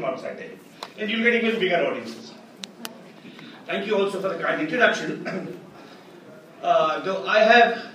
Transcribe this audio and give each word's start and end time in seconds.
from 0.00 0.36
there. 0.36 0.50
And 0.98 1.10
you'll 1.10 1.22
get 1.22 1.42
even 1.42 1.60
bigger 1.60 1.84
audiences. 1.86 2.32
Thank 3.66 3.86
you 3.86 3.96
also 3.96 4.20
for 4.20 4.28
the 4.28 4.38
kind 4.42 4.60
introduction. 4.60 5.26
uh, 6.62 7.00
though 7.00 7.26
I 7.26 7.40
have 7.40 7.86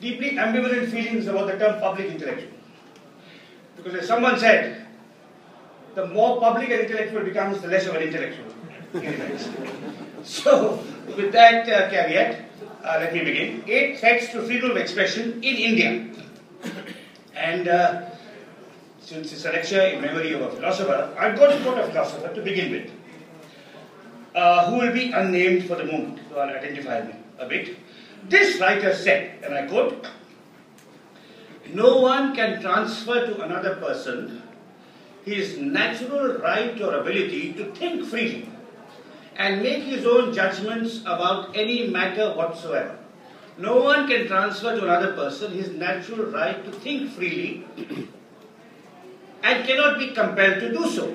deeply 0.00 0.32
ambivalent 0.32 0.90
feelings 0.90 1.26
about 1.26 1.46
the 1.46 1.58
term 1.58 1.80
public 1.80 2.06
intellectual. 2.10 2.50
Because 3.76 3.94
as 3.94 4.06
someone 4.06 4.38
said, 4.38 4.86
the 5.94 6.06
more 6.08 6.40
public 6.40 6.70
an 6.70 6.80
intellectual 6.80 7.24
becomes, 7.24 7.62
the 7.62 7.68
less 7.68 7.86
of 7.86 7.94
an 7.94 8.02
intellectual 8.02 8.44
so, 10.22 10.82
with 11.16 11.32
that 11.32 11.68
uh, 11.68 11.90
caveat, 11.90 12.44
uh, 12.84 12.98
let 13.00 13.12
me 13.12 13.24
begin. 13.24 13.64
Eight 13.66 13.98
threats 13.98 14.30
to 14.32 14.42
freedom 14.42 14.70
of 14.70 14.76
expression 14.76 15.42
in 15.42 15.56
India. 15.56 16.08
And 17.34 17.68
uh, 17.68 18.15
since 19.06 19.32
it's 19.32 19.44
a 19.44 19.52
lecture 19.52 19.80
in 19.80 20.00
memory 20.00 20.32
of 20.32 20.40
a 20.40 20.50
philosopher, 20.50 21.14
I've 21.16 21.38
got 21.38 21.52
to 21.52 21.62
quote 21.62 21.78
a 21.78 21.86
philosopher 21.86 22.34
to 22.34 22.40
begin 22.42 22.72
with, 22.72 22.90
uh, 24.34 24.68
who 24.68 24.78
will 24.78 24.92
be 24.92 25.12
unnamed 25.12 25.68
for 25.68 25.76
the 25.76 25.84
moment, 25.84 26.18
so 26.28 26.38
I'll 26.38 26.50
identify 26.50 27.02
him 27.02 27.14
a 27.38 27.46
bit. 27.46 27.76
This 28.28 28.60
writer 28.60 28.92
said, 28.92 29.44
and 29.44 29.54
I 29.54 29.68
quote, 29.68 30.08
No 31.68 32.00
one 32.00 32.34
can 32.34 32.60
transfer 32.60 33.26
to 33.26 33.42
another 33.42 33.76
person 33.76 34.42
his 35.24 35.56
natural 35.58 36.38
right 36.38 36.80
or 36.80 36.96
ability 36.96 37.52
to 37.52 37.72
think 37.74 38.06
freely 38.06 38.48
and 39.36 39.62
make 39.62 39.84
his 39.84 40.04
own 40.04 40.32
judgments 40.32 41.00
about 41.02 41.56
any 41.56 41.86
matter 41.86 42.32
whatsoever. 42.34 42.98
No 43.56 43.76
one 43.82 44.08
can 44.08 44.26
transfer 44.26 44.74
to 44.74 44.82
another 44.82 45.12
person 45.12 45.52
his 45.52 45.70
natural 45.70 46.26
right 46.26 46.64
to 46.64 46.72
think 46.72 47.12
freely 47.12 47.66
and 49.46 49.66
cannot 49.66 49.98
be 49.98 50.10
compelled 50.10 50.60
to 50.60 50.72
do 50.72 50.90
so. 50.90 51.06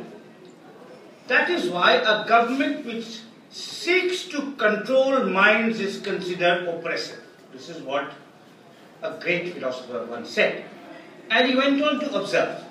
That 1.28 1.50
is 1.50 1.70
why 1.70 1.94
a 1.96 2.26
government 2.28 2.86
which 2.86 3.20
seeks 3.50 4.24
to 4.34 4.52
control 4.54 5.26
minds 5.26 5.80
is 5.80 6.00
considered 6.00 6.68
oppressive. 6.68 7.20
This 7.54 7.70
is 7.70 7.82
what 7.82 8.14
a 9.02 9.12
great 9.20 9.54
philosopher 9.54 10.06
once 10.10 10.30
said. 10.30 10.64
And 11.30 11.50
he 11.50 11.56
went 11.56 11.82
on 11.82 12.00
to 12.00 12.14
observe 12.20 12.64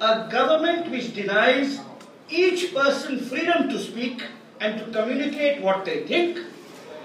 a 0.00 0.28
government 0.30 0.90
which 0.90 1.14
denies 1.14 1.80
each 2.28 2.74
person 2.74 3.18
freedom 3.20 3.68
to 3.68 3.78
speak 3.78 4.22
and 4.60 4.78
to 4.78 4.86
communicate 4.98 5.62
what 5.62 5.84
they 5.84 6.04
think 6.06 6.38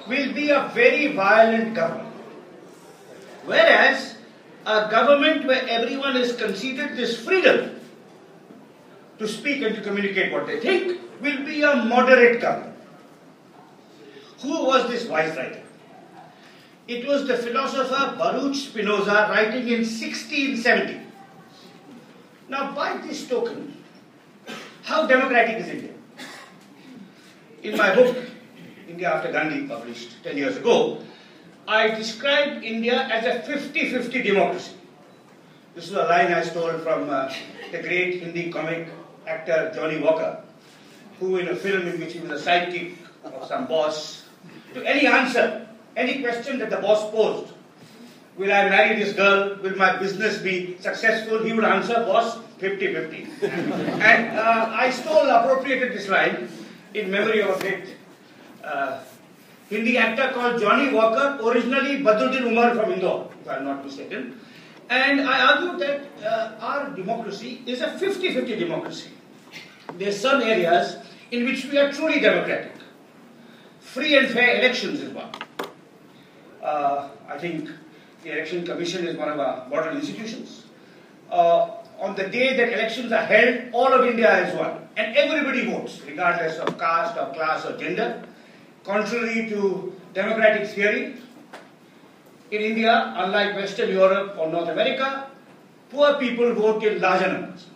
will 0.08 0.34
be 0.34 0.50
a 0.50 0.72
very 0.74 1.14
violent 1.14 1.76
government. 1.76 2.16
Whereas 3.46 4.16
a 4.66 4.90
government 4.90 5.46
where 5.46 5.68
everyone 5.68 6.18
is 6.18 6.36
conceded 6.36 6.96
this 6.98 7.18
freedom 7.24 7.80
to 9.18 9.28
speak 9.28 9.62
and 9.62 9.76
to 9.76 9.82
communicate 9.82 10.32
what 10.32 10.48
they 10.48 10.60
think 10.60 11.00
will 11.22 11.46
be 11.46 11.62
a 11.62 11.76
moderate 11.76 12.42
government. 12.42 12.78
Who 14.42 14.66
was 14.66 14.90
this 14.90 15.06
wise 15.06 15.36
writer? 15.36 15.62
It 16.88 17.08
was 17.08 17.28
the 17.28 17.38
philosopher 17.38 18.16
Baruch 18.18 18.56
Spinoza 18.56 19.28
writing 19.30 19.68
in 19.68 19.82
1670. 19.86 21.02
Now, 22.48 22.74
by 22.74 22.98
this 22.98 23.28
token, 23.28 23.78
how 24.84 25.06
democratic 25.06 25.58
is 25.58 25.68
India? 25.68 25.94
In 27.62 27.78
my 27.78 27.94
book, 27.94 28.18
India 28.88 29.14
After 29.14 29.32
Gandhi, 29.32 29.68
published 29.68 30.24
10 30.24 30.38
years 30.38 30.58
ago, 30.58 31.04
I 31.70 31.94
described 31.94 32.64
India 32.64 33.04
as 33.14 33.26
a 33.26 33.42
50 33.44 33.92
50 33.92 34.24
democracy. 34.24 34.72
This 35.76 35.86
is 35.86 35.94
a 35.94 36.02
line 36.06 36.34
I 36.34 36.42
stole 36.42 36.80
from 36.80 37.08
uh, 37.12 37.32
the 37.72 37.78
great 37.78 38.24
Hindi 38.24 38.50
comic 38.50 38.88
actor 39.28 39.72
Johnny 39.76 40.00
Walker, 40.00 40.42
who, 41.20 41.38
in 41.38 41.48
a 41.50 41.56
film 41.56 41.86
in 41.86 42.00
which 42.00 42.14
he 42.14 42.22
was 42.22 42.42
a 42.42 42.44
sidekick 42.44 42.96
of 43.24 43.48
some 43.48 43.68
boss, 43.68 44.24
to 44.74 44.84
any 44.84 45.06
answer, 45.06 45.68
any 45.96 46.24
question 46.24 46.58
that 46.58 46.72
the 46.72 46.78
boss 46.78 47.12
posed, 47.12 47.54
will 48.36 48.52
I 48.52 48.68
marry 48.68 48.96
this 48.98 49.14
girl? 49.14 49.56
Will 49.62 49.76
my 49.76 49.96
business 49.98 50.40
be 50.40 50.76
successful? 50.80 51.44
He 51.44 51.54
would 51.54 51.66
answer, 51.66 51.94
boss, 51.94 52.40
50 52.58 52.94
50. 52.96 53.28
and 53.46 54.40
uh, 54.40 54.74
I 54.74 54.90
stole, 54.90 55.30
appropriated 55.30 55.94
this 55.94 56.10
line 56.10 56.50
in 56.96 57.12
memory 57.12 57.44
of 57.44 57.60
great 57.60 57.96
uh, 58.64 59.02
Hindi 59.70 59.98
actor 59.98 60.32
called 60.34 60.60
Johnny 60.60 60.92
Walker, 60.92 61.38
originally 61.44 62.02
Badruddin 62.02 62.48
Umar 62.52 62.74
from 62.74 62.92
Indore, 62.92 63.30
if 63.40 63.48
I'm 63.48 63.66
not 63.66 63.86
mistaken. 63.86 64.40
And 64.90 65.22
I 65.22 65.54
argue 65.54 65.78
that 65.86 66.02
uh, 66.26 66.56
our 66.60 66.90
democracy 66.90 67.62
is 67.68 67.82
a 67.82 67.98
50 67.98 68.34
50 68.34 68.56
democracy. 68.56 69.12
There 69.98 70.10
are 70.10 70.12
some 70.12 70.42
areas 70.42 70.98
in 71.32 71.46
which 71.46 71.66
we 71.66 71.78
are 71.78 71.92
truly 71.92 72.20
democratic. 72.20 72.72
Free 73.80 74.18
and 74.18 74.28
fair 74.30 74.58
elections 74.58 75.02
is 75.02 75.14
one. 75.14 75.30
Uh, 76.62 77.10
I 77.28 77.38
think 77.38 77.70
the 78.24 78.32
Election 78.32 78.66
Commission 78.66 79.08
is 79.08 79.16
one 79.18 79.30
of 79.30 79.40
our 79.40 79.68
model 79.70 79.96
institutions. 79.96 80.66
Uh, 81.30 81.70
on 82.00 82.16
the 82.16 82.28
day 82.28 82.58
that 82.58 82.74
elections 82.74 83.12
are 83.12 83.26
held, 83.26 83.72
all 83.72 83.94
of 83.94 84.06
India 84.06 84.48
is 84.48 84.56
one, 84.58 84.88
and 84.98 85.16
everybody 85.16 85.66
votes, 85.70 86.02
regardless 86.08 86.58
of 86.58 86.78
caste 86.80 87.18
or 87.18 87.32
class 87.34 87.66
or 87.66 87.78
gender. 87.78 88.24
Contrary 88.84 89.50
to 89.50 89.94
democratic 90.14 90.68
theory, 90.70 91.16
in 92.52 92.62
India, 92.62 93.14
unlike 93.18 93.56
Western 93.56 93.90
Europe 93.90 94.36
or 94.38 94.50
North 94.52 94.70
America, 94.70 95.28
poor 95.90 96.16
people 96.16 96.54
vote 96.54 96.84
in 96.84 97.00
larger 97.00 97.32
numbers. 97.32 97.68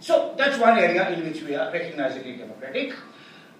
So 0.00 0.34
that's 0.36 0.58
one 0.58 0.78
area 0.78 1.10
in 1.10 1.22
which 1.24 1.42
we 1.42 1.54
are 1.54 1.70
recognizably 1.72 2.36
democratic. 2.36 2.94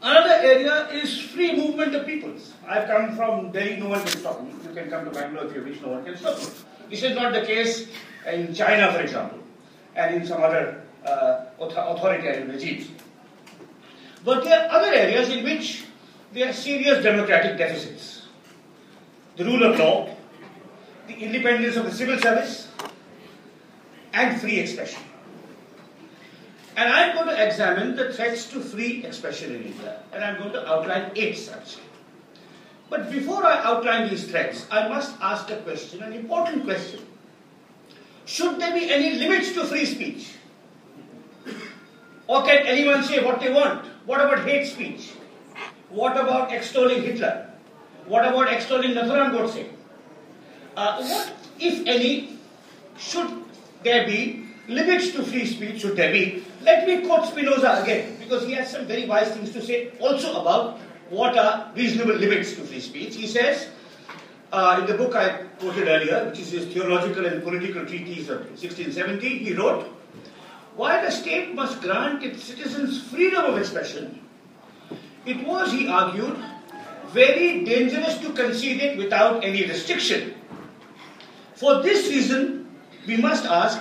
Another 0.01 0.35
area 0.35 0.89
is 0.91 1.21
free 1.21 1.55
movement 1.55 1.95
of 1.95 2.07
peoples. 2.07 2.53
I've 2.67 2.89
come 2.89 3.15
from 3.15 3.53
Delhi, 3.53 3.77
no 3.77 3.89
one 3.89 4.01
can 4.01 4.19
stop 4.19 4.43
me. 4.43 4.51
You 4.67 4.75
can 4.75 4.91
come 4.91 5.05
to 5.05 5.11
Bangalore 5.11 5.47
if 5.47 5.55
you 5.55 5.63
wish, 5.63 5.81
no 5.81 5.89
one 5.89 6.05
can 6.05 6.17
stop 6.17 6.41
you. 6.41 6.49
This 6.91 7.03
is 7.05 7.15
not 7.15 7.33
the 7.33 7.43
case 7.43 7.89
in 8.27 8.53
China, 8.53 8.93
for 8.93 9.01
example, 9.01 9.39
and 9.95 10.17
in 10.17 10.27
some 10.27 10.43
other 10.43 10.83
uh, 11.07 11.45
authoritarian 11.61 12.49
regimes. 12.51 12.89
But 14.25 14.43
there 14.45 14.67
are 14.67 14.81
other 14.81 14.93
areas 14.93 15.29
in 15.29 15.45
which 15.45 15.85
there 16.33 16.49
are 16.49 16.53
serious 16.53 17.03
democratic 17.03 17.59
deficits. 17.59 18.23
The 19.37 19.45
rule 19.45 19.63
of 19.65 19.79
law, 19.79 20.15
the 21.07 21.15
independence 21.15 21.77
of 21.77 21.85
the 21.85 21.93
civil 21.93 22.19
service, 22.19 22.69
and 24.13 24.41
free 24.41 24.59
expression. 24.59 25.03
And 26.77 26.89
I'm 26.89 27.15
going 27.15 27.29
to 27.29 27.47
examine 27.47 27.97
the 27.97 28.13
threats 28.13 28.49
to 28.51 28.61
free 28.61 29.05
expression 29.05 29.55
in 29.55 29.65
India, 29.65 30.03
and 30.13 30.25
I'm 30.25 30.39
going 30.39 30.53
to 30.53 30.67
outline 30.67 31.13
eight 31.17 31.37
such. 31.37 31.77
But 32.89 33.11
before 33.11 33.45
I 33.45 33.63
outline 33.63 34.09
these 34.09 34.31
threats, 34.31 34.67
I 34.71 34.89
must 34.89 35.15
ask 35.21 35.51
a 35.51 35.57
question, 35.59 36.03
an 36.03 36.13
important 36.13 36.65
question. 36.65 37.01
Should 38.25 38.59
there 38.61 38.73
be 38.73 38.91
any 38.91 39.19
limits 39.19 39.53
to 39.53 39.65
free 39.65 39.85
speech? 39.85 40.35
Or 42.27 42.43
can 42.43 42.67
anyone 42.67 43.03
say 43.03 43.23
what 43.23 43.41
they 43.41 43.53
want? 43.53 43.85
What 44.07 44.21
about 44.21 44.47
hate 44.47 44.67
speech? 44.67 45.13
What 45.93 46.17
about 46.17 46.53
extolling 46.53 47.03
Hitler? 47.03 47.51
What 48.07 48.25
about 48.27 48.49
extolling 48.49 48.93
Nathuram 48.93 49.33
Godse? 49.33 49.69
Uh, 50.75 51.05
what, 51.05 51.33
if 51.61 51.87
any, 51.87 52.39
should 52.99 53.31
there 53.85 54.07
be 54.07 54.47
limits 54.69 55.13
to 55.13 55.23
free 55.23 55.45
speech? 55.45 55.83
Should 55.83 55.97
there 55.97 56.11
be? 56.11 56.45
Let 56.63 56.87
me 56.87 57.07
quote 57.07 57.27
Spinoza 57.27 57.83
again, 57.83 58.17
because 58.19 58.47
he 58.47 58.53
has 58.55 58.71
some 58.71 58.87
very 58.87 59.07
wise 59.07 59.29
things 59.33 59.53
to 59.53 59.61
say 59.61 59.93
also 60.01 60.41
about 60.41 60.79
what 61.11 61.37
are 61.37 61.71
reasonable 61.77 62.15
limits 62.15 62.55
to 62.55 62.63
free 62.63 62.81
speech. 62.81 63.17
He 63.17 63.27
says, 63.27 63.69
uh, 64.51 64.79
in 64.81 64.87
the 64.87 64.95
book 64.95 65.15
I 65.15 65.45
quoted 65.61 65.89
earlier, 65.89 66.25
which 66.25 66.41
is 66.41 66.53
his 66.53 66.73
theological 66.73 67.27
and 67.27 67.43
political 67.43 67.85
treatise 67.85 68.31
of 68.31 68.39
1670, 68.39 69.29
he 69.29 69.53
wrote, 69.53 69.87
while 70.75 71.07
a 71.07 71.11
state 71.11 71.55
must 71.55 71.83
grant 71.83 72.23
its 72.23 72.45
citizens 72.45 73.03
freedom 73.03 73.45
of 73.45 73.59
expression, 73.59 74.22
it 75.27 75.47
was, 75.47 75.73
he 75.73 75.89
argued, 75.89 76.37
very 77.09 77.65
dangerous 77.65 78.19
to 78.19 78.33
concede 78.33 78.81
it 78.81 78.99
without 78.99 79.45
any 79.45 79.67
restriction. 79.67 80.35
For 81.55 81.83
this 81.83 82.09
reason, 82.09 82.71
we 83.07 83.17
must 83.17 83.45
ask 83.45 83.81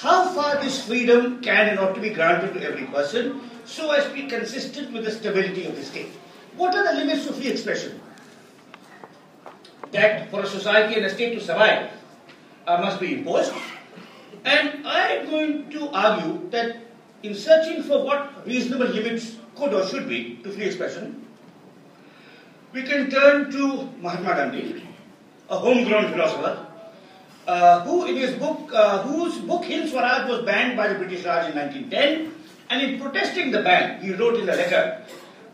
how 0.00 0.28
far 0.34 0.60
this 0.60 0.84
freedom 0.84 1.40
can 1.40 1.68
and 1.68 1.78
ought 1.78 1.94
to 1.94 2.00
be 2.00 2.10
granted 2.10 2.54
to 2.54 2.62
every 2.62 2.84
person 2.86 3.40
so 3.64 3.92
as 3.92 4.04
to 4.06 4.12
be 4.12 4.26
consistent 4.26 4.92
with 4.92 5.04
the 5.04 5.10
stability 5.10 5.64
of 5.66 5.76
the 5.76 5.84
state. 5.84 6.10
What 6.56 6.74
are 6.74 6.84
the 6.84 7.00
limits 7.00 7.26
to 7.26 7.32
free 7.32 7.48
expression? 7.48 8.00
That 9.92 10.30
for 10.30 10.42
a 10.42 10.46
society 10.46 10.96
and 10.96 11.06
a 11.06 11.10
state 11.10 11.34
to 11.34 11.40
survive 11.40 11.90
uh, 12.66 12.78
must 12.78 13.00
be 13.00 13.14
imposed. 13.14 13.52
And 14.44 14.86
I 14.86 15.08
am 15.12 15.30
going 15.30 15.70
to 15.70 15.88
argue 15.90 16.50
that 16.50 16.76
in 17.22 17.34
searching 17.34 17.82
for 17.82 18.04
what 18.04 18.46
reasonable 18.46 18.86
limits 18.86 19.36
could 19.56 19.72
or 19.72 19.86
should 19.86 20.08
be 20.08 20.36
to 20.42 20.50
free 20.50 20.64
expression, 20.64 21.26
we 22.72 22.82
can 22.82 23.10
turn 23.10 23.50
to 23.52 23.88
Mahatma 24.00 24.34
Gandhi, 24.34 24.82
a 25.48 25.56
homegrown 25.56 26.12
philosopher, 26.12 26.66
uh, 27.46 27.80
who 27.82 28.06
in 28.06 28.16
his 28.16 28.34
book, 28.36 28.70
uh, 28.72 29.02
whose 29.02 29.38
book 29.38 29.64
Hind 29.64 29.88
Swaraj 29.88 30.28
was 30.28 30.42
banned 30.44 30.76
by 30.76 30.88
the 30.88 30.94
British 30.94 31.24
Raj 31.24 31.50
in 31.50 31.56
1910, 31.56 32.34
And 32.70 32.82
in 32.82 33.00
protesting 33.00 33.50
the 33.50 33.62
ban, 33.62 34.02
he 34.02 34.12
wrote 34.14 34.36
in 34.36 34.48
a 34.48 34.54
letter 34.54 35.02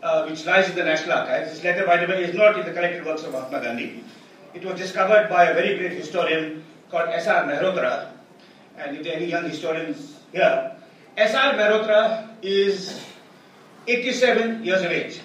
uh, 0.01 0.25
which 0.25 0.45
lies 0.45 0.69
in 0.69 0.75
the 0.75 0.83
National 0.83 1.19
Archives. 1.19 1.51
This 1.51 1.63
letter, 1.63 1.85
by 1.85 2.03
the 2.03 2.11
way, 2.11 2.23
is 2.23 2.35
not 2.35 2.57
in 2.57 2.65
the 2.65 2.71
collected 2.71 3.05
works 3.05 3.23
of 3.23 3.33
Mahatma 3.33 3.61
Gandhi. 3.61 4.03
It 4.53 4.65
was 4.65 4.79
discovered 4.79 5.29
by 5.29 5.45
a 5.45 5.53
very 5.53 5.77
great 5.77 5.91
historian 5.91 6.63
called 6.89 7.09
S.R. 7.09 7.45
Mehrotra. 7.45 8.11
And 8.77 8.97
if 8.97 9.03
there 9.03 9.13
are 9.13 9.17
any 9.17 9.25
young 9.25 9.47
historians 9.47 10.19
here, 10.31 10.75
S.R. 11.17 11.53
Mehrotra 11.53 12.29
is 12.41 13.05
87 13.87 14.63
years 14.63 14.81
of 14.81 14.91
age. 14.91 15.21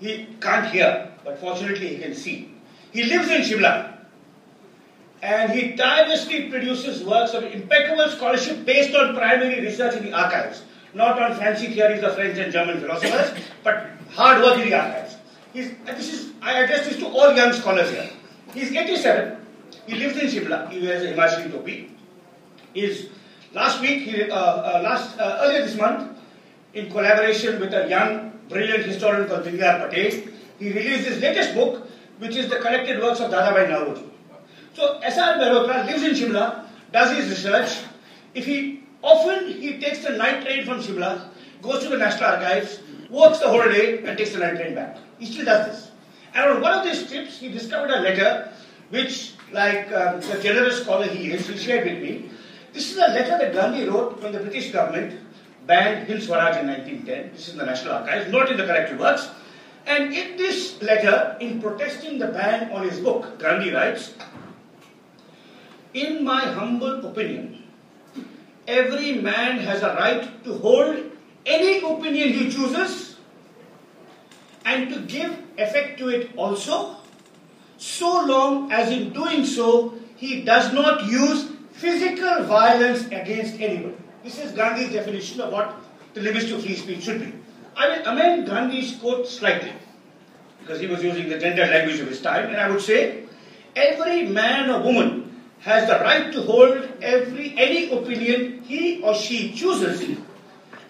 He 0.00 0.28
can't 0.40 0.66
hear, 0.70 1.12
but 1.24 1.38
fortunately 1.38 1.88
he 1.88 1.98
can 1.98 2.14
see. 2.14 2.54
He 2.92 3.04
lives 3.04 3.28
in 3.28 3.42
Shimla. 3.42 3.92
And 5.22 5.52
he 5.52 5.74
tirelessly 5.74 6.50
produces 6.50 7.02
works 7.02 7.32
of 7.32 7.44
impeccable 7.44 8.10
scholarship 8.10 8.66
based 8.66 8.94
on 8.94 9.14
primary 9.14 9.60
research 9.62 9.96
in 9.96 10.04
the 10.04 10.12
archives, 10.12 10.62
not 10.92 11.20
on 11.20 11.34
fancy 11.36 11.68
theories 11.68 12.02
of 12.02 12.14
French 12.14 12.36
and 12.36 12.52
German 12.52 12.80
philosophers, 12.80 13.42
but 13.62 13.86
hard 14.12 14.42
work 14.42 14.58
in 14.58 14.68
the 14.68 14.74
archives. 14.74 15.16
He's, 15.54 15.70
this 15.86 16.12
is, 16.12 16.32
I 16.42 16.64
address 16.64 16.86
this 16.86 16.98
to 16.98 17.06
all 17.06 17.34
young 17.34 17.54
scholars 17.54 17.90
here. 17.90 18.10
He's 18.52 18.70
87. 18.70 19.38
He 19.86 19.94
lives 19.94 20.18
in 20.18 20.26
Shimla. 20.28 20.70
He 20.70 20.82
wears 20.82 21.02
a 21.04 21.14
Himachali 21.14 21.50
topi. 21.50 21.90
Last 23.54 23.80
week, 23.80 24.02
he, 24.02 24.30
uh, 24.30 24.36
uh, 24.36 24.80
last, 24.82 25.18
uh, 25.18 25.38
earlier 25.42 25.64
this 25.64 25.76
month, 25.76 26.18
in 26.74 26.90
collaboration 26.90 27.60
with 27.60 27.72
a 27.72 27.88
young, 27.88 28.32
brilliant 28.48 28.84
historian 28.84 29.28
called 29.28 29.44
Dinyar 29.44 29.88
Patel, 29.88 30.32
he 30.58 30.72
released 30.72 31.08
his 31.08 31.20
latest 31.20 31.54
book, 31.54 31.86
which 32.18 32.36
is 32.36 32.48
the 32.48 32.56
collected 32.56 33.00
works 33.00 33.20
of 33.20 33.30
Dadabhai 33.30 33.68
Naoroji. 33.68 34.10
So 34.74 34.98
S.R. 34.98 35.36
Mehrotra 35.36 35.86
lives 35.86 36.02
in 36.02 36.12
Shimla, 36.12 36.66
does 36.92 37.16
his 37.16 37.30
research. 37.30 37.84
If 38.34 38.44
he 38.46 38.82
often 39.02 39.48
he 39.48 39.78
takes 39.78 40.00
the 40.04 40.10
night 40.10 40.44
train 40.44 40.64
from 40.64 40.80
Shimla, 40.80 41.28
goes 41.62 41.82
to 41.84 41.88
the 41.88 41.98
National 41.98 42.30
Archives, 42.30 42.80
works 43.08 43.38
the 43.38 43.48
whole 43.48 43.64
day, 43.64 44.02
and 44.04 44.18
takes 44.18 44.32
the 44.32 44.38
night 44.38 44.56
train 44.56 44.74
back. 44.74 44.98
He 45.18 45.26
still 45.26 45.44
does 45.44 45.66
this. 45.66 45.90
And 46.34 46.50
on 46.50 46.60
one 46.60 46.72
of 46.72 46.84
these 46.84 47.08
trips, 47.08 47.38
he 47.38 47.48
discovered 47.48 47.90
a 47.90 48.00
letter 48.00 48.52
which, 48.90 49.34
like 49.52 49.90
um, 49.92 50.20
the 50.20 50.40
generous 50.42 50.82
scholar 50.82 51.06
he 51.06 51.32
is, 51.32 51.46
he 51.46 51.56
shared 51.56 51.88
with 51.88 52.02
me. 52.02 52.30
This 52.72 52.90
is 52.90 52.96
a 52.96 53.08
letter 53.08 53.38
that 53.38 53.52
Gandhi 53.52 53.88
wrote 53.88 54.20
when 54.20 54.32
the 54.32 54.40
British 54.40 54.72
government 54.72 55.20
banned 55.66 56.08
Hind 56.08 56.22
Swaraj 56.22 56.56
in 56.56 56.66
1910. 56.66 57.32
This 57.32 57.48
is 57.48 57.54
in 57.54 57.58
the 57.58 57.66
National 57.66 57.94
Archives, 57.94 58.30
not 58.30 58.50
in 58.50 58.56
the 58.56 58.64
collected 58.64 58.98
works. 58.98 59.28
And 59.86 60.14
in 60.14 60.36
this 60.36 60.80
letter, 60.80 61.36
in 61.40 61.60
protesting 61.60 62.18
the 62.18 62.28
ban 62.28 62.72
on 62.72 62.88
his 62.88 63.00
book, 63.00 63.38
Gandhi 63.38 63.70
writes, 63.70 64.14
in 65.92 66.24
my 66.24 66.40
humble 66.40 67.06
opinion, 67.06 67.62
every 68.66 69.14
man 69.20 69.58
has 69.58 69.82
a 69.82 69.94
right 69.94 70.44
to 70.44 70.54
hold 70.58 70.96
any 71.46 71.78
opinion 71.78 72.30
he 72.30 72.50
chooses 72.50 73.16
and 74.64 74.92
to 74.92 75.00
give 75.00 75.36
effect 75.58 75.98
to 75.98 76.08
it 76.08 76.30
also, 76.36 76.96
so 77.76 78.24
long 78.24 78.72
as 78.72 78.90
in 78.90 79.12
doing 79.12 79.44
so 79.44 79.94
he 80.16 80.42
does 80.42 80.72
not 80.72 81.04
use 81.04 81.50
physical 81.72 82.44
violence 82.44 83.06
against 83.06 83.60
anyone. 83.60 84.03
This 84.24 84.38
is 84.38 84.52
Gandhi's 84.52 84.90
definition 84.90 85.42
of 85.42 85.52
what 85.52 85.76
the 86.14 86.22
limits 86.22 86.46
to 86.46 86.58
free 86.58 86.74
speech 86.74 87.04
should 87.04 87.20
be. 87.20 87.30
I 87.76 87.88
will 87.88 88.06
amend 88.06 88.46
Gandhi's 88.46 88.96
quote 88.96 89.28
slightly 89.28 89.72
because 90.60 90.80
he 90.80 90.86
was 90.86 91.04
using 91.04 91.28
the 91.28 91.38
gendered 91.38 91.68
language 91.68 92.00
of 92.00 92.08
his 92.08 92.22
time, 92.22 92.48
and 92.48 92.56
I 92.56 92.70
would 92.70 92.80
say 92.80 93.24
every 93.76 94.26
man 94.26 94.70
or 94.70 94.80
woman 94.80 95.42
has 95.60 95.86
the 95.86 95.96
right 96.00 96.32
to 96.32 96.40
hold 96.40 96.88
every 97.02 97.52
any 97.58 97.90
opinion 97.92 98.62
he 98.62 99.02
or 99.02 99.14
she 99.14 99.52
chooses 99.52 100.16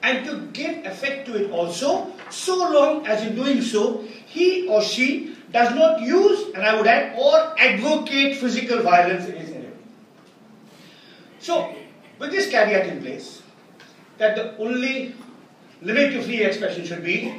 and 0.04 0.24
to 0.26 0.46
give 0.52 0.86
effect 0.86 1.26
to 1.26 1.34
it 1.34 1.50
also, 1.50 2.12
so 2.30 2.56
long 2.56 3.04
as 3.04 3.24
in 3.24 3.34
doing 3.34 3.62
so 3.62 4.04
he 4.26 4.68
or 4.68 4.80
she 4.80 5.34
does 5.50 5.74
not 5.74 6.00
use, 6.00 6.54
and 6.54 6.62
I 6.62 6.76
would 6.76 6.86
add, 6.86 7.18
or 7.18 7.58
advocate 7.58 8.36
physical 8.36 8.82
violence 8.82 9.26
against 9.26 9.54
anyone. 9.54 9.78
So, 11.38 11.74
with 12.18 12.30
this 12.30 12.50
caveat 12.50 12.86
in 12.86 13.00
place, 13.00 13.42
that 14.18 14.36
the 14.36 14.56
only 14.58 15.14
limit 15.82 16.12
to 16.12 16.22
free 16.22 16.42
expression 16.42 16.84
should 16.84 17.04
be 17.04 17.34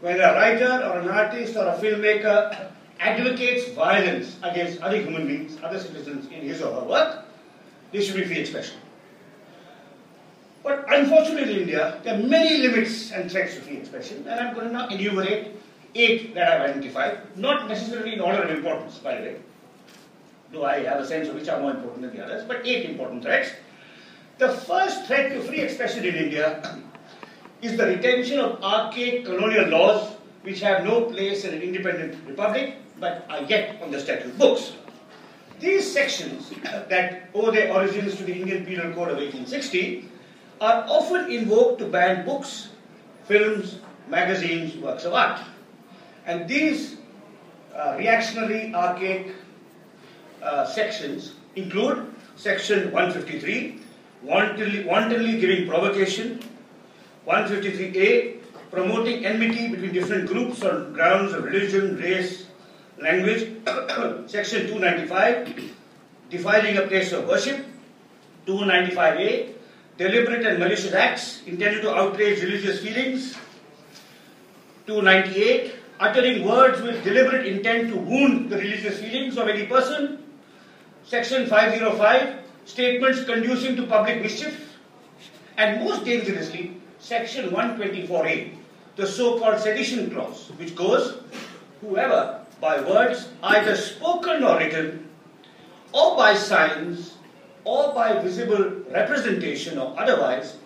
when 0.00 0.20
a 0.20 0.32
writer 0.34 0.82
or 0.84 0.98
an 1.00 1.08
artist 1.08 1.56
or 1.56 1.66
a 1.66 1.78
filmmaker 1.78 2.70
advocates 3.00 3.70
violence 3.72 4.36
against 4.42 4.80
other 4.80 4.96
human 4.96 5.26
beings, 5.26 5.56
other 5.62 5.78
citizens 5.78 6.26
in 6.26 6.42
his 6.42 6.62
or 6.62 6.80
her 6.80 6.86
work, 6.86 7.24
there 7.92 8.02
should 8.02 8.16
be 8.16 8.24
free 8.24 8.38
expression. 8.38 8.76
But 10.62 10.84
unfortunately 10.92 11.54
in 11.54 11.60
India, 11.60 12.00
there 12.02 12.18
are 12.18 12.22
many 12.22 12.58
limits 12.58 13.12
and 13.12 13.30
threats 13.30 13.54
to 13.54 13.60
free 13.60 13.76
expression, 13.76 14.26
and 14.26 14.40
I'm 14.40 14.54
going 14.54 14.66
to 14.68 14.72
now 14.72 14.88
enumerate 14.88 15.52
eight 15.94 16.34
that 16.34 16.60
I've 16.60 16.70
identified, 16.70 17.18
not 17.36 17.68
necessarily 17.68 18.14
in 18.14 18.20
order 18.20 18.42
of 18.42 18.50
importance, 18.50 18.98
by 18.98 19.16
the 19.16 19.22
way, 19.22 19.36
though 20.52 20.64
I 20.64 20.80
have 20.80 21.00
a 21.00 21.06
sense 21.06 21.28
of 21.28 21.34
which 21.34 21.48
are 21.48 21.60
more 21.60 21.70
important 21.70 22.02
than 22.02 22.16
the 22.16 22.24
others, 22.24 22.44
but 22.46 22.66
eight 22.66 22.90
important 22.90 23.22
threats. 23.22 23.50
The 24.38 24.52
first 24.52 25.06
threat 25.06 25.32
to 25.32 25.40
free 25.40 25.60
expression 25.60 26.04
in 26.04 26.14
India 26.14 26.78
is 27.62 27.78
the 27.78 27.86
retention 27.86 28.38
of 28.38 28.62
archaic 28.62 29.24
colonial 29.24 29.68
laws 29.68 30.12
which 30.42 30.60
have 30.60 30.84
no 30.84 31.06
place 31.06 31.44
in 31.46 31.54
an 31.54 31.62
independent 31.62 32.20
republic 32.28 32.76
but 33.00 33.24
are 33.30 33.42
yet 33.44 33.80
on 33.82 33.90
the 33.90 33.98
statute 33.98 34.36
books. 34.36 34.74
These 35.58 35.90
sections 35.90 36.50
that 36.64 37.30
owe 37.34 37.50
their 37.50 37.72
origins 37.72 38.16
to 38.16 38.24
the 38.24 38.34
Indian 38.34 38.66
Penal 38.66 38.92
Code 38.92 39.08
of 39.08 39.16
1860 39.16 40.06
are 40.60 40.84
often 40.86 41.30
invoked 41.30 41.78
to 41.78 41.86
ban 41.86 42.26
books, 42.26 42.68
films, 43.24 43.78
magazines, 44.06 44.76
works 44.76 45.06
of 45.06 45.14
art. 45.14 45.40
And 46.26 46.46
these 46.46 46.96
uh, 47.74 47.96
reactionary, 47.96 48.74
archaic 48.74 49.34
uh, 50.42 50.66
sections 50.66 51.36
include 51.54 52.12
section 52.36 52.92
153, 52.92 53.80
wantonly, 54.26 54.84
wantonly 54.84 55.38
giving 55.40 55.68
provocation, 55.68 56.40
153A, 57.26 58.38
promoting 58.70 59.24
enmity 59.24 59.68
between 59.68 59.92
different 59.92 60.28
groups 60.28 60.62
on 60.62 60.92
grounds 60.92 61.32
of 61.32 61.44
religion, 61.44 61.96
race, 61.96 62.46
language, 63.00 63.52
section 64.26 64.66
295, 64.66 65.72
defiling 66.30 66.76
a 66.76 66.82
place 66.82 67.12
of 67.12 67.26
worship, 67.28 67.64
295A, 68.46 69.52
deliberate 69.96 70.44
and 70.44 70.58
malicious 70.58 70.92
acts 70.92 71.42
intended 71.46 71.82
to 71.82 71.94
outrage 71.94 72.42
religious 72.42 72.82
feelings, 72.82 73.34
298, 74.86 75.74
uttering 75.98 76.44
words 76.44 76.80
with 76.82 77.02
deliberate 77.02 77.46
intent 77.46 77.88
to 77.88 77.96
wound 77.96 78.50
the 78.50 78.56
religious 78.56 79.00
feelings 79.00 79.36
of 79.36 79.48
any 79.48 79.66
person, 79.66 80.22
section 81.04 81.46
505, 81.46 82.45
statements 82.66 83.24
conducing 83.24 83.76
to 83.76 83.86
public 83.86 84.20
mischief, 84.20 84.76
and 85.56 85.82
most 85.82 86.04
dangerously, 86.04 86.76
section 86.98 87.50
124A, 87.50 88.52
the 88.96 89.06
so-called 89.06 89.60
sedition 89.60 90.10
clause, 90.10 90.50
which 90.58 90.74
goes, 90.74 91.18
whoever 91.80 92.40
by 92.60 92.80
words 92.80 93.28
either 93.42 93.76
spoken 93.76 94.42
or 94.42 94.58
written, 94.58 95.08
or 95.92 96.16
by 96.16 96.34
signs, 96.34 97.14
or 97.64 97.94
by 97.94 98.18
visible 98.20 98.82
representation 98.90 99.78
or 99.78 99.94
otherwise, 99.98 100.56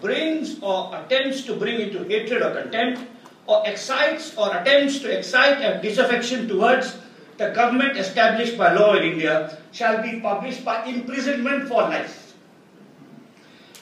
brings 0.00 0.60
or 0.62 0.94
attempts 0.94 1.42
to 1.42 1.56
bring 1.56 1.80
into 1.80 2.04
hatred 2.04 2.42
or 2.42 2.54
contempt, 2.62 3.02
or 3.46 3.62
excites 3.66 4.36
or 4.36 4.54
attempts 4.54 4.98
to 5.00 5.18
excite 5.18 5.62
a 5.62 5.80
disaffection 5.80 6.46
towards 6.46 6.98
the 7.38 7.50
government 7.50 7.96
established 7.96 8.58
by 8.58 8.74
law 8.74 8.94
in 8.94 9.12
India 9.12 9.56
shall 9.72 10.02
be 10.02 10.20
published 10.20 10.64
by 10.64 10.84
imprisonment 10.84 11.68
for 11.68 11.82
life. 11.82 12.34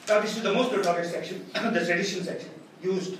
Now, 0.07 0.21
this 0.21 0.37
is 0.37 0.43
the 0.43 0.53
most 0.53 0.71
notorious 0.71 1.11
section, 1.11 1.45
the 1.53 1.83
sedition 1.83 2.23
section, 2.23 2.49
used 2.81 3.17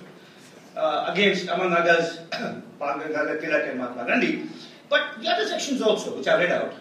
uh, 0.75 1.09
against, 1.09 1.47
among 1.47 1.73
others, 1.73 2.19
Bangala 2.79 3.41
Tilak 3.41 3.69
and 3.69 3.79
Mahatma 3.79 4.05
Gandhi. 4.05 4.47
But 4.87 5.19
the 5.19 5.27
other 5.27 5.47
sections 5.47 5.81
also, 5.81 6.15
which 6.15 6.27
I 6.27 6.37
read 6.37 6.51
out, 6.51 6.73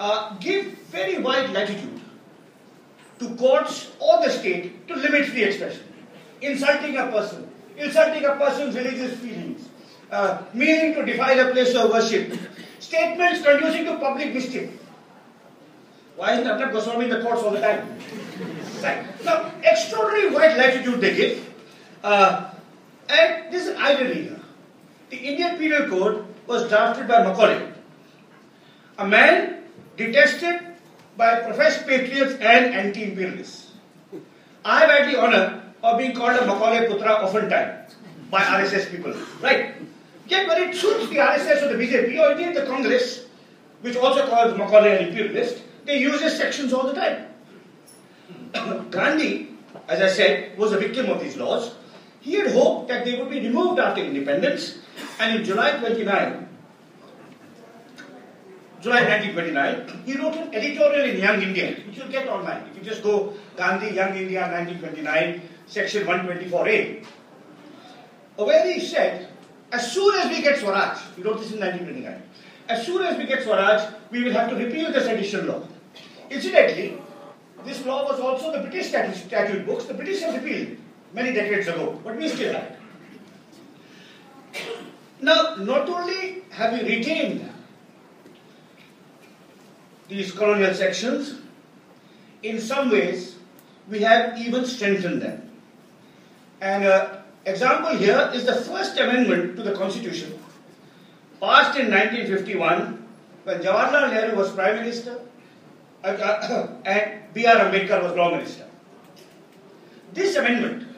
uh, 0.00 0.36
give 0.38 0.66
very 0.90 1.18
wide 1.18 1.50
latitude 1.50 2.00
to 3.20 3.34
courts 3.36 3.90
or 4.00 4.20
the 4.22 4.30
state 4.30 4.86
to 4.88 4.94
limit 4.96 5.26
free 5.26 5.44
expression. 5.44 5.84
Insulting 6.42 6.96
a 6.96 7.06
person, 7.06 7.48
insulting 7.76 8.24
a 8.24 8.36
person's 8.36 8.76
religious 8.76 9.18
feelings, 9.18 9.68
uh, 10.10 10.42
meaning 10.52 10.94
to 10.94 11.04
defile 11.04 11.48
a 11.48 11.52
place 11.52 11.74
of 11.74 11.90
worship, 11.90 12.38
statements 12.88 13.44
conducing 13.44 13.84
to 13.84 13.98
public 13.98 14.34
mischief. 14.34 14.70
Why 16.16 16.32
isn't 16.32 16.48
Arnab 16.48 16.72
Goswami 16.72 17.04
in 17.04 17.10
the 17.10 17.22
courts 17.22 17.42
all 17.42 17.50
the 17.50 17.60
time? 17.60 17.98
right. 18.82 19.24
Now, 19.24 19.52
extraordinary 19.62 20.30
wide 20.34 20.56
latitude 20.56 21.00
they 21.00 21.14
give. 21.14 21.46
Uh, 22.02 22.50
and 23.08 23.52
this 23.52 23.66
is 23.66 23.76
irony 23.76 24.22
here. 24.22 24.40
The 25.10 25.16
Indian 25.16 25.58
Penal 25.58 25.88
Code 25.88 26.24
was 26.46 26.68
drafted 26.68 27.08
by 27.08 27.22
Macaulay, 27.24 27.72
a 28.98 29.06
man 29.06 29.62
detested 29.96 30.60
by 31.16 31.40
professed 31.40 31.86
patriots 31.86 32.34
and 32.34 32.74
anti-imperialists. 32.74 33.72
I 34.64 34.80
have 34.80 34.90
had 34.90 35.12
the 35.12 35.20
honor 35.20 35.62
of 35.82 35.98
being 35.98 36.14
called 36.14 36.38
a 36.38 36.46
Macaulay 36.46 36.86
Putra 36.88 37.22
oftentimes 37.24 37.96
by 38.30 38.42
RSS 38.42 38.90
people, 38.90 39.14
right? 39.40 39.74
Yet 40.28 40.46
when 40.46 40.68
it 40.68 40.76
suits 40.76 41.08
the 41.08 41.16
RSS 41.16 41.62
or 41.62 41.76
the 41.76 41.82
BJP 41.82 42.18
or 42.20 42.32
indeed 42.32 42.54
the 42.54 42.66
Congress, 42.66 43.26
which 43.80 43.96
also 43.96 44.26
calls 44.26 44.56
Macaulay 44.56 44.98
an 44.98 45.08
imperialist, 45.08 45.62
they 45.86 45.98
use 45.98 46.20
these 46.20 46.36
sections 46.36 46.72
all 46.72 46.86
the 46.86 46.92
time. 46.92 47.26
Gandhi, 48.90 49.48
as 49.88 50.00
I 50.02 50.08
said, 50.08 50.58
was 50.58 50.72
a 50.72 50.78
victim 50.78 51.08
of 51.08 51.20
these 51.20 51.36
laws. 51.36 51.74
He 52.20 52.34
had 52.34 52.52
hoped 52.52 52.88
that 52.88 53.06
they 53.06 53.18
would 53.18 53.30
be 53.30 53.40
removed 53.40 53.80
after 53.80 54.02
independence, 54.02 54.78
and 55.18 55.38
in 55.38 55.44
July 55.44 55.78
29, 55.78 56.48
July 58.80 59.00
1929, 59.00 60.02
he 60.04 60.14
wrote 60.14 60.36
an 60.36 60.54
editorial 60.54 61.08
in 61.08 61.18
Young 61.18 61.42
India, 61.42 61.74
which 61.86 61.96
you'll 61.96 62.08
get 62.08 62.28
online. 62.28 62.64
If 62.70 62.76
you 62.76 62.82
just 62.82 63.02
go 63.02 63.32
Gandhi, 63.56 63.94
Young 63.94 64.14
India, 64.14 64.42
1929, 64.42 65.42
section 65.66 66.06
124A, 66.06 67.04
where 68.36 68.72
he 68.72 68.78
said, 68.78 69.28
as 69.72 69.92
soon 69.92 70.14
as 70.14 70.28
we 70.30 70.42
get 70.42 70.58
Swaraj, 70.58 70.98
we 71.16 71.22
wrote 71.22 71.38
this 71.38 71.52
in 71.52 71.60
1929, 71.60 72.22
as 72.68 72.86
soon 72.86 73.02
as 73.02 73.16
we 73.16 73.26
get 73.26 73.42
Swaraj, 73.42 73.92
we 74.10 74.22
will 74.22 74.32
have 74.32 74.50
to 74.50 74.56
repeal 74.56 74.92
the 74.92 75.00
sedition 75.00 75.46
law. 75.46 75.62
Incidentally, 76.30 77.00
this 77.64 77.84
law 77.84 78.04
was 78.10 78.20
also 78.20 78.52
the 78.52 78.60
British 78.60 78.88
statute 78.88 79.66
books. 79.66 79.84
The 79.84 79.94
British 79.94 80.20
have 80.22 80.42
repealed 80.42 80.78
many 81.12 81.32
decades 81.32 81.68
ago, 81.68 82.00
but 82.04 82.16
we 82.16 82.28
still 82.28 82.52
have 82.52 82.62
it. 82.62 82.78
Now, 85.20 85.56
not 85.56 85.88
only 85.88 86.42
have 86.50 86.72
we 86.72 86.96
retained 86.96 87.50
these 90.08 90.32
colonial 90.32 90.72
sections, 90.74 91.40
in 92.42 92.60
some 92.60 92.90
ways, 92.90 93.36
we 93.88 94.00
have 94.00 94.38
even 94.38 94.64
strengthened 94.64 95.22
them. 95.22 95.50
An 96.60 96.84
uh, 96.84 97.17
example 97.50 97.96
here 97.96 98.30
is 98.34 98.44
the 98.44 98.54
first 98.54 98.98
amendment 98.98 99.56
to 99.56 99.62
the 99.62 99.74
Constitution, 99.74 100.38
passed 101.40 101.78
in 101.78 101.90
1951 101.90 103.06
when 103.44 103.60
Jawaharlal 103.60 104.10
Nehru 104.12 104.36
was 104.36 104.52
Prime 104.52 104.76
Minister 104.76 105.20
uh, 106.04 106.08
uh, 106.08 106.68
and 106.84 107.32
B.R. 107.34 107.56
Ambedkar 107.56 108.02
was 108.02 108.14
Law 108.14 108.30
Minister. 108.30 108.66
This 110.12 110.36
amendment 110.36 110.88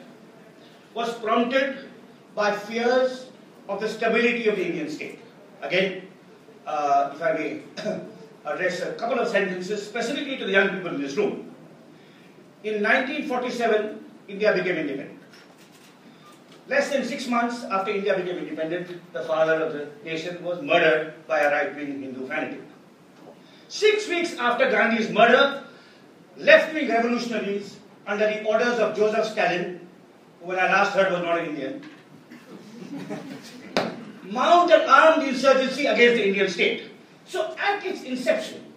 was 0.93 1.13
prompted 1.19 1.89
by 2.35 2.55
fears 2.55 3.27
of 3.67 3.79
the 3.79 3.87
stability 3.87 4.47
of 4.47 4.55
the 4.55 4.65
Indian 4.65 4.89
state. 4.89 5.19
Again, 5.61 6.07
uh, 6.65 7.11
if 7.13 7.21
I 7.21 7.33
may 7.33 7.61
address 8.45 8.81
a 8.81 8.93
couple 8.93 9.19
of 9.19 9.27
sentences 9.27 9.85
specifically 9.85 10.37
to 10.37 10.45
the 10.45 10.51
young 10.51 10.69
people 10.69 10.95
in 10.95 11.01
this 11.01 11.15
room. 11.15 11.53
In 12.63 12.83
1947, 12.83 14.05
India 14.27 14.53
became 14.53 14.77
independent. 14.77 15.20
Less 16.67 16.89
than 16.91 17.03
six 17.03 17.27
months 17.27 17.63
after 17.63 17.91
India 17.91 18.15
became 18.15 18.37
independent, 18.37 19.01
the 19.13 19.23
father 19.23 19.61
of 19.63 19.73
the 19.73 19.89
nation 20.05 20.43
was 20.43 20.61
murdered 20.61 21.13
by 21.27 21.39
a 21.39 21.51
right-wing 21.51 22.01
Hindu 22.01 22.27
fanatic. 22.27 22.61
Six 23.67 24.07
weeks 24.07 24.35
after 24.37 24.69
Gandhi's 24.69 25.09
murder, 25.09 25.63
left-wing 26.37 26.87
revolutionaries 26.89 27.77
under 28.05 28.27
the 28.27 28.43
orders 28.43 28.79
of 28.79 28.95
Joseph 28.95 29.25
Stalin, 29.27 29.87
who 30.39 30.47
when 30.47 30.59
I 30.59 30.65
last 30.65 30.93
heard 30.93 31.11
was 31.11 31.21
not 31.21 31.39
an 31.39 31.45
Indian, 31.49 31.83
mounted 34.23 34.87
armed 34.87 35.23
insurgency 35.27 35.85
against 35.87 36.15
the 36.15 36.27
Indian 36.27 36.49
state. 36.49 36.83
So 37.25 37.55
at 37.57 37.85
its 37.85 38.03
inception, 38.03 38.71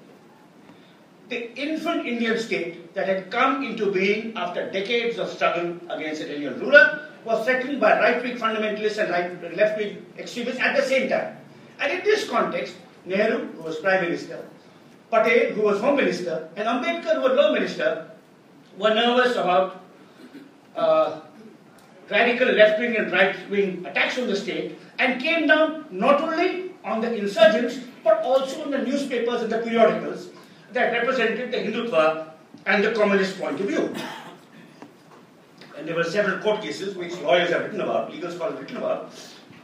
the 1.29 1.53
infant 1.59 2.07
Indian 2.07 2.39
state 2.39 2.95
that 2.95 3.09
had 3.09 3.31
come 3.31 3.65
into 3.65 3.91
being 3.91 4.37
after 4.37 4.71
decades 4.71 5.19
of 5.19 5.29
struggle 5.31 5.79
against 5.91 6.23
an 6.23 6.31
alien 6.31 6.61
ruler 6.61 7.09
was 7.25 7.45
threatened 7.45 7.81
by 7.81 7.99
right-wing 7.99 8.37
fundamentalists 8.37 8.99
and 8.99 9.11
right, 9.11 9.57
left-wing 9.57 10.05
extremists 10.19 10.61
at 10.61 10.77
the 10.77 10.83
same 10.83 11.09
time. 11.09 11.37
And 11.81 11.93
in 11.93 12.05
this 12.05 12.29
context, 12.29 12.75
Nehru, 13.05 13.53
who 13.53 13.63
was 13.63 13.79
Prime 13.79 14.03
Minister, 14.03 14.45
Patel, 15.11 15.53
who 15.53 15.63
was 15.63 15.81
Home 15.81 15.97
Minister, 15.97 16.49
and 16.57 16.69
Ambedkar, 16.69 17.15
who 17.15 17.21
was 17.23 17.33
Law 17.33 17.53
Minister, 17.53 18.11
were 18.79 18.95
nervous 18.95 19.33
about 19.33 19.83
uh, 20.77 21.21
radical 22.11 22.49
left-wing 22.49 22.97
and 22.97 23.13
right-wing 23.13 23.87
attacks 23.87 24.19
on 24.19 24.27
the 24.27 24.37
state 24.37 24.79
and 24.99 25.23
came 25.23 25.47
down 25.47 25.87
not 25.91 26.21
only 26.21 26.73
on 26.85 27.01
the 27.01 27.15
insurgents 27.15 27.79
but 28.03 28.21
also 28.23 28.65
on 28.65 28.71
the 28.71 28.79
newspapers 28.79 29.43
and 29.43 29.51
the 29.51 29.59
periodicals 29.59 30.29
that 30.73 30.93
represented 30.93 31.51
the 31.51 31.57
Hindutva 31.57 32.31
and 32.67 32.85
the 32.85 32.93
communist 32.93 33.39
point 33.41 33.59
of 33.61 33.67
view. 33.67 33.95
And 35.85 35.91
there 35.91 35.97
were 35.97 36.11
several 36.11 36.39
court 36.39 36.63
cases 36.63 36.97
which 36.97 37.13
lawyers 37.21 37.51
have 37.51 37.61
written 37.61 37.83
about, 37.83 38.11
legal 38.11 38.31
scholars 38.31 38.55
have 38.55 38.63
written 38.63 38.79
about. 38.79 39.13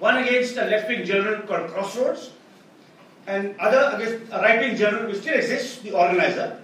One 0.01 0.19
against 0.19 0.55
a 0.59 0.67
left-wing 0.67 1.07
journal 1.07 1.41
called 1.47 1.71
Crossroads, 1.71 2.33
and 3.27 3.59
other 3.59 3.97
against 3.97 4.31
a 4.31 4.37
right-wing 4.37 4.77
journal 4.77 5.07
which 5.07 5.23
still 5.23 5.35
exists, 5.35 5.79
The 5.79 5.93
Organizer, 5.93 6.61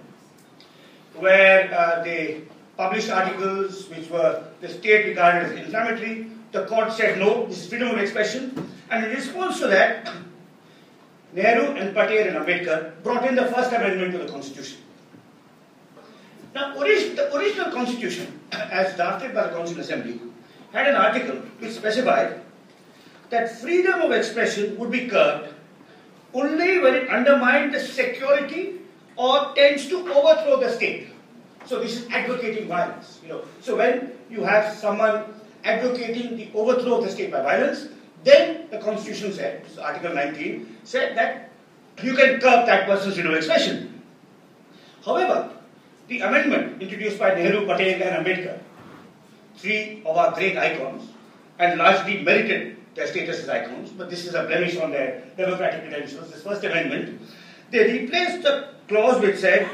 where 1.14 1.72
uh, 1.72 2.04
they 2.04 2.42
published 2.76 3.08
articles 3.08 3.88
which 3.88 4.10
were 4.10 4.44
the 4.60 4.68
state 4.68 5.06
regarded 5.06 5.50
as 5.50 5.64
inflammatory. 5.64 6.30
The 6.52 6.66
court 6.66 6.92
said 6.92 7.18
no, 7.18 7.46
this 7.46 7.62
is 7.62 7.68
freedom 7.70 7.92
of 7.92 7.96
expression. 7.96 8.70
And 8.90 9.06
in 9.06 9.10
response 9.12 9.58
to 9.60 9.68
that, 9.68 10.12
Nehru 11.32 11.76
and 11.76 11.94
Patel 11.94 12.28
and 12.28 12.36
Ambedkar 12.36 13.02
brought 13.02 13.26
in 13.26 13.34
the 13.34 13.46
First 13.46 13.72
Amendment 13.72 14.12
to 14.12 14.18
the 14.18 14.30
Constitution. 14.30 14.80
Now, 16.56 16.72
the 16.72 17.36
original 17.36 17.70
Constitution, 17.70 18.40
as 18.52 18.96
drafted 18.96 19.34
by 19.34 19.48
the 19.48 19.50
Constitutional 19.50 19.84
Assembly, 19.84 20.20
had 20.72 20.86
an 20.86 20.94
article 20.94 21.36
which 21.58 21.72
specified 21.72 22.40
that 23.28 23.60
freedom 23.60 24.00
of 24.00 24.10
expression 24.12 24.78
would 24.78 24.90
be 24.90 25.06
curbed 25.06 25.52
only 26.32 26.78
when 26.78 26.94
it 26.94 27.10
undermined 27.10 27.74
the 27.74 27.80
security 27.80 28.80
or 29.16 29.52
tends 29.54 29.86
to 29.88 29.98
overthrow 30.10 30.58
the 30.58 30.72
state. 30.72 31.08
So 31.66 31.78
this 31.80 32.00
is 32.00 32.08
advocating 32.10 32.68
violence. 32.68 33.20
You 33.22 33.28
know, 33.28 33.42
so 33.60 33.76
when 33.76 34.12
you 34.30 34.42
have 34.42 34.74
someone 34.74 35.24
advocating 35.62 36.38
the 36.38 36.48
overthrow 36.54 36.96
of 36.96 37.04
the 37.04 37.10
state 37.10 37.30
by 37.30 37.42
violence, 37.42 37.88
then 38.24 38.70
the 38.70 38.78
Constitution 38.78 39.30
said, 39.30 39.66
so 39.74 39.82
Article 39.82 40.14
19, 40.14 40.78
said 40.84 41.18
that 41.18 41.50
you 42.02 42.14
can 42.14 42.40
curb 42.40 42.64
that 42.64 42.86
person's 42.86 43.12
freedom 43.12 43.32
of 43.32 43.36
expression. 43.36 44.02
However, 45.04 45.55
the 46.08 46.20
amendment 46.20 46.80
introduced 46.80 47.18
by 47.18 47.34
Nehru, 47.34 47.66
Patel, 47.66 48.02
and 48.02 48.26
Ambedkar, 48.26 48.58
three 49.56 50.02
of 50.04 50.16
our 50.16 50.32
great 50.34 50.56
icons, 50.56 51.08
and 51.58 51.78
largely 51.78 52.22
merited 52.22 52.76
their 52.94 53.06
status 53.06 53.40
as 53.40 53.48
icons, 53.48 53.90
but 53.90 54.08
this 54.08 54.26
is 54.26 54.34
a 54.34 54.44
blemish 54.44 54.76
on 54.78 54.90
their 54.90 55.24
democratic 55.36 55.82
credentials. 55.82 56.30
This 56.30 56.42
First 56.42 56.64
Amendment, 56.64 57.20
they 57.70 57.92
replaced 57.92 58.42
the 58.42 58.68
clause 58.88 59.20
which 59.20 59.36
said 59.36 59.68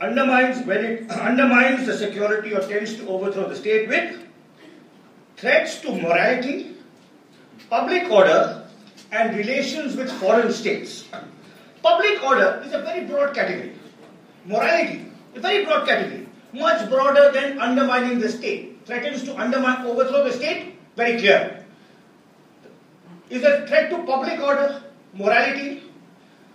undermines 0.00 0.66
when 0.66 0.84
it 0.84 1.10
undermines 1.28 1.86
the 1.86 1.96
security 1.96 2.54
or 2.54 2.60
tends 2.60 2.96
to 2.96 3.06
overthrow 3.08 3.48
the 3.48 3.56
state 3.56 3.88
with 3.88 4.26
threats 5.36 5.80
to 5.80 5.92
morality, 5.92 6.76
public 7.68 8.10
order, 8.10 8.66
and 9.12 9.36
relations 9.36 9.96
with 9.96 10.10
foreign 10.12 10.52
states. 10.52 11.04
Public 11.82 12.22
order 12.22 12.62
is 12.64 12.72
a 12.72 12.80
very 12.82 13.06
broad 13.06 13.34
category. 13.34 13.72
Morality, 14.44 15.06
a 15.34 15.40
very 15.40 15.64
broad 15.64 15.86
category, 15.86 16.26
much 16.52 16.88
broader 16.88 17.30
than 17.32 17.58
undermining 17.58 18.18
the 18.18 18.28
state. 18.28 18.86
Threatens 18.86 19.22
to 19.24 19.36
undermine, 19.36 19.86
overthrow 19.86 20.24
the 20.24 20.32
state, 20.32 20.76
very 20.96 21.18
clear. 21.18 21.64
Is 23.28 23.44
a 23.44 23.66
threat 23.66 23.90
to 23.90 24.02
public 24.04 24.40
order, 24.40 24.82
morality, 25.14 25.82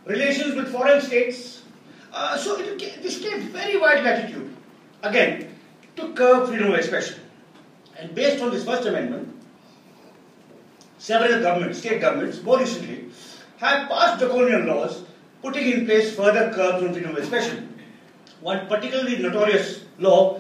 relations 0.06 0.56
with 0.56 0.72
foreign 0.72 1.00
states. 1.00 1.62
Uh, 2.12 2.38
so 2.38 2.60
it, 2.60 3.02
this 3.02 3.20
gave 3.20 3.44
very 3.44 3.78
wide 3.78 4.04
latitude, 4.04 4.56
again, 5.04 5.56
to 5.96 6.14
curb 6.14 6.48
freedom 6.48 6.72
of 6.72 6.76
expression. 6.76 7.20
And 7.98 8.14
based 8.14 8.42
on 8.42 8.52
this 8.52 8.66
First 8.66 8.86
Amendment, 8.86 9.34
several 10.98 11.42
governments, 11.42 11.80
state 11.80 12.02
governments, 12.02 12.42
more 12.42 12.60
recently, 12.60 13.06
have 13.58 13.88
passed 13.88 14.20
draconian 14.20 14.68
laws 14.68 15.04
putting 15.42 15.72
in 15.72 15.86
place 15.86 16.16
further 16.16 16.52
curbs 16.54 16.84
on 16.84 16.94
freedom 16.94 17.12
of 17.12 17.18
expression. 17.18 17.75
One 18.46 18.68
particularly 18.68 19.18
notorious 19.18 19.86
law 19.98 20.40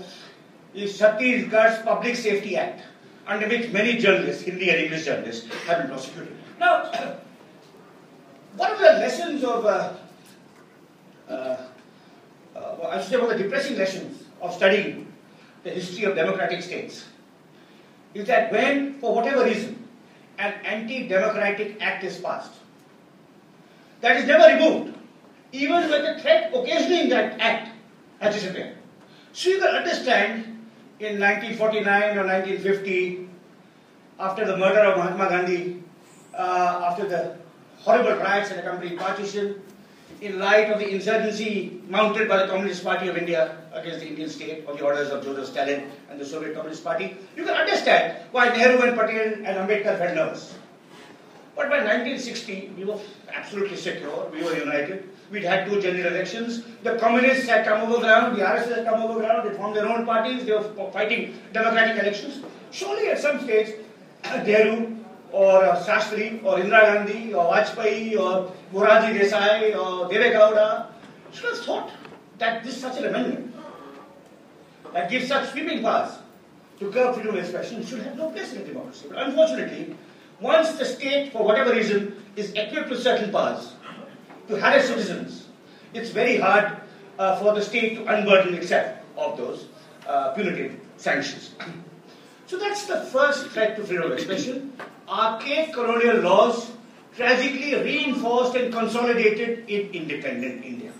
is 0.76 1.00
Chhattisgarh's 1.00 1.82
Public 1.82 2.16
Safety 2.16 2.56
Act, 2.56 2.84
under 3.26 3.48
which 3.48 3.72
many 3.72 3.98
journalists, 3.98 4.44
Hindi 4.44 4.70
and 4.70 4.82
English 4.82 5.06
journalists, 5.06 5.52
have 5.66 5.80
been 5.80 5.88
prosecuted. 5.88 6.38
Now, 6.60 6.84
one 8.58 8.72
of 8.74 8.78
the 8.78 8.92
lessons 9.02 9.44
of, 9.44 9.66
uh, 9.66 9.94
uh, 11.28 11.58
uh, 12.56 12.88
I 12.88 13.02
should 13.02 13.10
say, 13.10 13.18
one 13.18 13.32
of 13.32 13.38
the 13.40 13.44
depressing 13.44 13.76
lessons 13.76 14.26
of 14.40 14.54
studying 14.54 15.12
the 15.64 15.72
history 15.72 16.04
of 16.04 16.16
democratic 16.16 16.62
states? 16.62 17.06
Is 18.14 18.28
that 18.28 18.52
when, 18.52 19.00
for 19.00 19.16
whatever 19.16 19.46
reason, 19.46 19.84
an 20.38 20.54
anti-democratic 20.64 21.82
act 21.82 22.04
is 22.04 22.20
passed, 22.20 22.54
that 24.02 24.18
is 24.18 24.28
never 24.28 24.54
removed, 24.54 24.96
even 25.52 25.90
when 25.90 26.04
the 26.04 26.22
threat 26.22 26.54
occasioning 26.54 27.10
that 27.10 27.40
act 27.40 27.72
So 29.34 29.50
you 29.50 29.60
can 29.60 29.75
understand 29.75 30.46
in 31.00 31.20
1949 31.20 32.17
or 32.17 32.25
1950, 32.25 33.29
after 34.20 34.46
the 34.46 34.58
murder 34.58 34.79
of 34.79 34.98
Mahatma 34.98 35.29
Gandhi, 35.29 35.84
uh, 36.34 36.88
after 36.89 37.08
the 37.08 37.36
horrible 37.79 38.15
riots 38.17 38.50
that 38.50 38.60
accompanied 38.60 38.98
partition, 38.98 39.62
in 40.22 40.39
light 40.39 40.72
of 40.72 40.79
the 40.79 40.89
insurgency 40.89 41.82
mounted 41.89 42.27
by 42.29 42.38
the 42.38 42.48
Communist 42.48 42.84
Party 42.84 43.10
of 43.10 43.17
India 43.17 43.58
against 43.74 44.00
the 44.00 44.08
Indian 44.08 44.29
state 44.29 44.65
on 44.67 44.77
the 44.77 44.84
orders 44.84 45.10
of 45.10 45.24
Joseph 45.24 45.48
Stalin 45.48 45.91
and 46.10 46.20
the 46.20 46.25
Soviet 46.25 46.55
Communist 46.55 46.84
Party, 46.84 47.17
you 47.36 47.44
can 47.44 47.53
understand 47.53 48.17
why 48.32 48.50
Nehru 48.55 48.82
and 48.82 48.98
Patel 48.98 49.34
and 49.44 49.46
Ambedkar 49.46 49.98
felt 49.98 50.15
nervous. 50.15 50.55
But 51.55 51.70
by 51.70 51.79
1960, 51.79 52.74
we 52.77 52.86
were 52.86 53.00
absolutely 53.34 53.77
secure, 53.77 54.29
we 54.34 54.44
were 54.44 54.55
united. 54.58 55.10
We'd 55.32 55.44
had 55.44 55.67
two 55.67 55.82
general 55.82 56.13
elections. 56.13 56.63
The 56.84 56.98
communists 56.98 57.48
had 57.48 57.65
come 57.65 57.82
over 57.91 58.00
ground, 58.00 58.38
the 58.38 58.41
RSS 58.41 58.75
had 58.77 58.86
come 58.86 59.01
over 59.01 59.20
ground, 59.20 59.50
they 59.50 59.55
formed 59.58 59.75
their 59.75 59.88
own 59.88 60.05
parties, 60.05 60.46
they 60.46 60.51
were 60.51 60.91
fighting 60.91 61.39
democratic 61.51 62.01
elections. 62.01 62.44
Surely 62.72 63.08
at 63.08 63.20
some 63.20 63.41
stage, 63.41 63.74
Nehru 64.46 64.96
or 65.32 65.65
uh, 65.65 65.84
Shastri 65.84 66.44
or 66.44 66.58
Indira 66.58 66.94
Gandhi 66.94 67.34
or 67.34 67.53
Vajpayee 67.53 68.17
or 68.17 68.51
Morarji 68.74 69.20
Desai 69.20 69.75
or 69.75 70.08
Deve 70.10 70.32
should 71.34 71.50
have 71.50 71.65
thought 71.65 71.91
that 72.38 72.63
this 72.63 72.79
such 72.79 72.98
an 72.98 73.05
amendment 73.05 73.53
that 74.94 75.10
gives 75.10 75.27
such 75.27 75.51
sweeping 75.51 75.82
powers 75.82 76.13
to 76.79 76.91
curb 76.91 77.15
freedom 77.15 77.36
of 77.36 77.41
expression 77.41 77.86
should 77.86 78.01
have 78.01 78.17
no 78.17 78.29
place 78.29 78.53
in 78.53 78.62
a 78.62 78.65
democracy. 78.65 79.08
But 79.10 79.27
unfortunately, 79.27 79.96
once 80.39 80.74
the 80.74 80.86
state, 80.86 81.32
for 81.32 81.44
whatever 81.44 81.72
reason, 81.72 82.15
is 82.36 82.51
equipped 82.53 82.89
with 82.89 83.01
certain 83.01 83.32
powers 83.32 83.75
to 84.48 84.56
harass 84.58 84.88
citizens, 84.88 85.48
it's 85.94 86.10
very 86.10 86.38
hard 86.38 86.78
uh, 87.18 87.38
for 87.38 87.54
the 87.54 87.62
state 87.62 87.96
to 87.96 88.14
unburden 88.14 88.54
itself 88.54 88.98
of 89.18 89.38
those 89.38 89.68
uh, 90.08 90.34
punitive 90.34 90.80
sanctions. 90.98 91.56
so 92.48 92.58
that's 92.58 92.86
the 92.86 93.02
first 93.02 93.48
threat 93.48 93.75
to 93.78 93.84
freedom 93.84 94.12
of 94.12 94.12
expression. 94.12 94.74
Archaic 95.08 95.74
colonial 95.74 96.18
laws 96.18 96.72
tragically 97.16 97.75
reinforced 97.75 98.56
and 98.56 98.74
consolidated 98.74 99.70
in 99.70 99.90
independent 99.92 100.66
India. 100.66 100.92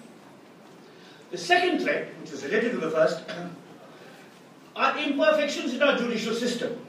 The 1.32 1.38
second 1.38 1.80
threat, 1.80 2.08
which 2.22 2.32
is 2.32 2.44
related 2.46 2.72
to 2.72 2.78
the 2.78 2.92
first, 2.92 3.24
are 4.75 4.98
imperfections 4.98 5.74
in 5.74 5.84
our 5.84 5.98
judicial 5.98 6.34
system. 6.34 6.80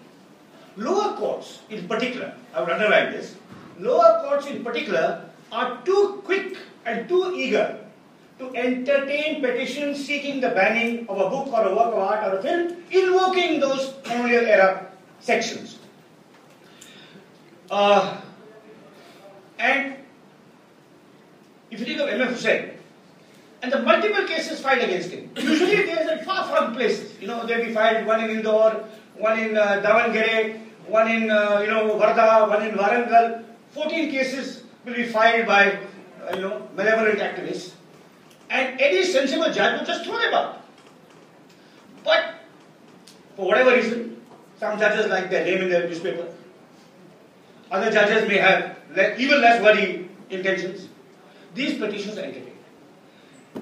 Lower 0.76 1.16
courts, 1.16 1.60
in 1.70 1.88
particular, 1.88 2.34
I 2.54 2.60
would 2.60 2.70
underline 2.70 3.12
this, 3.12 3.34
lower 3.78 4.22
courts 4.24 4.46
in 4.46 4.62
particular 4.62 5.28
are 5.52 5.82
too 5.84 6.22
quick 6.24 6.56
and 6.84 7.08
too 7.08 7.32
eager 7.34 7.78
to 8.38 8.54
entertain 8.54 9.40
petitions 9.40 10.04
seeking 10.04 10.40
the 10.40 10.50
banning 10.50 11.08
of 11.08 11.18
a 11.18 11.30
book 11.30 11.48
or 11.52 11.62
a 11.66 11.74
work 11.74 11.94
of 11.94 11.98
art 11.98 12.24
or 12.24 12.38
a 12.38 12.42
film, 12.42 12.76
invoking 12.90 13.60
those 13.60 13.94
colonial 14.04 14.44
era 14.44 14.90
sections. 15.20 15.78
Uh, 17.70 18.20
and 19.58 19.96
if 21.70 21.80
you 21.80 21.86
think 21.86 22.00
of 22.00 22.08
M.F. 22.08 22.72
And 23.62 23.72
the 23.72 23.82
multiple 23.82 24.24
cases 24.26 24.60
filed 24.60 24.82
against 24.82 25.10
him, 25.10 25.30
usually 25.36 25.86
they 25.86 25.92
are 25.92 26.22
far 26.24 26.44
from 26.44 26.74
places. 26.74 27.18
You 27.20 27.26
know, 27.26 27.46
they'll 27.46 27.64
be 27.64 27.72
filed 27.72 28.06
one 28.06 28.22
in 28.22 28.30
Indore, 28.30 28.84
one 29.16 29.38
in 29.38 29.56
uh, 29.56 29.82
Davangere, 29.82 30.60
one 30.86 31.10
in, 31.10 31.30
uh, 31.30 31.60
you 31.60 31.68
know, 31.68 31.98
Wardha, 31.98 32.48
one 32.48 32.66
in 32.66 32.74
Warangal. 32.74 33.44
14 33.72 34.10
cases 34.10 34.62
will 34.86 34.94
be 34.94 35.04
filed 35.04 35.46
by, 35.46 35.78
uh, 36.24 36.34
you 36.34 36.40
know, 36.40 36.68
malevolent 36.76 37.18
activists. 37.18 37.72
And 38.48 38.80
any 38.80 39.04
sensible 39.04 39.52
judge 39.52 39.80
will 39.80 39.86
just 39.86 40.04
throw 40.04 40.18
them 40.18 40.32
out. 40.32 40.62
But, 42.04 42.36
for 43.34 43.46
whatever 43.46 43.74
reason, 43.74 44.22
some 44.58 44.78
judges 44.78 45.10
like 45.10 45.28
their 45.28 45.44
name 45.44 45.62
in 45.62 45.68
their 45.68 45.88
newspaper. 45.88 46.28
Other 47.70 47.90
judges 47.90 48.28
may 48.28 48.38
have 48.38 48.76
even 49.18 49.40
less 49.40 49.60
worthy 49.60 50.06
intentions. 50.30 50.88
These 51.54 51.78
petitions 51.78 52.16
are 52.16 52.22
entertained. 52.22 52.52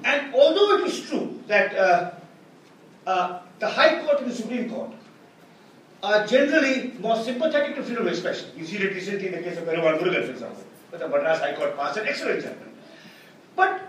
And 0.03 0.35
although 0.35 0.77
it 0.77 0.87
is 0.87 1.09
true 1.09 1.41
that 1.47 1.75
uh, 1.75 2.11
uh, 3.07 3.39
the 3.59 3.67
High 3.67 4.03
Court 4.03 4.21
and 4.21 4.31
the 4.31 4.35
Supreme 4.35 4.69
Court 4.69 4.91
are 6.03 6.27
generally 6.27 6.93
more 6.99 7.15
sympathetic 7.23 7.75
to 7.77 7.83
freedom 7.83 8.05
of 8.05 8.13
expression, 8.13 8.49
you 8.55 8.65
see 8.65 8.77
it 8.77 8.93
recently 8.93 9.27
in 9.27 9.33
the 9.33 9.41
case 9.41 9.57
of 9.57 9.63
Perumal 9.63 9.97
Murugan, 9.97 10.25
for 10.25 10.31
example, 10.31 10.63
where 10.99 11.09
the 11.09 11.17
Madras 11.17 11.39
High 11.39 11.53
Court 11.53 11.75
passed 11.77 11.97
an 11.97 12.07
excellent 12.07 12.41
judgment. 12.41 12.73
But 13.55 13.81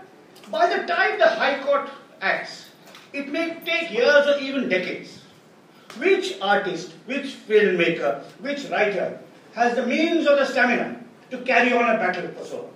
by 0.51 0.67
the 0.67 0.85
time 0.85 1.19
the 1.19 1.27
High 1.27 1.63
Court 1.63 1.89
acts, 2.21 2.69
it 3.13 3.29
may 3.29 3.57
take 3.65 3.91
years 3.91 4.27
or 4.27 4.37
even 4.39 4.69
decades. 4.69 5.21
Which 5.97 6.37
artist, 6.41 6.93
which 7.05 7.37
filmmaker, 7.47 8.23
which 8.39 8.65
writer 8.65 9.19
has 9.53 9.75
the 9.75 9.85
means 9.85 10.27
or 10.27 10.35
the 10.35 10.45
stamina 10.45 10.99
to 11.31 11.39
carry 11.39 11.73
on 11.73 11.95
a 11.95 11.97
battle 11.97 12.27
for 12.29 12.45
so 12.45 12.57
long? 12.57 12.73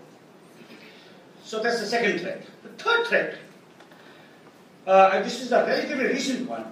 So 1.43 1.61
that's 1.61 1.79
the 1.79 1.85
second 1.85 2.19
threat. 2.19 2.43
The 2.63 2.69
third 2.83 3.07
threat, 3.07 3.37
uh, 4.87 5.21
this 5.21 5.41
is 5.41 5.51
a 5.51 5.65
relatively 5.65 6.07
recent 6.07 6.49
one, 6.49 6.65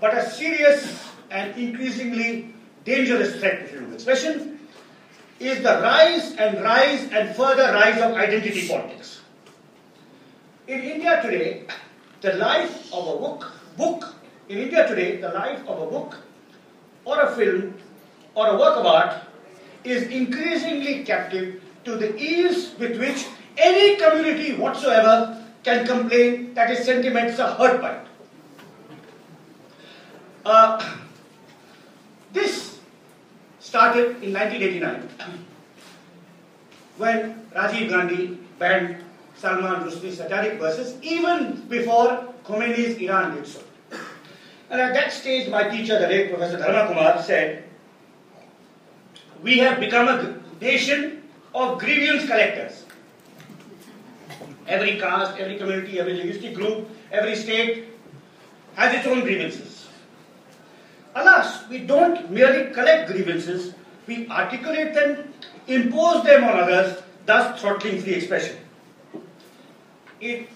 but 0.00 0.16
a 0.16 0.28
serious 0.30 1.04
and 1.30 1.56
increasingly 1.58 2.54
dangerous 2.84 3.38
threat 3.38 3.60
to 3.60 3.66
freedom 3.66 3.86
of 3.86 3.94
expression, 3.94 4.51
is 5.42 5.62
the 5.62 5.80
rise 5.82 6.34
and 6.36 6.62
rise 6.62 7.08
and 7.10 7.34
further 7.34 7.72
rise 7.72 8.00
of 8.00 8.12
identity 8.16 8.68
politics. 8.68 9.20
In 10.68 10.80
India 10.80 11.20
today, 11.22 11.66
the 12.20 12.34
life 12.34 12.92
of 12.92 13.08
a 13.14 13.18
book, 13.18 13.52
book, 13.76 14.14
in 14.48 14.58
India 14.58 14.86
today, 14.86 15.20
the 15.20 15.30
life 15.30 15.60
of 15.66 15.82
a 15.82 15.86
book 15.90 16.16
or 17.04 17.20
a 17.20 17.34
film 17.34 17.74
or 18.34 18.46
a 18.48 18.56
work 18.56 18.76
of 18.76 18.86
art 18.86 19.16
is 19.84 20.04
increasingly 20.04 21.04
captive 21.04 21.60
to 21.84 21.96
the 21.96 22.16
ease 22.16 22.74
with 22.78 22.98
which 22.98 23.26
any 23.58 23.96
community 23.96 24.54
whatsoever 24.54 25.44
can 25.64 25.84
complain 25.86 26.54
that 26.54 26.70
its 26.70 26.84
sentiments 26.84 27.38
are 27.40 27.54
hurt 27.56 27.80
by 27.80 27.92
it. 27.92 28.06
Uh, 30.44 30.96
started 33.72 34.22
in 34.22 34.34
1989 34.34 35.08
when 36.98 37.20
Rajiv 37.54 37.88
Gandhi 37.88 38.38
banned 38.58 38.96
Salman 39.34 39.86
Rushdie's 39.86 40.18
Satanic 40.18 40.58
Verses 40.64 40.90
even 41.00 41.54
before 41.70 42.10
Khomeini's 42.44 42.98
Iran 42.98 43.34
did 43.34 43.46
so. 43.46 43.62
And 44.68 44.78
at 44.78 44.92
that 44.92 45.10
stage, 45.10 45.48
my 45.48 45.62
teacher, 45.70 45.98
the 45.98 46.06
late 46.06 46.28
Professor 46.28 46.58
Dharma 46.58 46.86
Kumar, 46.88 47.22
said, 47.22 47.64
We 49.42 49.56
have 49.58 49.80
become 49.80 50.08
a 50.08 50.18
nation 50.60 51.22
of 51.54 51.78
grievance 51.78 52.26
collectors. 52.26 52.84
Every 54.66 54.98
caste, 54.98 55.38
every 55.38 55.56
community, 55.56 55.98
every 55.98 56.18
linguistic 56.18 56.54
group, 56.54 56.90
every 57.10 57.36
state 57.36 57.86
has 58.74 58.94
its 58.94 59.06
own 59.06 59.20
grievances. 59.20 59.71
Alas, 61.14 61.68
we 61.68 61.78
don't 61.78 62.30
merely 62.30 62.72
collect 62.72 63.10
grievances, 63.10 63.74
we 64.06 64.28
articulate 64.28 64.94
them, 64.94 65.32
impose 65.66 66.24
them 66.24 66.44
on 66.44 66.58
others, 66.58 67.02
thus 67.26 67.60
throttling 67.60 68.00
free 68.00 68.14
expression. 68.14 68.56
In, 70.20 70.46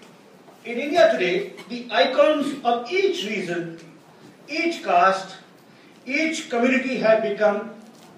in 0.65 0.79
India 0.79 1.13
today, 1.13 1.53
the 1.69 1.89
icons 1.93 2.57
of 2.65 2.91
each 2.91 3.27
region, 3.27 3.79
each 4.49 4.83
caste, 4.83 5.37
each 6.07 6.49
community 6.49 6.99
have 6.99 7.23
become 7.23 7.71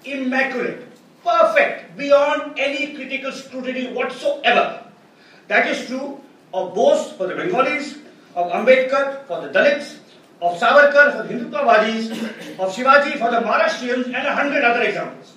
immaculate, 0.05 0.87
perfect, 1.23 1.97
beyond 1.97 2.57
any 2.57 2.95
critical 2.95 3.31
scrutiny 3.31 3.91
whatsoever. 3.93 4.85
That 5.47 5.67
is 5.67 5.87
true 5.87 6.21
of 6.53 6.73
Bose 6.73 7.11
for 7.13 7.27
the 7.27 7.35
Bengalis, 7.35 7.97
of 8.35 8.51
Ambedkar 8.51 9.25
for 9.27 9.41
the 9.41 9.49
Dalits, 9.49 9.98
of 10.41 10.57
Savarkar 10.59 11.17
for 11.17 11.27
the 11.27 11.33
Hindutva 11.33 12.59
of 12.59 12.75
Shivaji 12.75 13.17
for 13.19 13.29
the 13.31 13.41
Maharashtrians, 13.41 14.05
and 14.05 14.15
a 14.15 14.33
hundred 14.33 14.63
other 14.63 14.83
examples. 14.83 15.33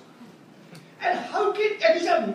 And 1.01 1.19
how 1.19 1.51
can, 1.51 1.71
and 1.83 1.99
these 1.99 2.07
are 2.07 2.33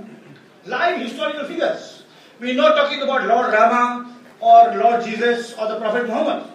live 0.67 1.01
historical 1.01 1.47
figures. 1.47 2.03
We 2.41 2.53
are 2.53 2.55
not 2.55 2.77
talking 2.77 3.01
about 3.03 3.27
Lord 3.27 3.53
Rama 3.53 4.15
or 4.41 4.77
Lord 4.77 5.05
Jesus 5.05 5.55
or 5.55 5.69
the 5.69 5.79
Prophet 5.81 6.07
Muhammad. 6.07 6.51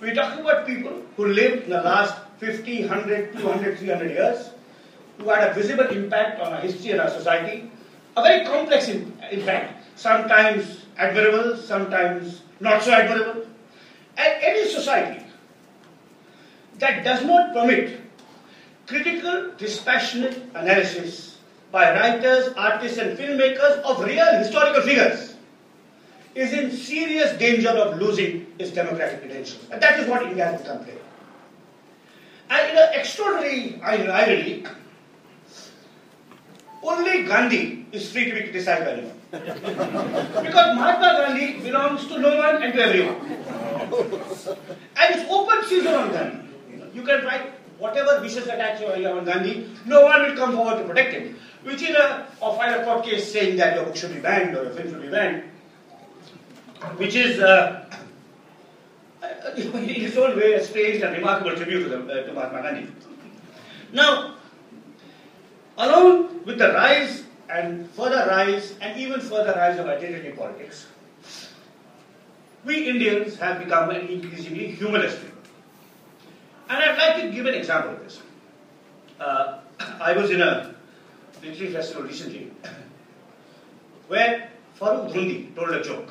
We 0.00 0.10
are 0.10 0.14
talking 0.14 0.40
about 0.40 0.66
people 0.66 1.02
who 1.16 1.26
lived 1.26 1.64
in 1.64 1.70
the 1.70 1.82
last 1.82 2.14
50, 2.38 2.86
100, 2.86 3.32
200, 3.32 3.78
300 3.78 4.10
years, 4.10 4.50
who 5.18 5.28
had 5.28 5.50
a 5.50 5.54
visible 5.54 5.88
impact 5.88 6.40
on 6.40 6.52
our 6.52 6.60
history 6.60 6.92
and 6.92 7.00
our 7.00 7.10
society, 7.10 7.70
a 8.16 8.22
very 8.22 8.46
complex 8.46 8.88
impact, 8.88 9.82
sometimes 9.96 10.84
admirable, 10.96 11.56
sometimes 11.56 12.42
not 12.60 12.80
so 12.82 12.92
admirable. 12.92 13.47
And 14.18 14.42
any 14.42 14.68
society 14.68 15.24
that 16.78 17.04
does 17.04 17.24
not 17.24 17.52
permit 17.52 18.00
critical, 18.86 19.52
dispassionate 19.56 20.42
analysis 20.54 21.38
by 21.70 21.94
writers, 21.94 22.52
artists, 22.56 22.98
and 22.98 23.16
filmmakers 23.16 23.78
of 23.82 24.02
real 24.04 24.38
historical 24.38 24.82
figures 24.82 25.36
is 26.34 26.52
in 26.52 26.70
serious 26.70 27.32
danger 27.38 27.68
of 27.68 27.98
losing 27.98 28.46
its 28.58 28.70
democratic 28.72 29.20
credentials. 29.20 29.66
And 29.70 29.80
that 29.82 30.00
is 30.00 30.08
what 30.08 30.22
India 30.22 30.46
has 30.46 30.60
become 30.62 30.80
today. 30.84 30.98
And 32.50 32.70
in 32.70 32.76
an 32.76 32.88
extraordinary 32.94 33.80
irony, 33.82 34.64
only 36.82 37.24
Gandhi 37.24 37.86
is 37.92 38.10
free 38.10 38.26
to 38.26 38.34
be 38.34 38.42
criticized 38.42 38.84
by 38.84 38.92
anyone. 38.92 39.14
because 39.30 40.76
Mahatma 40.76 41.26
Gandhi 41.26 41.60
belongs 41.60 42.06
to 42.06 42.18
no 42.18 42.36
one 42.38 42.62
and 42.62 42.72
to 42.72 42.80
everyone. 42.80 43.67
and 44.96 45.14
it's 45.14 45.30
open 45.30 45.64
season 45.64 45.94
on 45.94 46.12
Gandhi. 46.12 46.48
You 46.94 47.02
can 47.02 47.24
write 47.24 47.52
whatever 47.78 48.20
wishes 48.20 48.46
attached 48.46 48.82
on 48.82 49.24
Gandhi, 49.24 49.70
no 49.86 50.02
one 50.02 50.22
will 50.22 50.36
come 50.36 50.54
forward 50.54 50.78
to 50.78 50.84
protect 50.84 51.12
him. 51.12 51.36
Which 51.62 51.82
is 51.82 51.90
a, 51.96 52.26
or 52.40 52.54
file 52.56 52.80
a 52.80 52.84
court 52.84 53.04
case 53.04 53.32
saying 53.32 53.56
that 53.56 53.76
your 53.76 53.84
book 53.84 53.96
should 53.96 54.14
be 54.14 54.20
banned 54.20 54.56
or 54.56 54.64
your 54.64 54.72
film 54.72 54.90
should 54.90 55.02
be 55.02 55.08
banned. 55.08 55.44
Which 56.96 57.14
is, 57.14 57.40
uh, 57.40 57.84
in 59.56 59.74
its 59.74 60.16
own 60.16 60.36
way, 60.36 60.54
a 60.54 60.64
strange 60.64 61.02
and 61.02 61.16
remarkable 61.16 61.56
tribute 61.56 61.84
to, 61.84 61.88
the, 61.88 61.98
uh, 61.98 62.26
to 62.26 62.32
Mahatma 62.32 62.62
Gandhi. 62.62 62.90
Now, 63.92 64.34
along 65.76 66.44
with 66.44 66.58
the 66.58 66.72
rise 66.72 67.24
and 67.48 67.90
further 67.90 68.26
rise 68.28 68.74
and 68.80 68.98
even 69.00 69.20
further 69.20 69.52
rise 69.52 69.78
of 69.78 69.86
identity 69.86 70.30
politics, 70.36 70.86
we 72.64 72.88
Indians 72.88 73.36
have 73.36 73.64
become 73.64 73.90
an 73.90 74.06
increasingly 74.08 74.72
humanist 74.72 75.20
people. 75.20 75.38
And 76.68 76.78
I'd 76.78 76.98
like 76.98 77.22
to 77.22 77.30
give 77.30 77.46
an 77.46 77.54
example 77.54 77.92
of 77.92 78.00
this. 78.00 78.22
Uh, 79.18 79.58
I 80.00 80.12
was 80.12 80.30
in 80.30 80.40
a 80.40 80.74
literary 81.42 81.72
festival 81.72 82.02
recently 82.02 82.50
where 84.08 84.50
Farrukh 84.78 85.12
Dhondy 85.12 85.54
told 85.54 85.70
a 85.70 85.82
joke. 85.82 86.10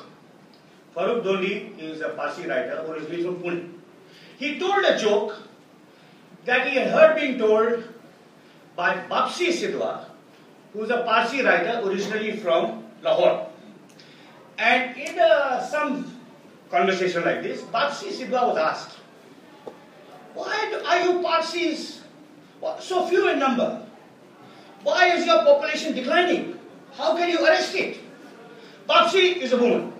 Farrukh 0.96 1.22
Dhondy 1.22 1.78
is 1.78 2.00
a 2.00 2.10
Parsi 2.10 2.46
writer 2.46 2.84
originally 2.88 3.22
from 3.22 3.42
Pune. 3.42 3.72
He 4.38 4.58
told 4.58 4.84
a 4.84 4.98
joke 4.98 5.36
that 6.44 6.68
he 6.68 6.76
had 6.76 6.88
heard 6.88 7.16
being 7.16 7.38
told 7.38 7.84
by 8.74 8.94
Bapsi 9.10 9.48
Sidhwa, 9.48 10.06
who 10.72 10.84
is 10.84 10.90
a 10.90 11.02
Parsi 11.02 11.42
writer 11.42 11.82
originally 11.84 12.36
from 12.36 12.84
Lahore. 13.02 13.48
And 14.56 14.96
in 14.96 15.18
uh, 15.18 15.60
some 15.64 16.17
conversation 16.70 17.24
like 17.24 17.42
this, 17.42 17.62
Bapsi 17.62 18.12
Sidhwa 18.12 18.48
was 18.48 18.56
asked, 18.58 18.98
why 20.38 20.80
are 20.86 21.00
you 21.02 21.20
Parsis 21.20 22.00
so 22.80 23.06
few 23.08 23.28
in 23.28 23.38
number? 23.38 23.84
Why 24.84 25.08
is 25.08 25.26
your 25.26 25.42
population 25.44 25.94
declining? 25.94 26.58
How 26.94 27.16
can 27.16 27.28
you 27.28 27.44
arrest 27.44 27.74
it? 27.74 27.98
Bapsi 28.88 29.36
is 29.36 29.52
a 29.52 29.58
woman. 29.58 29.92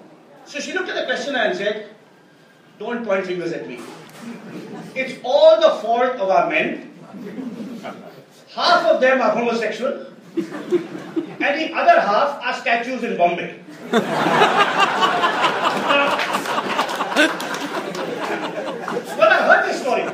So 0.44 0.61
she 0.61 0.72
looked 0.72 0.88
at 0.88 0.94
the 0.94 1.04
questioner 1.07 1.38
and 1.38 1.57
said, 1.57 1.88
Don't 2.78 3.04
point 3.04 3.26
fingers 3.26 3.52
at 3.52 3.68
me. 3.68 3.81
It's 4.94 5.18
all 5.24 5.61
the 5.61 5.83
fault 5.83 6.16
of 6.16 6.31
our 6.31 6.48
men. 6.48 6.94
Half 8.54 8.87
of 8.87 9.00
them 9.00 9.20
are 9.20 9.31
homosexual, 9.31 10.07
and 10.37 11.61
the 11.61 11.72
other 11.74 12.00
half 12.00 12.42
are 12.42 12.54
statues 12.54 13.02
in 13.02 13.16
Bombay. 13.16 13.59
when 19.16 19.29
I 19.29 19.38
heard 19.48 19.68
this 19.68 19.81
story, 19.81 20.05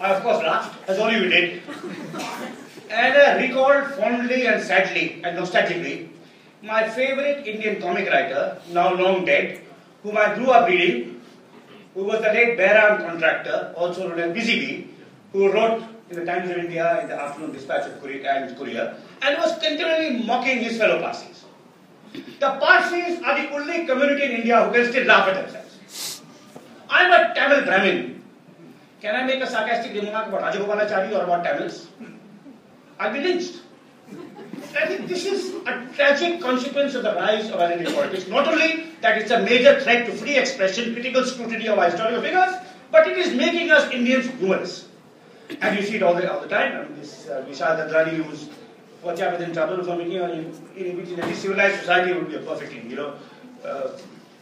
I 0.00 0.14
of 0.14 0.22
course 0.22 0.42
laughed, 0.42 0.88
as 0.88 0.98
all 0.98 1.10
you 1.10 1.28
did, 1.28 1.62
and 2.90 3.14
I 3.16 3.36
recalled 3.40 3.94
fondly 3.94 4.46
and 4.46 4.62
sadly 4.62 5.20
and 5.24 5.38
nostalgically 5.38 6.10
my 6.62 6.88
favorite 6.90 7.46
Indian 7.46 7.80
comic 7.80 8.08
writer, 8.10 8.60
now 8.70 8.94
long 8.94 9.24
dead, 9.24 9.60
whom 10.02 10.18
I 10.18 10.34
grew 10.34 10.50
up 10.50 10.68
reading, 10.68 11.22
who 11.94 12.04
was 12.04 12.20
the 12.20 12.28
late 12.28 12.58
Behram 12.58 13.06
Contractor, 13.06 13.72
also 13.76 14.08
known 14.08 14.18
as 14.20 14.34
Busy 14.34 14.60
Bee, 14.60 14.88
who 15.32 15.50
wrote 15.50 15.82
in 16.10 16.16
the 16.16 16.24
Times 16.26 16.50
of 16.50 16.58
India 16.58 17.00
in 17.00 17.08
the 17.08 17.14
afternoon 17.14 17.52
dispatch 17.52 17.86
of 17.86 18.00
Courier, 18.02 18.28
and 18.28 18.56
Courier, 18.58 18.94
and 19.22 19.38
was 19.38 19.58
continually 19.58 20.22
mocking 20.24 20.58
his 20.58 20.76
fellow 20.76 21.00
Parsis. 21.00 21.39
The 22.12 22.50
Parsis 22.58 23.22
are 23.22 23.40
the 23.40 23.50
only 23.52 23.86
community 23.86 24.24
in 24.24 24.30
India 24.32 24.64
who 24.64 24.72
can 24.72 24.90
still 24.90 25.06
laugh 25.06 25.28
at 25.28 25.34
themselves. 25.34 26.22
I'm 26.88 27.12
a 27.12 27.34
Tamil 27.34 27.64
Brahmin. 27.64 28.22
Can 29.00 29.16
I 29.16 29.24
make 29.24 29.42
a 29.42 29.46
sarcastic 29.46 29.94
remark 29.94 30.28
about 30.28 30.52
Rajagopalachari 30.52 31.12
or 31.12 31.24
about 31.24 31.44
Tamils? 31.44 31.88
I'll 32.98 33.12
be 33.12 33.20
lynched. 33.20 33.60
I 34.76 34.86
think 34.86 35.08
this 35.08 35.24
is 35.24 35.54
a 35.66 35.86
tragic 35.94 36.40
consequence 36.40 36.94
of 36.94 37.02
the 37.02 37.14
rise 37.14 37.50
of 37.50 37.60
identity 37.60 37.92
politics. 37.94 38.28
Not 38.28 38.46
only 38.46 38.86
that 39.00 39.18
it's 39.18 39.30
a 39.30 39.42
major 39.42 39.80
threat 39.80 40.06
to 40.06 40.12
free 40.12 40.36
expression, 40.36 40.92
critical 40.94 41.24
scrutiny 41.24 41.68
of 41.68 41.78
our 41.78 41.90
historical 41.90 42.20
figures, 42.22 42.54
but 42.90 43.06
it 43.06 43.18
is 43.18 43.34
making 43.34 43.70
us 43.70 43.90
Indians 43.90 44.26
humorous. 44.26 44.88
And 45.60 45.78
you 45.78 45.84
see 45.84 45.96
it 45.96 46.02
all 46.02 46.14
the, 46.14 46.32
all 46.32 46.40
the 46.40 46.48
time. 46.48 46.76
I 46.76 46.82
mean, 46.84 47.00
this 47.00 47.28
uh, 47.28 47.44
Vishal 47.48 47.76
Dadlani 47.76 48.22
who's 48.22 48.48
watch 49.02 49.20
out 49.20 49.40
in 49.40 49.52
trouble 49.52 49.82
for 49.84 49.92
an 49.92 50.00
in, 50.00 50.52
in, 50.76 51.20
any 51.20 51.34
civilized 51.34 51.80
society 51.80 52.12
would 52.12 52.28
be 52.28 52.36
a 52.36 52.40
perfectly, 52.40 52.82
you 52.88 52.96
know, 52.96 53.14
uh, 53.64 53.90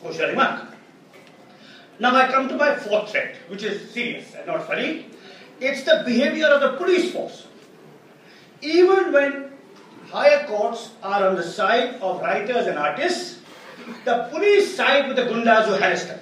kosher 0.02 0.28
remark. 0.28 0.68
Now 2.00 2.14
I 2.14 2.30
come 2.30 2.48
to 2.48 2.56
my 2.56 2.76
fourth 2.76 3.10
threat, 3.10 3.36
which 3.48 3.62
is 3.62 3.90
serious 3.90 4.34
and 4.34 4.46
not 4.46 4.66
funny. 4.66 5.06
It's 5.60 5.82
the 5.82 6.02
behavior 6.06 6.46
of 6.46 6.60
the 6.60 6.76
police 6.76 7.12
force. 7.12 7.46
Even 8.62 9.12
when 9.12 9.52
higher 10.10 10.46
courts 10.46 10.90
are 11.02 11.26
on 11.28 11.36
the 11.36 11.42
side 11.42 11.94
of 12.00 12.20
writers 12.20 12.66
and 12.66 12.78
artists, 12.78 13.40
the 14.04 14.28
police 14.30 14.76
side 14.76 15.08
with 15.08 15.16
the 15.16 15.22
gundas 15.22 15.66
who 15.66 15.72
harassed 15.72 16.08
them. 16.08 16.20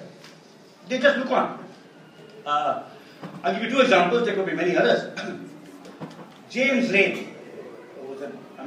They 0.87 0.99
just 0.99 1.17
look 1.17 1.31
on. 1.31 1.65
Uh, 2.45 2.83
I'll 3.43 3.53
give 3.53 3.63
you 3.63 3.69
two 3.69 3.81
examples, 3.81 4.25
there 4.25 4.35
could 4.35 4.45
be 4.45 4.53
many 4.53 4.75
others. 4.75 5.11
James 6.49 6.89
Laine, 6.91 7.35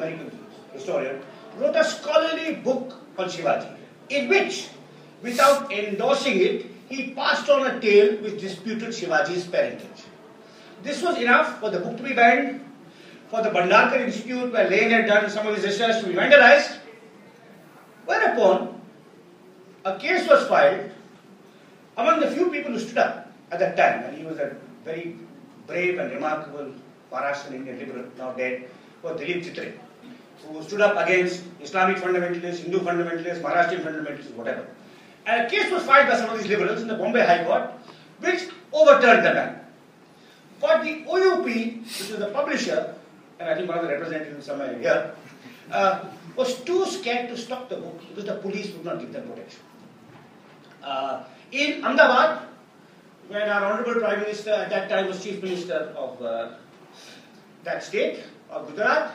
American 0.00 0.30
historian, 0.72 1.22
wrote 1.58 1.76
a 1.76 1.84
scholarly 1.84 2.54
book 2.54 2.94
on 3.18 3.28
Shivaji, 3.28 3.76
in 4.08 4.28
which, 4.28 4.68
without 5.22 5.72
endorsing 5.72 6.40
it, 6.40 6.66
he 6.88 7.12
passed 7.14 7.48
on 7.48 7.66
a 7.66 7.80
tale 7.80 8.16
which 8.22 8.40
disputed 8.40 8.88
Shivaji's 8.88 9.46
parentage. 9.46 10.04
This 10.82 11.02
was 11.02 11.18
enough 11.18 11.60
for 11.60 11.70
the 11.70 11.80
book 11.80 11.96
to 11.98 12.02
be 12.02 12.14
banned, 12.14 12.64
for 13.28 13.42
the 13.42 13.50
Bhandarkar 13.50 14.00
Institute, 14.00 14.52
where 14.52 14.68
Laine 14.68 14.90
had 14.90 15.06
done 15.06 15.30
some 15.30 15.46
of 15.46 15.54
his 15.54 15.64
research, 15.64 16.00
to 16.02 16.08
be 16.08 16.14
vandalized. 16.14 16.78
Whereupon, 18.06 18.80
a 19.84 19.98
case 19.98 20.28
was 20.28 20.48
filed 20.48 20.90
among 21.96 22.20
the 22.20 22.30
few 22.30 22.50
people 22.50 22.72
who 22.72 22.78
stood 22.78 22.98
up 22.98 23.30
at 23.52 23.58
that 23.60 23.76
time, 23.76 24.04
and 24.04 24.16
he 24.16 24.24
was 24.24 24.38
a 24.38 24.56
very 24.84 25.16
brave 25.66 25.98
and 25.98 26.10
remarkable 26.10 26.72
Maharashtrian 27.12 27.54
Indian 27.54 27.78
liberal, 27.78 28.04
now 28.18 28.32
dead, 28.32 28.68
was 29.02 29.20
Dilip 29.20 29.44
Chitre, 29.44 29.74
who 30.46 30.62
stood 30.62 30.80
up 30.80 30.96
against 31.06 31.44
Islamic 31.60 31.98
fundamentalists, 31.98 32.58
Hindu 32.58 32.80
fundamentalists, 32.80 33.40
Maharashtrian 33.40 33.82
fundamentalists, 33.82 34.34
whatever. 34.34 34.66
And 35.26 35.46
a 35.46 35.50
case 35.50 35.70
was 35.70 35.84
filed 35.84 36.08
by 36.08 36.16
some 36.16 36.30
of 36.30 36.38
these 36.38 36.48
liberals 36.48 36.82
in 36.82 36.88
the 36.88 36.94
Bombay 36.94 37.24
High 37.24 37.44
Court, 37.44 37.70
which 38.20 38.48
overturned 38.72 39.24
the 39.24 39.32
ban. 39.32 39.60
But 40.60 40.84
the 40.84 41.04
OUP, 41.08 41.44
which 41.44 42.00
is 42.00 42.18
the 42.18 42.30
publisher, 42.30 42.94
and 43.38 43.48
I 43.48 43.54
think 43.54 43.68
one 43.68 43.78
of 43.78 43.84
the 43.84 43.90
representatives 43.90 44.46
somewhere 44.46 44.78
here, 44.78 45.14
uh, 45.70 46.04
was 46.36 46.60
too 46.62 46.84
scared 46.86 47.28
to 47.30 47.36
stop 47.36 47.68
the 47.68 47.76
book 47.76 48.00
because 48.08 48.24
the 48.24 48.36
police 48.36 48.72
would 48.74 48.84
not 48.84 49.00
give 49.00 49.12
them 49.12 49.28
protection. 49.28 49.60
Uh, 50.82 51.24
in 51.52 51.84
Ahmedabad, 51.84 52.48
when 53.28 53.48
our 53.48 53.72
Honorable 53.72 54.00
Prime 54.00 54.20
Minister 54.20 54.50
at 54.50 54.70
that 54.70 54.88
time 54.88 55.06
was 55.06 55.22
Chief 55.22 55.42
Minister 55.42 55.94
of 55.96 56.20
uh, 56.22 56.54
that 57.64 57.82
state, 57.84 58.24
of 58.50 58.68
Gujarat, 58.68 59.12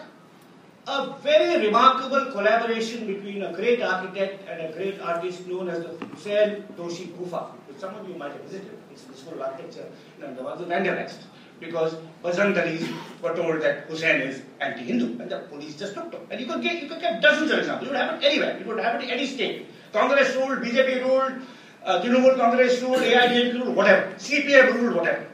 a 0.88 1.16
very 1.24 1.66
remarkable 1.66 2.32
collaboration 2.32 3.08
between 3.08 3.42
a 3.44 3.54
great 3.54 3.82
architect 3.82 4.48
and 4.48 4.62
a 4.62 4.72
great 4.74 5.00
artist 5.02 5.48
known 5.48 5.70
as 5.70 5.80
the 5.80 6.06
Hussain 6.06 6.64
Doshi 6.78 7.08
Gufa, 7.14 7.52
which 7.68 7.78
some 7.80 7.96
of 7.96 8.08
you 8.08 8.16
might 8.16 8.32
have 8.32 8.42
visited. 8.42 8.78
It's 8.92 9.04
the 9.04 9.16
school 9.18 9.34
of 9.34 9.42
architecture 9.42 9.88
in 10.18 10.26
Ahmedabad, 10.26 10.60
was 10.60 10.68
vandalized 10.68 11.24
because 11.60 11.96
Bajrang 12.24 12.54
Dalis 12.54 12.88
were 13.22 13.36
told 13.36 13.62
that 13.62 13.88
Hussain 13.88 14.22
is 14.22 14.42
anti-Hindu, 14.60 15.20
and 15.22 15.30
the 15.30 15.40
police 15.50 15.76
just 15.76 15.96
took 15.96 16.12
them. 16.12 16.22
And 16.30 16.40
you 16.40 16.46
could 16.46 16.62
get 16.62 16.82
you 16.82 16.88
could 16.88 17.02
get 17.02 17.22
dozens 17.22 17.52
of 17.52 17.60
examples. 17.60 17.88
It 17.88 17.92
would 17.92 18.02
happen 18.02 18.24
anywhere. 18.24 18.58
It 18.58 18.68
would 18.68 18.80
happen 18.80 19.02
in 19.02 19.10
any 19.10 19.26
state. 19.26 19.68
Congress 19.92 20.36
ruled, 20.36 20.60
BJP 20.60 21.04
ruled, 21.04 21.42
uh, 21.84 22.02
Trinamool 22.02 22.38
Congress 22.38 22.82
ruled, 22.82 23.02
AIDMK 23.02 23.54
ruled, 23.54 23.76
whatever. 23.76 24.14
CPM 24.18 24.74
ruled, 24.74 24.96
whatever. 24.98 25.26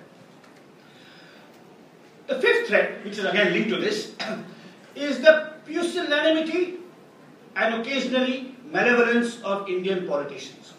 The 2.28 2.40
fifth 2.40 2.68
threat, 2.68 3.04
which 3.04 3.18
is 3.18 3.26
again 3.26 3.52
linked 3.52 3.70
to 3.70 3.78
this, 3.78 4.14
is 4.96 5.20
the 5.20 5.54
pusillanimity 5.66 6.78
and 7.56 7.76
occasionally 7.76 8.56
malevolence 8.72 9.42
of 9.42 9.68
Indian 9.70 10.08
politicians. 10.08 10.74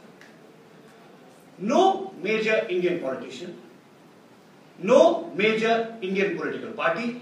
No 1.58 2.12
major 2.22 2.66
Indian 2.68 3.00
politician, 3.00 3.58
no 4.78 5.30
major 5.34 5.96
Indian 6.00 6.36
political 6.36 6.72
party, 6.72 7.20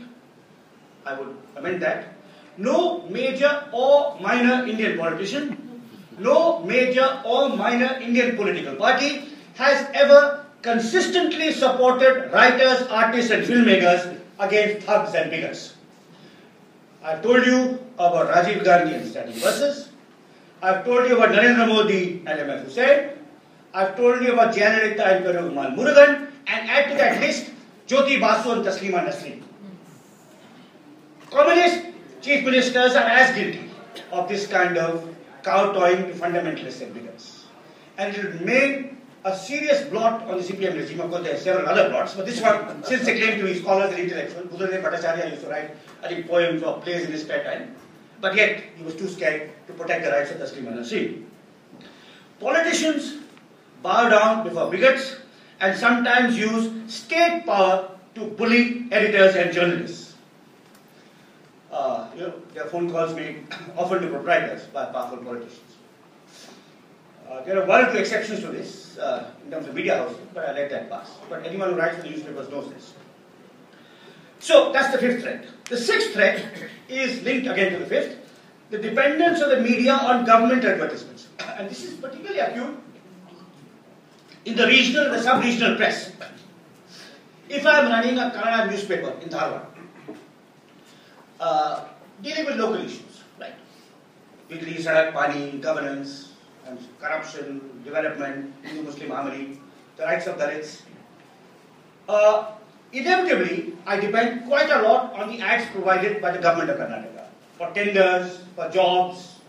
I 1.05 1.15
would 1.15 1.37
amend 1.57 1.83
that, 1.83 2.15
no 2.57 3.03
major 3.09 3.69
or 3.73 4.19
minor 4.21 4.67
Indian 4.67 4.99
politician 4.99 5.71
no 6.21 6.63
major 6.65 7.23
or 7.25 7.49
minor 7.57 7.99
Indian 8.01 8.37
political 8.37 8.77
party 8.77 9.29
has 9.55 9.89
ever 9.95 10.45
consistently 10.63 11.53
supported 11.53 12.31
writers, 12.33 12.87
artists, 12.89 13.31
and 13.31 13.45
filmmakers 13.45 14.19
against 14.39 14.87
thugs 14.87 15.15
and 15.15 15.31
bigots. 15.31 15.75
I've 17.03 17.23
told 17.23 17.47
you 17.47 17.79
about 17.99 18.29
Rajiv 18.29 18.65
Gandhi 18.65 18.95
and 18.95 19.09
studying 19.09 19.39
verses. 19.39 19.89
I've 20.63 20.85
told 20.85 21.09
you 21.09 21.17
about 21.17 21.31
Narendra 21.31 21.67
Modi 21.67 22.23
and 22.27 22.39
MF 22.41 22.65
Hussain. 22.65 23.11
I've 23.73 23.97
told 23.97 24.23
you 24.23 24.33
about 24.33 24.55
Jayalalitha 24.55 25.17
and 25.17 25.25
Perumal 25.25 25.77
Murugan. 25.77 26.31
And 26.47 26.69
add 26.69 26.91
to 26.91 26.97
that 26.97 27.21
list 27.21 27.53
Jyoti 27.87 28.21
Basu 28.21 28.51
and 28.53 28.65
Taslima 28.65 29.07
Nasreen. 29.07 29.43
Communist 31.31 31.87
chief 32.21 32.45
ministers 32.45 32.95
are 32.97 33.09
as 33.09 33.35
guilty 33.35 33.71
of 34.13 34.29
this 34.29 34.47
kind 34.47 34.77
of 34.77 35.15
kowtowing 35.43 36.09
to 36.09 36.13
fundamentalists 36.13 36.83
and. 36.83 37.45
And 37.97 38.17
it 38.17 38.25
will 38.25 38.33
remain 38.33 39.00
a 39.25 39.37
serious 39.37 39.89
blot 39.91 40.23
on 40.23 40.39
the 40.39 40.43
CPM 40.43 40.75
regime. 40.75 41.01
Of 41.01 41.11
course, 41.11 41.25
there 41.25 41.35
are 41.35 41.39
several 41.39 41.69
other 41.69 41.91
blots, 41.91 42.15
but 42.15 42.27
this 42.27 42.41
one, 42.41 42.83
since 42.85 43.05
they 43.05 43.19
claim 43.21 43.39
to 43.39 43.45
be 43.45 43.55
scholars 43.55 43.91
and 43.93 44.01
intellectuals, 44.01 44.47
Buddhadev 44.47 44.83
Bhattacharya 44.83 45.31
used 45.31 45.43
to 45.43 45.49
write, 45.49 45.71
I 46.03 46.09
think, 46.09 46.27
poems 46.27 46.63
or 46.63 46.81
plays 46.81 47.05
in 47.05 47.13
his 47.13 47.23
spare 47.23 47.45
time. 47.45 47.77
But 48.21 48.35
yet, 48.35 48.63
he 48.77 48.83
was 48.83 48.95
too 48.95 49.09
scared 49.09 49.51
to 49.67 49.73
protect 49.75 50.05
the 50.05 50.11
rights 50.11 50.31
of 50.31 50.39
the 50.39 50.45
Taslim 50.45 50.75
Nasreen. 50.75 51.25
Politicians 52.39 53.19
bow 53.83 54.09
down 54.09 54.45
before 54.45 54.71
bigots 54.71 55.17
and 55.61 55.77
sometimes 55.77 56.39
use 56.39 56.71
state 56.93 57.45
power 57.45 57.91
to 58.15 58.25
bully 58.25 58.87
editors 58.91 59.37
and 59.37 59.53
journalists. 59.53 60.15
Uh, 61.71 62.09
you 62.15 62.23
know, 62.23 62.35
their 62.55 62.65
phone 62.65 62.91
calls 62.91 63.15
made 63.15 63.47
often 63.77 64.03
to 64.03 64.09
proprietors 64.09 64.65
by 64.69 64.87
powerful 64.87 65.19
politicians. 65.19 65.70
Uh, 67.31 67.45
there 67.45 67.63
are 67.63 67.67
one 67.67 67.85
or 67.85 67.93
two 67.93 67.99
exceptions 67.99 68.41
to 68.41 68.49
this 68.49 68.99
uh, 68.99 69.31
in 69.45 69.51
terms 69.53 69.69
of 69.69 69.75
media 69.75 69.97
houses, 69.99 70.19
but 70.35 70.49
I 70.49 70.53
let 70.53 70.71
that 70.71 70.91
pass. 70.91 71.11
But 71.29 71.47
anyone 71.47 71.71
who 71.71 71.77
writes 71.77 71.97
for 71.97 72.03
the 72.03 72.11
newspapers 72.11 72.51
knows 72.51 72.69
this. 72.71 72.93
So 74.41 74.73
that's 74.73 74.91
the 74.91 74.99
fifth 74.99 75.23
threat. 75.23 75.47
The 75.69 75.77
sixth 75.77 76.13
threat 76.13 76.45
is 76.89 77.23
linked 77.23 77.47
again 77.47 77.73
to 77.75 77.79
the 77.79 77.87
fifth 77.87 78.17
the 78.71 78.79
dependence 78.79 79.41
of 79.41 79.51
the 79.51 79.61
media 79.61 79.93
on 79.93 80.25
government 80.25 80.65
advertisements. 80.65 81.29
And 81.41 81.69
this 81.69 81.85
is 81.85 81.95
particularly 81.95 82.39
acute 82.39 82.79
in 84.45 84.57
the 84.57 84.67
regional 84.67 85.07
and 85.07 85.15
the 85.15 85.23
sub 85.23 85.43
regional 85.43 85.77
press. 85.77 86.13
If 87.49 87.67
I 87.67 87.81
am 87.81 87.91
running 87.91 88.17
a 88.17 88.31
Kannada 88.31 88.71
newspaper 88.71 89.11
in 89.21 89.29
Dharwad, 89.29 89.67
uh, 91.41 91.85
dealing 92.23 92.45
with 92.45 92.57
local 92.57 92.77
issues, 92.77 93.23
right? 93.41 93.55
Bijli, 94.49 94.77
Sadak, 94.79 95.13
Pani, 95.13 95.59
governance, 95.59 96.30
and 96.71 96.79
corruption, 97.01 97.83
development, 97.85 98.55
Hindu 98.63 98.83
Muslim 98.83 99.11
harmony, 99.11 99.61
the 99.97 100.05
rights 100.05 100.27
of 100.27 100.37
Dalits. 100.37 100.83
Uh, 102.09 102.53
inevitably, 102.93 103.75
I 103.87 103.99
depend 103.99 104.47
quite 104.47 104.71
a 104.71 104.83
lot 104.83 105.13
on 105.15 105.29
the 105.29 105.41
ads 105.41 105.69
provided 105.71 106.23
by 106.23 106.31
the 106.31 106.39
government 106.39 106.71
of 106.71 106.79
Karnataka 106.79 107.27
for 107.59 107.71
tenders, 107.75 108.41
for 108.57 108.69
jobs. 108.71 109.41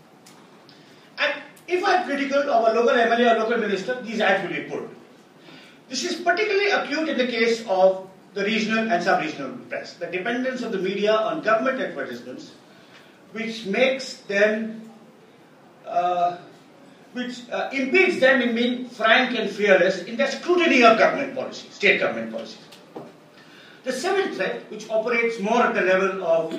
And 1.18 1.32
if 1.66 1.84
I'm 1.84 2.04
critical 2.04 2.42
of 2.50 2.68
a 2.68 2.74
local 2.74 2.94
MLA 2.94 3.36
or 3.36 3.38
local 3.40 3.58
minister, 3.58 4.00
these 4.02 4.20
ads 4.20 4.42
will 4.46 4.56
be 4.56 4.68
pulled. 4.68 4.90
This 5.88 6.04
is 6.04 6.20
particularly 6.20 6.70
acute 6.70 7.08
in 7.08 7.18
the 7.18 7.26
case 7.26 7.64
of 7.68 8.08
the 8.34 8.44
regional 8.44 8.90
and 8.90 9.02
sub-regional 9.02 9.58
press. 9.68 9.94
The 9.94 10.06
dependence 10.06 10.62
of 10.62 10.72
the 10.72 10.78
media 10.78 11.12
on 11.12 11.42
government 11.42 11.80
advertisements, 11.80 12.52
which 13.32 13.66
makes 13.66 14.14
them, 14.24 14.90
uh, 15.86 16.38
which 17.12 17.48
uh, 17.50 17.68
impedes 17.72 18.20
them 18.20 18.40
in 18.40 18.54
being 18.54 18.88
frank 18.88 19.38
and 19.38 19.50
fearless 19.50 20.02
in 20.04 20.16
their 20.16 20.30
scrutiny 20.30 20.82
of 20.82 20.98
government 20.98 21.34
policy, 21.34 21.68
state 21.70 22.00
government 22.00 22.32
policies. 22.32 22.58
The 23.84 23.92
seventh 23.92 24.36
threat, 24.36 24.62
which 24.70 24.88
operates 24.88 25.40
more 25.40 25.62
at 25.62 25.74
the 25.74 25.82
level 25.82 26.24
of 26.24 26.54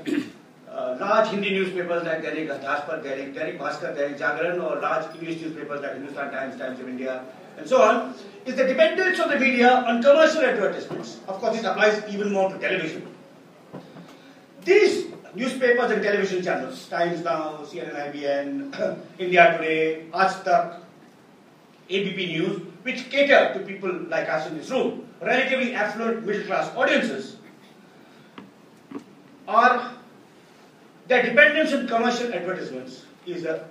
uh, 0.69 0.97
large 0.99 1.29
Hindi 1.29 1.51
newspapers 1.51 2.03
like 2.03 2.23
Dainik 2.23 2.47
Daspat, 2.61 3.03
Dainik, 3.03 3.33
Dainik 3.33 3.57
Bhaskar, 3.57 3.95
Dainik 3.95 4.19
Jagran, 4.19 4.61
or 4.61 4.81
large 4.81 5.15
English 5.15 5.41
newspapers 5.41 5.81
like 5.81 5.93
Hindustan 5.93 6.31
Times, 6.31 6.59
Times 6.59 6.79
of 6.79 6.89
India, 6.89 7.23
and 7.57 7.67
so 7.67 7.81
on, 7.81 8.13
is 8.45 8.55
the 8.55 8.65
dependence 8.65 9.19
of 9.19 9.29
the 9.29 9.39
media 9.39 9.71
on 9.87 10.01
commercial 10.03 10.41
advertisements. 10.41 11.19
Of 11.27 11.39
course, 11.39 11.55
this 11.55 11.65
applies 11.65 12.03
even 12.13 12.31
more 12.31 12.49
to 12.51 12.59
television. 12.59 13.07
These 14.65 15.07
newspapers 15.35 15.91
and 15.91 16.01
television 16.03 16.43
channels, 16.43 16.87
Times 16.87 17.23
Now, 17.23 17.59
CNN, 17.63 18.13
IBN, 18.13 18.99
India 19.19 19.57
Today, 19.57 20.05
Aaj 20.11 20.43
Tak, 20.43 20.81
ABP 21.89 22.25
News, 22.27 22.61
which 22.83 23.09
cater 23.09 23.53
to 23.53 23.59
people 23.65 23.91
like 24.09 24.29
us 24.29 24.47
in 24.47 24.57
this 24.57 24.69
room, 24.69 25.07
relatively 25.21 25.73
affluent 25.73 26.25
middle 26.25 26.45
class 26.45 26.73
audiences, 26.75 27.37
are 29.47 29.93
their 31.07 31.23
dependence 31.23 31.73
on 31.73 31.87
commercial 31.87 32.33
advertisements 32.33 33.03
is 33.25 33.43
a 33.45 33.67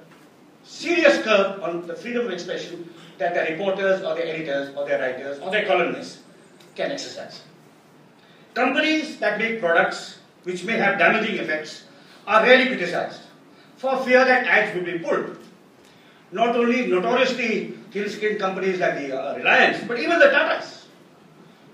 serious 0.65 1.23
curb 1.23 1.63
on 1.63 1.87
the 1.87 1.95
freedom 1.95 2.27
of 2.27 2.33
expression 2.33 2.89
that 3.19 3.35
their 3.35 3.51
reporters 3.53 4.03
or 4.03 4.15
their 4.15 4.27
editors 4.27 4.75
or 4.77 4.87
their 4.87 5.01
writers 5.01 5.39
or 5.41 5.51
their 5.51 5.67
columnists 5.67 6.21
can 6.75 6.93
exercise. 6.93 7.41
Companies 8.55 9.19
that 9.19 9.39
make 9.39 9.61
products 9.61 10.19
which 10.45 10.65
may 10.65 10.77
have 10.79 10.99
damaging 10.99 11.37
effects 11.37 11.85
are 12.27 12.43
rarely 12.43 12.67
criticized 12.67 13.23
for 13.77 14.03
fear 14.05 14.25
that 14.25 14.47
ads 14.47 14.75
will 14.77 14.85
be 14.85 14.99
pulled. 14.99 15.37
Not 16.31 16.57
only 16.57 16.87
notoriously 16.87 17.75
thin-skinned 17.91 18.39
companies 18.39 18.79
like 18.79 18.95
the 18.95 19.13
uh, 19.13 19.37
Reliance, 19.37 19.85
but 19.87 19.99
even 19.99 20.19
the 20.19 20.27
Tatas, 20.27 20.85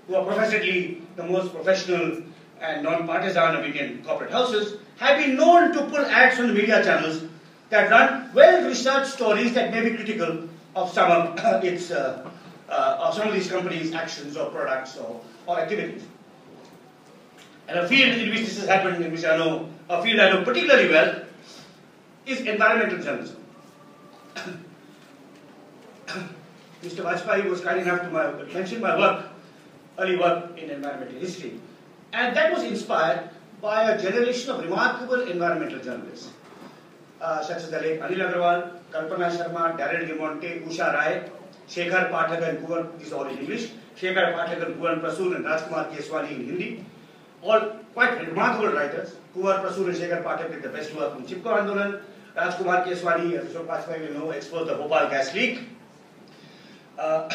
who 0.07 0.15
are 0.15 0.25
professedly 0.25 1.01
the 1.15 1.23
most 1.23 1.53
professional 1.53 2.23
and 2.59 2.83
non-partisan 2.83 3.55
of 3.55 3.63
Indian 3.63 4.03
corporate 4.03 4.31
houses, 4.31 4.79
have 4.97 5.17
been 5.17 5.35
known 5.35 5.71
to 5.71 5.83
pull 5.83 6.05
ads 6.05 6.39
on 6.39 6.47
the 6.47 6.53
media 6.53 6.83
channels 6.83 7.23
that 7.69 7.89
run 7.89 8.29
well-researched 8.33 9.11
stories 9.11 9.53
that 9.53 9.71
may 9.71 9.87
be 9.87 9.95
critical 9.95 10.49
of 10.75 10.91
some 10.91 11.11
of 11.11 11.63
its 11.63 11.91
uh, 11.91 12.29
uh, 12.69 12.97
of 13.01 13.13
some 13.13 13.27
of 13.27 13.33
these 13.33 13.49
companies' 13.49 13.93
actions 13.93 14.37
or 14.37 14.49
products 14.49 14.97
or, 14.97 15.21
or 15.47 15.59
activities. 15.59 16.03
And 17.69 17.79
a 17.79 17.87
field 17.87 18.17
in 18.17 18.29
which 18.31 18.39
this 18.39 18.57
has 18.57 18.67
happened, 18.67 19.05
in 19.05 19.11
which 19.11 19.23
I 19.23 19.37
know 19.37 19.69
a 19.89 20.01
field 20.01 20.19
I 20.19 20.31
know 20.31 20.43
particularly 20.43 20.89
well, 20.89 21.21
is 22.25 22.41
environmental 22.41 22.97
journalism. 22.97 23.37
Mr. 26.81 27.03
Vajpayee 27.03 27.47
was 27.47 27.61
kind 27.61 27.79
enough 27.81 28.01
to 28.01 28.09
my, 28.09 28.31
mention 28.53 28.81
my 28.81 28.97
work, 28.97 29.27
early 29.99 30.17
work 30.17 30.57
in 30.57 30.71
environmental 30.71 31.19
history. 31.19 31.59
And 32.11 32.35
that 32.35 32.51
was 32.51 32.63
inspired 32.63 33.29
by 33.61 33.91
a 33.91 34.01
generation 34.01 34.49
of 34.49 34.63
remarkable 34.63 35.21
environmental 35.21 35.77
journalists, 35.79 36.31
uh, 37.21 37.43
such 37.43 37.57
as 37.57 37.69
the 37.69 37.79
late 37.79 37.99
Anil 37.99 38.31
Agarwal, 38.31 38.79
Kalpana 38.91 39.29
Sharma, 39.29 39.77
Darryl 39.77 40.07
D'Monte, 40.07 40.65
Usha 40.65 40.91
Rai, 40.91 41.29
Shekhar 41.67 42.09
Pathak 42.09 42.41
and 42.49 42.65
Kunwar, 42.65 42.97
these 42.97 43.13
all 43.13 43.27
in 43.27 43.37
English, 43.37 43.69
Shekhar 43.95 44.33
Pathak 44.33 44.65
and 44.65 44.75
Kunwar 44.75 44.99
Prasun 44.99 45.35
and 45.35 45.45
Rajkumar 45.45 45.91
Keswani 45.91 46.31
in 46.31 46.45
Hindi, 46.47 46.85
all 47.41 47.61
quite 47.93 48.27
remarkable 48.27 48.73
writers. 48.73 49.15
Kunwar 49.35 49.63
Prasun 49.63 49.89
and 49.89 49.95
Shekhar 49.95 50.23
Pathak 50.23 50.51
did 50.51 50.63
the 50.63 50.69
best 50.69 50.93
work 50.95 51.15
on 51.15 51.25
Chipko 51.25 51.57
Andolan, 51.59 52.01
Rajkumar 52.35 52.85
Keswani, 52.85 53.33
as 53.37 53.53
Vajpayee 53.53 54.13
will 54.13 54.19
know, 54.19 54.29
exposed 54.31 54.69
the 54.69 54.75
Bhopal 54.75 55.09
gas 55.09 55.33
leak. 55.33 55.59
Uh, 56.97 57.29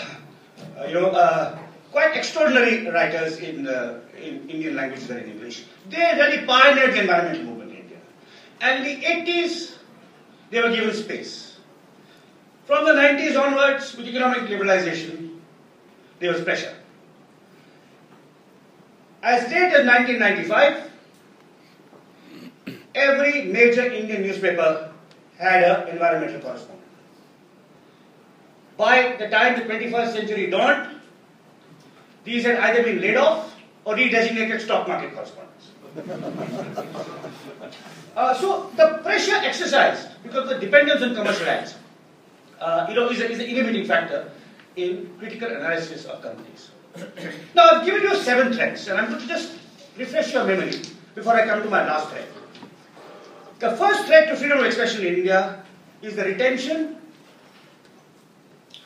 uh, 0.79 0.85
you 0.87 0.95
know, 0.95 1.11
uh, 1.11 1.59
quite 1.91 2.17
extraordinary 2.17 2.89
writers 2.91 3.39
in, 3.39 3.67
uh, 3.67 4.01
in 4.21 4.49
Indian 4.49 4.77
language 4.77 5.09
and 5.09 5.21
in 5.21 5.31
English. 5.31 5.65
They 5.89 6.13
really 6.17 6.47
pioneered 6.47 6.95
the 6.95 7.01
environmental 7.01 7.45
movement 7.45 7.71
in 7.71 7.77
India. 7.79 7.99
And 8.61 8.87
in 8.87 9.01
the 9.01 9.07
80s, 9.07 9.77
they 10.51 10.63
were 10.63 10.71
given 10.71 10.95
space. 10.95 11.57
From 12.67 12.85
the 12.85 12.93
90s 12.93 13.41
onwards, 13.41 13.97
with 13.97 14.07
economic 14.07 14.43
liberalization, 14.43 15.39
there 16.19 16.33
was 16.33 16.43
pressure. 16.43 16.75
As 19.25 19.51
late 19.51 19.73
as 19.73 19.87
1995, 19.87 20.91
every 22.95 23.47
major 23.47 23.91
Indian 23.91 24.21
newspaper 24.21 24.93
had 25.39 25.63
an 25.63 25.89
environmental 25.89 26.43
correspondent. 26.43 26.83
By 28.77 29.17
the 29.19 29.31
time 29.31 29.59
the 29.59 29.65
21st 29.65 30.13
century 30.13 30.51
dawned, 30.51 31.01
these 32.25 32.45
had 32.45 32.57
either 32.57 32.83
been 32.83 33.01
laid 33.01 33.17
off 33.17 33.55
or 33.87 33.95
redesignated 33.95 34.61
stock 34.61 34.87
market 34.87 35.15
correspondents. 35.15 35.71
uh, 38.17 38.35
so 38.35 38.71
the 38.77 39.01
pressure 39.03 39.37
exercised 39.37 40.09
because 40.23 40.51
of 40.51 40.61
the 40.61 40.67
dependence 40.67 41.01
on 41.01 41.15
commercial 41.15 41.49
ads, 41.49 41.77
uh, 42.61 42.85
you 42.91 42.95
know, 42.95 43.09
is, 43.09 43.21
a, 43.21 43.31
is 43.31 43.39
an 43.39 43.47
inhibiting 43.47 43.87
factor 43.87 44.31
in 44.77 45.11
critical 45.19 45.49
analysis 45.49 46.05
of 46.05 46.21
companies. 46.21 46.69
Now 47.55 47.71
I've 47.71 47.85
given 47.85 48.03
you 48.03 48.17
seven 48.17 48.53
threats, 48.53 48.87
and 48.89 48.99
I'm 48.99 49.09
going 49.09 49.21
to 49.21 49.27
just 49.27 49.53
refresh 49.97 50.33
your 50.33 50.45
memory 50.45 50.83
before 51.15 51.35
I 51.35 51.47
come 51.47 51.63
to 51.63 51.71
my 51.71 51.87
last 51.87 52.11
threat. 52.11 52.29
The 53.59 53.77
first 53.77 54.07
threat 54.07 54.29
to 54.29 54.37
freedom 54.37 54.59
of 54.59 54.65
expression 54.65 55.07
in 55.07 55.15
India 55.15 55.65
is 56.03 56.17
the 56.17 56.25
retention 56.25 56.99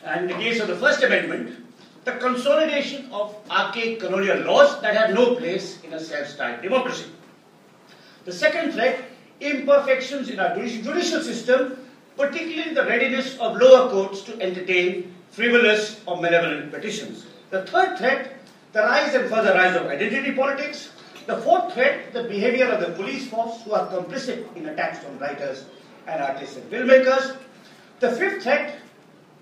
And 0.04 0.30
in 0.30 0.36
the 0.36 0.42
case 0.42 0.60
of 0.60 0.68
the 0.68 0.76
First 0.76 1.02
Amendment, 1.02 1.64
the 2.04 2.12
consolidation 2.12 3.10
of 3.12 3.34
archaic 3.50 4.00
colonial 4.00 4.38
laws 4.38 4.80
that 4.80 4.96
have 4.96 5.14
no 5.14 5.34
place 5.34 5.82
in 5.82 5.92
a 5.92 6.00
self-styled 6.00 6.62
democracy. 6.62 7.10
The 8.24 8.32
second 8.32 8.72
threat, 8.72 9.04
imperfections 9.40 10.30
in 10.30 10.40
our 10.40 10.54
judicial 10.56 11.22
system, 11.22 11.78
particularly 12.16 12.74
the 12.74 12.84
readiness 12.84 13.36
of 13.38 13.56
lower 13.56 13.90
courts 13.90 14.22
to 14.22 14.40
entertain 14.40 15.14
frivolous 15.30 16.00
or 16.06 16.20
malevolent 16.20 16.72
petitions. 16.72 17.26
The 17.50 17.66
third 17.66 17.98
threat, 17.98 18.38
the 18.72 18.80
rise 18.80 19.14
and 19.14 19.28
further 19.28 19.54
rise 19.54 19.74
of 19.74 19.86
identity 19.86 20.32
politics. 20.32 20.90
The 21.26 21.38
fourth 21.38 21.74
threat, 21.74 22.12
the 22.12 22.24
behavior 22.24 22.66
of 22.66 22.80
the 22.80 22.92
police 22.92 23.28
force 23.28 23.62
who 23.62 23.72
are 23.72 23.88
complicit 23.88 24.54
in 24.56 24.66
attacks 24.66 25.04
on 25.04 25.18
writers 25.18 25.64
and 26.06 26.22
artists 26.22 26.56
and 26.56 26.70
filmmakers. 26.70 27.36
The 28.00 28.12
fifth 28.12 28.42
threat, 28.42 28.76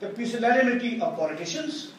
the 0.00 0.08
pusillanimity 0.08 1.00
of 1.00 1.16
politicians. 1.16 1.92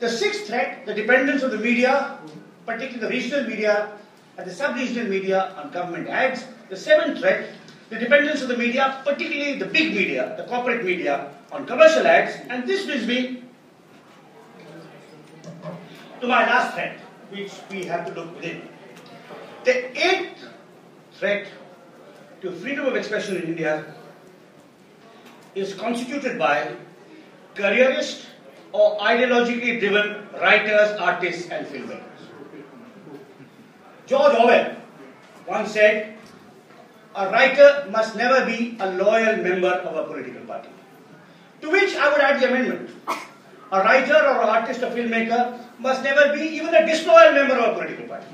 The 0.00 0.08
sixth 0.08 0.46
threat, 0.46 0.84
the 0.86 0.94
dependence 0.94 1.42
of 1.42 1.50
the 1.50 1.58
media, 1.58 2.18
particularly 2.66 3.00
the 3.00 3.08
regional 3.08 3.48
media 3.48 3.92
and 4.36 4.46
the 4.46 4.52
sub-regional 4.52 5.08
media 5.08 5.54
on 5.56 5.70
government 5.70 6.08
ads. 6.08 6.44
The 6.68 6.76
seventh 6.76 7.20
threat, 7.20 7.48
the 7.88 7.98
dependence 7.98 8.42
of 8.42 8.48
the 8.48 8.56
media, 8.56 9.00
particularly 9.04 9.58
the 9.58 9.66
big 9.66 9.94
media, 9.94 10.34
the 10.36 10.44
corporate 10.44 10.84
media, 10.84 11.32
on 11.52 11.66
commercial 11.66 12.06
ads. 12.06 12.36
And 12.50 12.66
this 12.66 12.84
brings 12.84 13.06
me 13.06 13.44
to 16.20 16.26
my 16.26 16.46
last 16.46 16.74
threat, 16.74 16.98
which 17.30 17.52
we 17.70 17.84
have 17.84 18.06
to 18.06 18.12
look 18.14 18.34
within. 18.36 18.68
The 19.64 19.76
eighth 20.06 20.44
threat 21.14 21.48
to 22.42 22.52
freedom 22.52 22.86
of 22.86 22.96
expression 22.96 23.36
in 23.36 23.42
India 23.42 23.94
is 25.54 25.74
constituted 25.74 26.38
by 26.38 26.76
careerist 27.54 28.26
or 28.72 28.98
ideologically 28.98 29.80
driven 29.80 30.28
writers, 30.40 30.98
artists, 31.00 31.48
and 31.50 31.66
filmmakers. 31.66 32.02
George 34.06 34.34
Orwell 34.34 34.76
once 35.48 35.72
said, 35.72 36.16
a 37.14 37.30
writer 37.30 37.88
must 37.90 38.14
never 38.14 38.44
be 38.44 38.76
a 38.78 38.92
loyal 38.92 39.36
member 39.36 39.70
of 39.70 39.96
a 39.96 40.04
political 40.06 40.42
party. 40.42 40.68
To 41.62 41.70
which 41.70 41.96
I 41.96 42.12
would 42.12 42.20
add 42.20 42.40
the 42.40 42.48
amendment. 42.48 42.90
A 43.72 43.80
writer 43.80 44.14
or 44.14 44.42
an 44.42 44.48
artist 44.48 44.82
or 44.82 44.90
filmmaker 44.90 45.58
must 45.78 46.04
never 46.04 46.32
be 46.34 46.42
even 46.42 46.74
a 46.74 46.86
disloyal 46.86 47.32
member 47.32 47.54
of 47.54 47.76
a 47.76 47.80
political 47.80 48.06
party. 48.06 48.26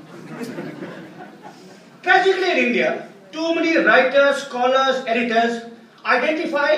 Tragically 2.03 2.51
in 2.51 2.57
India, 2.67 3.09
too 3.31 3.55
many 3.55 3.77
writers, 3.77 4.43
scholars, 4.43 5.03
editors 5.07 5.71
identify 6.05 6.77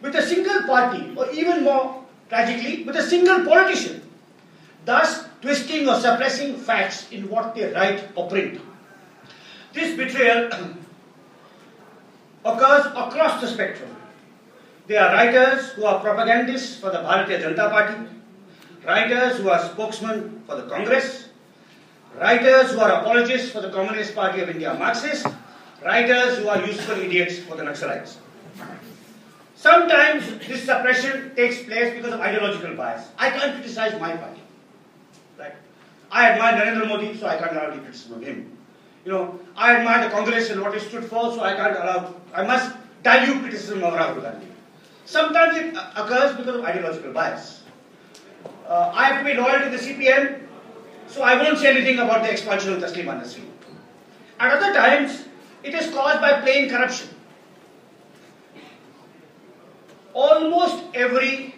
with 0.00 0.14
a 0.14 0.22
single 0.22 0.62
party, 0.62 1.12
or 1.16 1.28
even 1.32 1.64
more 1.64 2.04
tragically, 2.28 2.84
with 2.84 2.94
a 2.94 3.02
single 3.02 3.44
politician, 3.44 4.00
thus 4.84 5.24
twisting 5.42 5.88
or 5.88 5.98
suppressing 5.98 6.56
facts 6.56 7.10
in 7.10 7.28
what 7.28 7.54
they 7.54 7.72
write 7.72 8.04
or 8.14 8.28
print. 8.28 8.60
This 9.72 9.96
betrayal 9.96 10.46
occurs 12.44 12.86
across 12.86 13.40
the 13.40 13.48
spectrum. 13.48 13.97
There 14.88 15.04
are 15.04 15.12
writers 15.12 15.72
who 15.72 15.84
are 15.84 16.00
propagandists 16.00 16.80
for 16.80 16.90
the 16.90 16.96
Bharatiya 17.04 17.42
Janata 17.42 17.70
Party, 17.70 18.08
writers 18.86 19.36
who 19.36 19.50
are 19.50 19.58
spokesmen 19.58 20.42
for 20.46 20.56
the 20.56 20.62
Congress, 20.62 21.28
writers 22.18 22.72
who 22.72 22.80
are 22.80 23.02
apologists 23.02 23.50
for 23.52 23.60
the 23.60 23.68
Communist 23.68 24.14
Party 24.14 24.40
of 24.40 24.48
India 24.48 24.72
Marxists, 24.72 25.26
writers 25.84 26.38
who 26.38 26.48
are 26.48 26.64
useful 26.64 26.98
idiots 26.98 27.38
for 27.40 27.56
the 27.56 27.64
Naxalites. 27.64 28.16
Sometimes 29.56 30.24
this 30.46 30.64
suppression 30.64 31.34
takes 31.36 31.64
place 31.64 31.94
because 31.94 32.14
of 32.14 32.20
ideological 32.20 32.74
bias. 32.74 33.08
I 33.18 33.28
can't 33.28 33.56
criticize 33.56 33.92
my 34.00 34.16
party. 34.16 34.40
Right? 35.38 35.52
I 36.10 36.30
admire 36.30 36.64
Narendra 36.64 36.88
Modi, 36.88 37.14
so 37.14 37.26
I 37.26 37.36
can't 37.36 37.52
allow 37.52 37.72
any 37.72 37.82
criticism 37.82 38.14
of 38.14 38.22
him. 38.22 38.56
You 39.04 39.12
know, 39.12 39.40
I 39.54 39.76
admire 39.76 40.08
the 40.08 40.14
Congress 40.14 40.48
and 40.48 40.62
what 40.62 40.74
it 40.74 40.80
stood 40.80 41.04
for, 41.04 41.30
so 41.34 41.42
I 41.42 41.54
can't 41.56 41.76
allow, 41.76 42.14
I 42.32 42.42
must 42.44 42.74
dilute 43.02 43.42
criticism 43.42 43.84
of 43.84 43.92
Rahul 43.92 44.22
Gandhi. 44.22 44.47
Sometimes 45.08 45.56
it 45.56 45.74
occurs 45.96 46.36
because 46.36 46.56
of 46.56 46.64
ideological 46.66 47.14
bias. 47.14 47.62
Uh, 48.68 48.92
I 48.94 49.04
have 49.06 49.24
to 49.24 49.24
be 49.24 49.40
loyal 49.40 49.60
to 49.60 49.70
the 49.70 49.78
CPM, 49.78 50.42
so 51.06 51.22
I 51.22 51.34
won't 51.42 51.56
say 51.58 51.70
anything 51.70 51.98
about 51.98 52.22
the 52.22 52.30
expulsion 52.30 52.74
of 52.74 52.82
Taslima 52.82 53.18
Nasreen. 53.18 53.48
At 54.38 54.52
other 54.52 54.74
times, 54.74 55.24
it 55.62 55.72
is 55.72 55.90
caused 55.94 56.20
by 56.20 56.42
plain 56.42 56.68
corruption. 56.68 57.08
Almost 60.12 60.84
every 60.92 61.54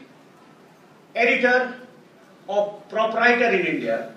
editor 1.17 1.75
or 2.47 2.81
proprietor 2.89 3.51
in 3.51 3.67
India 3.67 4.15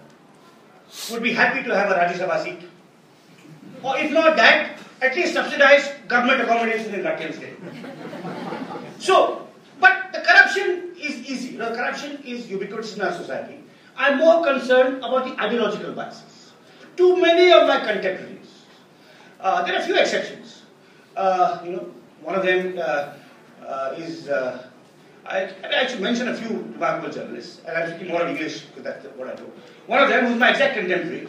would 1.12 1.24
be 1.24 1.34
happy 1.34 1.64
to 1.64 1.76
have 1.76 1.90
a 1.90 1.96
Rajya 1.96 2.20
Sabha 2.20 2.44
seat. 2.44 2.70
Or 3.82 3.98
if 3.98 4.12
not 4.12 4.36
that, 4.36 4.78
at 5.02 5.16
least 5.16 5.34
subsidize 5.34 5.92
government 6.08 6.42
accommodation 6.42 6.94
in 6.94 7.02
Lutyens' 7.02 7.40
day. 7.40 7.54
So, 9.04 9.50
but 9.82 10.14
the 10.14 10.20
corruption 10.22 10.96
is 10.98 11.30
easy. 11.30 11.58
The 11.58 11.76
corruption 11.76 12.24
is 12.24 12.50
ubiquitous 12.50 12.96
in 12.96 13.02
our 13.02 13.12
society. 13.12 13.60
I'm 13.98 14.18
more 14.18 14.42
concerned 14.46 15.00
about 15.00 15.26
the 15.26 15.36
ideological 15.44 15.92
biases. 15.92 16.54
Too 16.96 17.20
many 17.20 17.52
of 17.52 17.68
my 17.68 17.80
contemporaries, 17.80 18.64
uh, 19.42 19.62
there 19.64 19.76
are 19.76 19.82
a 19.82 19.86
few 19.86 19.98
exceptions. 19.98 20.62
Uh, 21.18 21.60
you 21.66 21.72
know, 21.72 21.92
one 22.22 22.36
of 22.36 22.46
them 22.46 22.80
uh, 22.80 23.14
uh 23.68 23.96
is, 23.98 24.30
uh, 24.30 24.70
I, 25.26 25.50
I, 25.66 25.86
should 25.88 26.00
mention 26.00 26.30
a 26.30 26.36
few 26.38 26.64
remarkable 26.74 27.12
journalists, 27.14 27.60
and 27.68 27.78
I'm 27.78 27.90
speaking 27.90 28.08
more 28.08 28.22
of 28.22 28.30
English 28.30 28.62
because 28.62 28.84
that's 28.86 29.06
what 29.18 29.28
I 29.28 29.36
do. 29.36 29.52
One 29.88 30.00
of 30.02 30.08
them, 30.08 30.28
who's 30.28 30.40
my 30.40 30.52
exact 30.52 30.76
contemporary, 30.80 31.28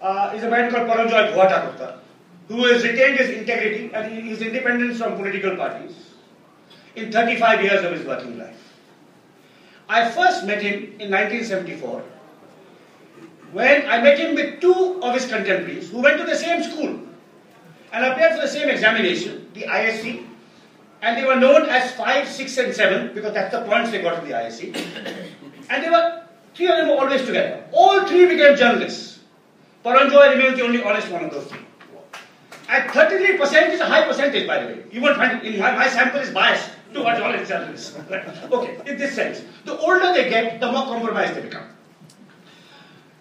uh, 0.00 0.32
is 0.34 0.42
a 0.42 0.50
man 0.50 0.72
called 0.72 0.88
Paranjoy 0.90 1.34
Bhuata 1.34 1.98
who 2.48 2.64
has 2.64 2.82
retained 2.82 3.18
his 3.18 3.30
integrity 3.30 3.94
and 3.94 4.28
his 4.28 4.42
independence 4.42 4.98
from 4.98 5.16
political 5.16 5.54
parties 5.56 6.11
in 6.96 7.12
35 7.12 7.62
years 7.62 7.84
of 7.84 7.92
his 7.92 8.06
working 8.06 8.38
life. 8.38 8.58
I 9.88 10.10
first 10.10 10.44
met 10.44 10.62
him 10.62 10.84
in 10.98 11.10
1974 11.10 12.02
when 13.52 13.86
I 13.88 14.00
met 14.00 14.18
him 14.18 14.34
with 14.34 14.60
two 14.60 15.00
of 15.02 15.14
his 15.14 15.26
contemporaries 15.26 15.90
who 15.90 16.00
went 16.00 16.18
to 16.18 16.24
the 16.24 16.36
same 16.36 16.62
school 16.62 17.00
and 17.92 18.04
appeared 18.06 18.36
for 18.36 18.40
the 18.40 18.48
same 18.48 18.70
examination, 18.70 19.50
the 19.52 19.62
ISC, 19.62 20.26
and 21.02 21.18
they 21.18 21.26
were 21.26 21.36
known 21.36 21.68
as 21.68 21.92
5, 21.92 22.26
6, 22.26 22.58
and 22.58 22.74
7 22.74 23.14
because 23.14 23.34
that's 23.34 23.52
the 23.54 23.62
points 23.64 23.90
they 23.90 24.00
got 24.00 24.22
in 24.22 24.30
the 24.30 24.34
ISC. 24.34 24.74
and 25.68 25.84
they 25.84 25.90
were, 25.90 26.22
three 26.54 26.68
of 26.68 26.76
them 26.78 26.88
were 26.88 26.94
always 26.94 27.26
together. 27.26 27.64
All 27.72 28.06
three 28.06 28.26
became 28.26 28.56
journalists. 28.56 29.20
Paranjoy 29.84 30.30
remains 30.36 30.56
the 30.56 30.64
only 30.64 30.82
honest 30.82 31.10
one 31.10 31.24
of 31.24 31.30
those 31.30 31.46
three. 31.46 31.60
At 32.68 32.88
33% 32.88 33.70
is 33.70 33.80
a 33.80 33.84
high 33.84 34.06
percentage, 34.06 34.46
by 34.46 34.64
the 34.64 34.66
way. 34.68 34.84
You 34.90 35.02
won't 35.02 35.16
find 35.16 35.44
it 35.44 35.54
in 35.54 35.60
my, 35.60 35.74
my 35.74 35.88
sample 35.88 36.20
is 36.20 36.30
biased 36.30 36.70
towards 36.92 37.20
all 37.20 37.34
its 37.34 37.48
journalists. 37.52 37.96
okay, 38.50 38.78
in 38.86 38.98
this 38.98 39.14
sense. 39.14 39.42
The 39.64 39.76
older 39.78 40.12
they 40.12 40.28
get, 40.30 40.60
the 40.60 40.70
more 40.70 40.84
compromised 40.84 41.34
they 41.34 41.42
become. 41.42 41.68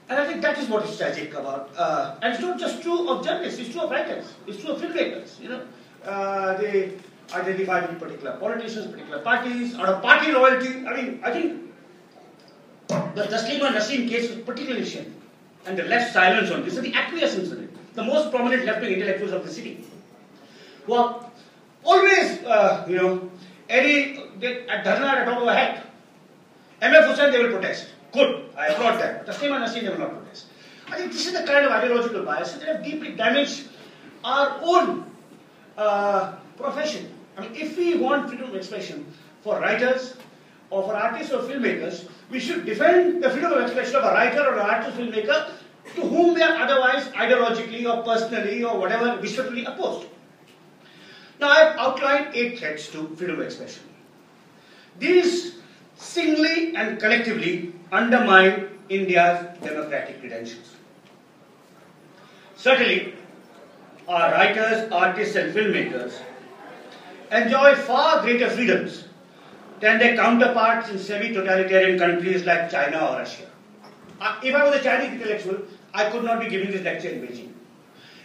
And 0.09 0.19
I 0.19 0.27
think 0.27 0.41
that 0.41 0.57
is 0.57 0.67
what 0.67 0.83
is 0.83 0.97
tragic 0.97 1.33
about. 1.33 1.71
Uh, 1.77 2.15
and 2.21 2.33
it's 2.33 2.41
not 2.41 2.59
just 2.59 2.81
true 2.81 3.09
of 3.09 3.25
journalists, 3.25 3.59
it's 3.59 3.71
true 3.71 3.81
of 3.81 3.91
writers, 3.91 4.33
it's 4.45 4.61
true 4.61 4.71
of 4.71 4.81
filmmakers. 4.81 5.39
You 5.39 5.49
know, 5.49 5.61
uh, 6.03 6.57
they 6.57 6.93
identify 7.33 7.85
with 7.85 7.97
particular 7.99 8.35
politicians, 8.37 8.87
particular 8.91 9.19
parties, 9.19 9.77
or 9.79 9.85
a 9.85 9.99
party 10.01 10.33
loyalty. 10.33 10.85
I 10.85 11.01
mean, 11.01 11.21
I 11.23 11.31
think 11.31 11.71
the 12.89 13.23
Taslima 13.23 13.71
Nasreen 13.71 14.09
case 14.09 14.29
was 14.29 14.39
particularly 14.39 14.85
shameful. 14.85 15.13
And 15.65 15.77
the 15.77 15.83
left 15.83 16.11
silence 16.11 16.49
on 16.51 16.65
this 16.65 16.75
and 16.75 16.85
the 16.85 16.93
acquiescence 16.93 17.51
in 17.51 17.63
it. 17.63 17.95
The 17.95 18.03
most 18.03 18.31
prominent 18.31 18.65
left-wing 18.65 18.91
intellectuals 18.91 19.31
of 19.31 19.45
the 19.45 19.51
city. 19.53 19.85
Are 20.91 21.25
always, 21.83 22.43
uh, 22.43 22.85
you 22.89 22.95
know, 22.97 23.31
any 23.71 24.17
at 24.69 24.83
Dharna 24.85 25.07
at 25.13 25.25
the 25.25 25.31
top 25.31 25.41
of 25.41 25.47
a 25.47 25.55
hat. 25.55 25.87
MF 26.81 27.07
Hussain, 27.07 27.31
they 27.31 27.41
will 27.41 27.51
protest. 27.51 27.87
Good, 28.11 28.49
I 28.57 28.67
applaud 28.67 28.99
that. 28.99 29.25
But 29.25 29.35
Taslima 29.35 29.61
Nasreen, 29.63 29.83
they 29.83 29.89
will 29.89 29.99
not 29.99 30.11
protest. 30.11 30.47
I 30.87 30.97
think 30.97 31.11
this 31.11 31.25
is 31.27 31.33
the 31.33 31.43
kind 31.43 31.65
of 31.65 31.71
ideological 31.71 32.23
bias 32.23 32.53
that 32.53 32.63
have 32.63 32.83
deeply 32.83 33.11
damaged 33.11 33.69
our 34.23 34.59
own 34.61 35.05
uh, 35.77 36.33
profession. 36.57 37.09
I 37.37 37.41
mean, 37.41 37.55
if 37.55 37.77
we 37.77 37.97
want 37.97 38.27
freedom 38.29 38.49
of 38.49 38.55
expression 38.55 39.05
for 39.41 39.59
writers 39.59 40.15
or 40.69 40.83
for 40.83 40.93
artists 40.95 41.31
or 41.31 41.39
filmmakers, 41.39 42.07
we 42.29 42.39
should 42.39 42.65
defend 42.65 43.23
the 43.23 43.29
freedom 43.29 43.53
of 43.53 43.61
expression 43.61 43.95
of 43.95 44.03
a 44.03 44.11
writer 44.11 44.41
or 44.41 44.53
an 44.53 44.59
artist 44.59 44.97
or 44.97 45.01
filmmaker 45.01 45.51
to 45.95 46.01
whom 46.01 46.33
they 46.33 46.41
are 46.41 46.57
otherwise 46.57 47.05
ideologically 47.09 47.85
or 47.85 48.03
personally 48.03 48.63
or 48.63 48.77
whatever 48.77 49.17
viscerally 49.21 49.67
opposed. 49.67 50.07
Now, 51.41 51.49
I 51.49 51.59
have 51.63 51.77
outlined 51.79 52.35
eight 52.35 52.59
threats 52.59 52.87
to 52.89 53.07
freedom 53.15 53.39
of 53.39 53.45
expression. 53.47 53.81
These 54.99 55.55
singly 55.95 56.75
and 56.75 56.99
collectively 56.99 57.73
undermine 57.91 58.67
India's 58.89 59.57
democratic 59.63 60.19
credentials. 60.19 60.75
Certainly, 62.55 63.15
our 64.07 64.31
writers, 64.31 64.91
artists, 64.91 65.35
and 65.35 65.51
filmmakers 65.55 66.13
enjoy 67.31 67.73
far 67.73 68.21
greater 68.21 68.49
freedoms 68.49 69.05
than 69.79 69.97
their 69.97 70.15
counterparts 70.15 70.89
in 70.89 70.99
semi-totalitarian 70.99 71.97
countries 71.97 72.45
like 72.45 72.69
China 72.69 72.99
or 72.99 73.17
Russia. 73.17 73.49
Uh, 74.19 74.39
if 74.43 74.53
I 74.53 74.63
was 74.63 74.75
a 74.75 74.83
Chinese 74.83 75.13
intellectual, 75.13 75.57
I 75.91 76.07
could 76.11 76.23
not 76.23 76.39
be 76.39 76.49
giving 76.49 76.69
this 76.69 76.83
lecture 76.83 77.09
in 77.09 77.21
Beijing. 77.21 77.51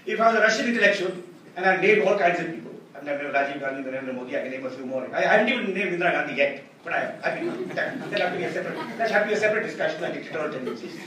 If 0.05 0.21
I 0.21 0.27
was 0.27 0.37
a 0.37 0.41
Russian 0.43 0.69
intellectual, 0.69 1.12
and 1.57 1.64
I 1.64 1.81
named 1.81 2.07
all 2.07 2.19
kinds 2.19 2.41
of 2.41 2.47
people, 2.55 2.66
I've 2.97 3.05
named 3.05 3.21
Rajiv 3.21 3.61
Gandhi, 3.61 3.91
Narendra 3.91 4.15
Modi, 4.15 4.37
I 4.37 4.43
can 4.43 4.51
name 4.51 4.65
a 4.65 4.71
few 4.71 4.87
more. 4.87 5.07
I, 5.13 5.19
I 5.19 5.37
haven't 5.37 5.49
even 5.49 5.75
named 5.75 6.01
Indira 6.01 6.13
Gandhi 6.13 6.35
yet, 6.35 6.63
but 6.83 6.93
I 6.95 7.01
am 7.03 7.23
happy. 7.23 7.65
That, 7.75 8.11
that 8.11 8.21
have 8.21 8.33
to 8.33 8.39
be 8.39 8.45
a 8.45 8.53
separate, 8.53 8.99
that 8.99 9.11
have 9.11 9.23
to 9.23 9.29
be 9.29 9.35
a 9.35 9.37
separate 9.37 9.67
discussion 9.67 10.05
on 10.05 10.13
dictatorial 10.13 10.53
tendencies. 10.53 10.99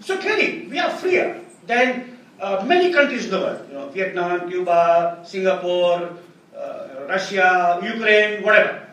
So 0.00 0.18
clearly, 0.18 0.68
we 0.68 0.78
are 0.78 0.90
freer 0.90 1.40
than 1.66 2.18
uh, 2.40 2.64
many 2.66 2.92
countries 2.92 3.24
in 3.24 3.30
the 3.32 3.38
world. 3.38 3.66
You 3.68 3.74
know, 3.74 3.88
Vietnam, 3.88 4.48
Cuba, 4.48 5.22
Singapore, 5.24 6.16
uh, 6.56 7.06
Russia, 7.08 7.80
Ukraine, 7.82 8.42
whatever. 8.42 8.86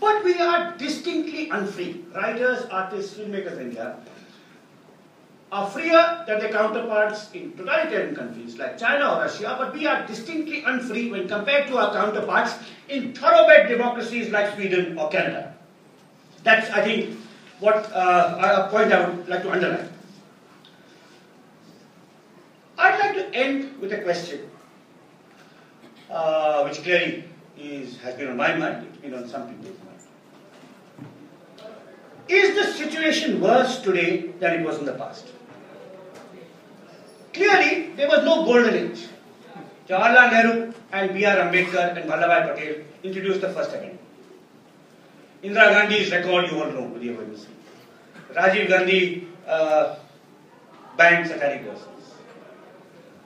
But 0.00 0.24
we 0.24 0.34
are 0.38 0.76
distinctly 0.78 1.48
unfree. 1.50 2.04
Writers, 2.14 2.66
artists, 2.70 3.16
filmmakers 3.16 3.58
in 3.58 3.70
India 3.70 3.96
are 5.50 5.68
freer 5.70 6.24
than 6.26 6.40
their 6.40 6.52
counterparts 6.52 7.32
in 7.32 7.52
totalitarian 7.52 8.14
countries 8.14 8.58
like 8.58 8.76
China 8.78 9.14
or 9.14 9.22
Russia, 9.22 9.56
but 9.58 9.72
we 9.72 9.86
are 9.86 10.06
distinctly 10.06 10.62
unfree 10.64 11.10
when 11.10 11.26
compared 11.26 11.68
to 11.68 11.78
our 11.78 11.92
counterparts 11.92 12.54
in 12.88 13.14
thoroughbred 13.14 13.68
democracies 13.68 14.30
like 14.30 14.54
Sweden 14.54 14.98
or 14.98 15.08
Canada. 15.08 15.54
That's, 16.44 16.70
I 16.70 16.82
think, 16.82 17.18
what 17.60 17.90
uh, 17.92 18.66
a 18.66 18.70
point 18.70 18.92
I 18.92 19.08
would 19.08 19.28
like 19.28 19.42
to 19.42 19.50
underline. 19.50 19.88
I'd 22.76 22.98
like 23.00 23.14
to 23.14 23.34
end 23.34 23.78
with 23.80 23.92
a 23.92 24.02
question, 24.02 24.50
uh, 26.10 26.62
which 26.64 26.82
clearly 26.82 27.24
is, 27.56 27.96
has 27.98 28.14
been 28.14 28.28
on 28.28 28.36
my 28.36 28.54
mind, 28.54 28.86
it's 28.86 28.98
been 28.98 29.14
on 29.14 29.28
some 29.28 29.48
people's 29.48 29.76
mind. 29.78 29.88
Is 32.28 32.54
the 32.54 32.70
situation 32.72 33.40
worse 33.40 33.80
today 33.80 34.28
than 34.38 34.60
it 34.60 34.64
was 34.64 34.78
in 34.78 34.84
the 34.84 34.92
past? 34.92 35.32
Clearly, 37.32 37.92
there 37.96 38.08
was 38.08 38.24
no 38.24 38.44
golden 38.44 38.74
age. 38.74 39.06
Jawaharlal 39.88 40.30
Nehru 40.32 40.72
and 40.92 41.14
B.R. 41.14 41.36
Ambedkar 41.36 41.96
and 41.96 42.10
Vallabhbhai 42.10 42.54
Patel 42.54 42.74
introduced 43.02 43.40
the 43.40 43.50
first 43.50 43.70
amendment. 43.70 44.00
Indira 45.42 45.70
Gandhi's 45.70 46.10
record 46.10 46.50
you 46.50 46.62
all 46.62 46.70
know 46.70 46.98
the 46.98 47.08
emergency. 47.10 47.48
Rajiv 48.34 48.68
Gandhi 48.68 49.28
uh, 49.46 49.96
banned 50.96 51.26
satanic 51.26 51.62
verses. 51.62 51.84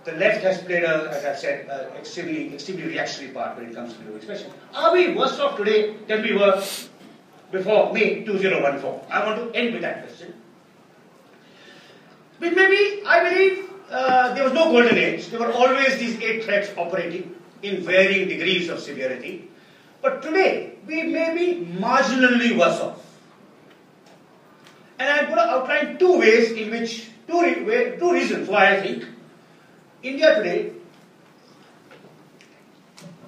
The 0.04 0.12
left 0.12 0.42
has 0.42 0.60
played, 0.62 0.82
a, 0.82 1.08
as 1.10 1.24
I've 1.24 1.38
said, 1.38 1.68
extremely, 1.96 2.54
extremely 2.54 2.84
reactionary 2.84 3.32
part 3.32 3.56
when 3.56 3.68
it 3.68 3.74
comes 3.74 3.92
to 3.92 3.98
freedom 3.98 4.14
of 4.14 4.18
expression. 4.18 4.52
Are 4.74 4.92
we 4.92 5.14
worse 5.14 5.38
off 5.38 5.56
today 5.56 5.94
than 6.08 6.22
we 6.22 6.34
were 6.36 6.62
before 7.52 7.92
May 7.92 8.24
2014? 8.24 9.00
I 9.10 9.24
want 9.24 9.52
to 9.52 9.58
end 9.58 9.72
with 9.74 9.82
that 9.82 10.04
question. 10.04 10.34
But 12.40 12.56
maybe, 12.56 13.02
I 13.06 13.30
believe, 13.30 13.71
uh, 13.92 14.32
there 14.34 14.44
was 14.44 14.52
no 14.52 14.72
golden 14.72 14.96
age. 14.96 15.28
There 15.28 15.38
were 15.38 15.52
always 15.52 15.98
these 15.98 16.18
eight 16.20 16.44
threats 16.44 16.70
operating 16.76 17.34
in 17.62 17.82
varying 17.82 18.28
degrees 18.28 18.68
of 18.68 18.80
severity. 18.80 19.50
But 20.00 20.22
today, 20.22 20.76
we 20.86 21.02
may 21.04 21.34
be 21.34 21.66
marginally 21.66 22.58
worse 22.58 22.80
off. 22.80 23.04
And 24.98 25.08
I'm 25.08 25.26
going 25.26 25.36
to 25.36 25.54
outline 25.54 25.98
two 25.98 26.18
ways 26.18 26.52
in 26.52 26.70
which, 26.70 27.10
two, 27.26 27.40
re- 27.40 27.96
two 27.98 28.12
reasons 28.12 28.48
why 28.48 28.76
I 28.76 28.80
think 28.80 29.04
India 30.02 30.34
today 30.34 30.72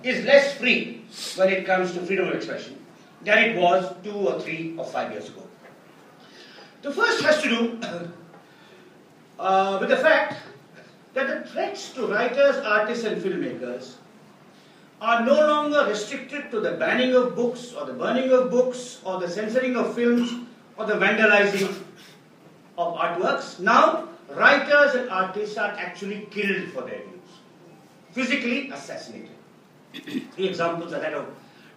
is 0.02 0.24
less 0.24 0.56
free 0.56 1.04
when 1.36 1.48
it 1.50 1.66
comes 1.66 1.92
to 1.92 2.00
freedom 2.00 2.28
of 2.28 2.34
expression 2.34 2.78
than 3.22 3.38
it 3.38 3.56
was 3.56 3.94
two 4.02 4.12
or 4.12 4.40
three 4.40 4.74
or 4.76 4.84
five 4.84 5.12
years 5.12 5.28
ago. 5.28 5.42
The 6.82 6.92
first 6.92 7.22
has 7.22 7.42
to 7.42 7.48
do 7.48 7.80
uh, 9.38 9.78
with 9.80 9.90
the 9.90 9.96
fact 9.96 10.36
that 11.14 11.28
the 11.28 11.48
threats 11.48 11.92
to 11.94 12.06
writers, 12.06 12.56
artists, 12.56 13.04
and 13.04 13.22
filmmakers 13.22 13.94
are 15.00 15.24
no 15.24 15.34
longer 15.46 15.86
restricted 15.88 16.50
to 16.50 16.60
the 16.60 16.72
banning 16.72 17.14
of 17.14 17.34
books, 17.36 17.72
or 17.72 17.86
the 17.86 17.92
burning 17.92 18.30
of 18.32 18.50
books, 18.50 19.00
or 19.04 19.20
the 19.20 19.28
censoring 19.28 19.76
of 19.76 19.94
films, 19.94 20.32
or 20.76 20.86
the 20.86 20.94
vandalizing 20.94 21.68
of 22.78 22.94
artworks. 22.94 23.60
Now, 23.60 24.08
writers 24.30 24.94
and 24.94 25.10
artists 25.10 25.56
are 25.56 25.70
actually 25.70 26.26
killed 26.30 26.70
for 26.72 26.82
their 26.82 27.02
views, 27.02 27.30
physically 28.12 28.70
assassinated. 28.70 29.30
Three 29.92 30.48
examples 30.48 30.92
are 30.92 31.00
that 31.00 31.14
of 31.14 31.26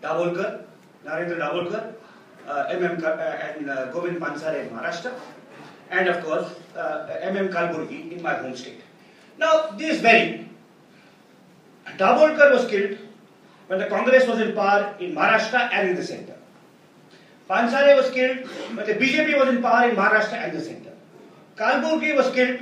Dabholkar, 0.02 0.64
Narendra 1.06 1.40
Dabholkar, 1.40 1.94
uh. 2.48 2.66
Ka- 3.02 3.08
uh, 3.08 3.54
and 3.58 3.70
uh, 3.70 3.92
Govind 3.92 4.20
Pansare 4.22 4.64
in 4.64 4.70
Maharashtra, 4.70 5.14
and 5.92 6.08
of 6.08 6.24
course, 6.24 6.48
uh, 6.76 7.08
M.M. 7.22 7.50
Kalburgi 7.50 8.14
in 8.14 8.22
my 8.22 8.36
home 8.36 8.56
state. 8.56 8.82
Now, 9.38 9.72
this 9.78 10.02
vary. 10.02 10.50
Dabholkar 11.98 12.52
was 12.52 12.68
killed 12.68 12.98
when 13.68 13.80
the 13.80 13.88
Congress 13.88 14.28
was 14.28 14.40
in 14.40 14.54
power 14.54 14.96
in 15.00 15.14
Maharashtra 15.14 15.70
and 15.72 15.90
in 15.90 15.96
the 15.96 16.04
center. 16.04 16.36
Pansare 17.50 17.96
was 17.96 18.12
killed 18.12 18.46
when 18.76 18.86
the 18.86 18.94
BJP 18.94 19.40
was 19.40 19.50
in 19.50 19.62
power 19.62 19.90
in 19.90 19.96
Maharashtra 19.96 20.34
and 20.34 20.58
the 20.58 20.62
center. 20.62 20.94
Kalburgi 21.56 22.16
was 22.16 22.30
killed 22.34 22.60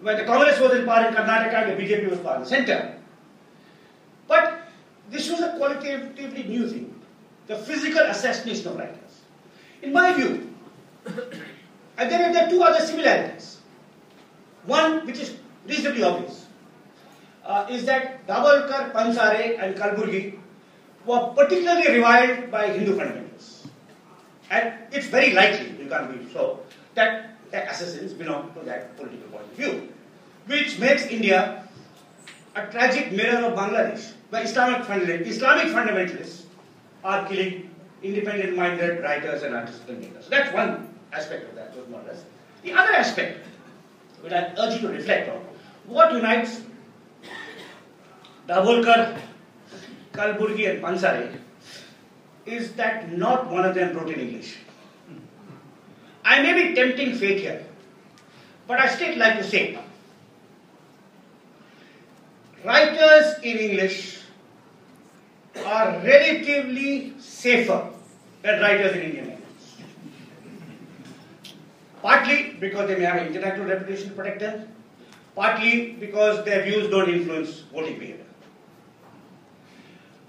when 0.00 0.16
the 0.16 0.24
Congress 0.24 0.60
was 0.60 0.74
in 0.74 0.84
power 0.84 1.08
in 1.08 1.14
Karnataka 1.14 1.54
and 1.54 1.72
the 1.72 1.82
BJP 1.82 2.10
was 2.10 2.18
power 2.20 2.36
in 2.36 2.42
the 2.42 2.48
center. 2.48 2.98
But 4.28 4.68
this 5.10 5.30
was 5.30 5.40
a 5.40 5.56
qualitatively 5.56 6.44
new 6.44 6.68
thing, 6.68 7.00
the 7.46 7.56
physical 7.56 8.02
assassination 8.02 8.68
of 8.68 8.76
writers. 8.76 9.22
In 9.82 9.92
my 9.92 10.12
view, 10.14 10.54
and 11.06 12.10
then 12.10 12.32
there 12.32 12.46
are 12.46 12.50
two 12.50 12.62
other 12.62 12.84
similarities. 12.84 13.58
One, 14.66 15.06
which 15.06 15.18
is 15.18 15.36
reasonably 15.66 16.02
obvious, 16.02 16.46
uh, 17.44 17.66
is 17.70 17.84
that 17.86 18.26
Dabholkar, 18.26 18.92
Pansare, 18.92 19.58
and 19.62 19.76
Kalburgi 19.76 20.38
were 21.04 21.32
particularly 21.34 21.88
reviled 21.96 22.50
by 22.50 22.68
Hindu 22.68 22.96
fundamentalists. 22.96 23.66
And 24.50 24.74
it's 24.92 25.06
very 25.06 25.32
likely, 25.32 25.82
you 25.82 25.88
can't 25.88 26.10
be 26.12 26.32
sure, 26.32 26.60
that 26.94 27.36
the 27.50 27.68
assassins 27.70 28.12
belong 28.12 28.52
to 28.54 28.60
that 28.60 28.96
political 28.96 29.28
point 29.28 29.44
of 29.44 29.52
view, 29.52 29.92
which 30.46 30.78
makes 30.78 31.06
India 31.06 31.66
a 32.54 32.66
tragic 32.66 33.12
mirror 33.12 33.44
of 33.46 33.58
Bangladesh, 33.58 34.12
where 34.30 34.42
Islamic, 34.42 34.84
fundament, 34.84 35.26
Islamic 35.26 35.72
fundamentalists 35.74 36.44
are 37.02 37.26
killing 37.28 37.70
independent-minded 38.02 39.02
writers 39.02 39.42
and 39.42 39.54
artists 39.54 39.80
and 39.88 40.00
makers. 40.00 40.24
So 40.24 40.30
that's 40.30 40.54
one 40.54 40.94
aspect 41.12 41.48
of 41.48 41.54
that, 41.56 41.74
more 41.90 42.00
or 42.00 42.04
less. 42.04 42.24
The 42.62 42.72
other 42.72 42.92
aspect, 42.92 43.46
which 44.20 44.32
I 44.32 44.52
urge 44.56 44.80
you 44.80 44.88
to 44.88 44.94
reflect 44.94 45.28
on, 45.30 45.40
what 45.86 46.12
unites 46.12 46.62
Dabholkar, 48.48 49.18
Kalburgi 50.12 50.70
and 50.70 50.82
Pansare 50.82 51.40
is 52.44 52.72
that 52.74 53.10
not 53.16 53.50
one 53.50 53.64
of 53.64 53.74
them 53.74 53.96
wrote 53.96 54.10
in 54.10 54.20
English. 54.20 54.58
I 56.24 56.42
may 56.42 56.52
be 56.52 56.74
tempting 56.74 57.14
fate 57.14 57.40
here, 57.40 57.64
but 58.66 58.80
I 58.80 58.88
still 58.88 59.18
like 59.18 59.38
to 59.38 59.44
say 59.44 59.78
writers 62.64 63.38
in 63.42 63.58
English 63.58 64.20
are 65.64 66.00
relatively 66.02 67.14
safer 67.18 67.88
than 68.42 68.60
writers 68.60 68.96
in 68.96 69.02
Indian 69.02 69.28
language. 69.28 69.48
Partly 72.02 72.56
because 72.60 72.88
they 72.88 72.96
may 72.96 73.04
have 73.04 73.16
an 73.22 73.28
intellectual 73.28 73.66
reputation 73.66 74.10
to 74.10 74.14
protect 74.14 74.40
them, 74.40 74.73
partly 75.34 75.92
because 75.92 76.44
their 76.44 76.62
views 76.64 76.88
don't 76.90 77.08
influence 77.08 77.60
voting 77.72 77.98
behavior. 77.98 78.24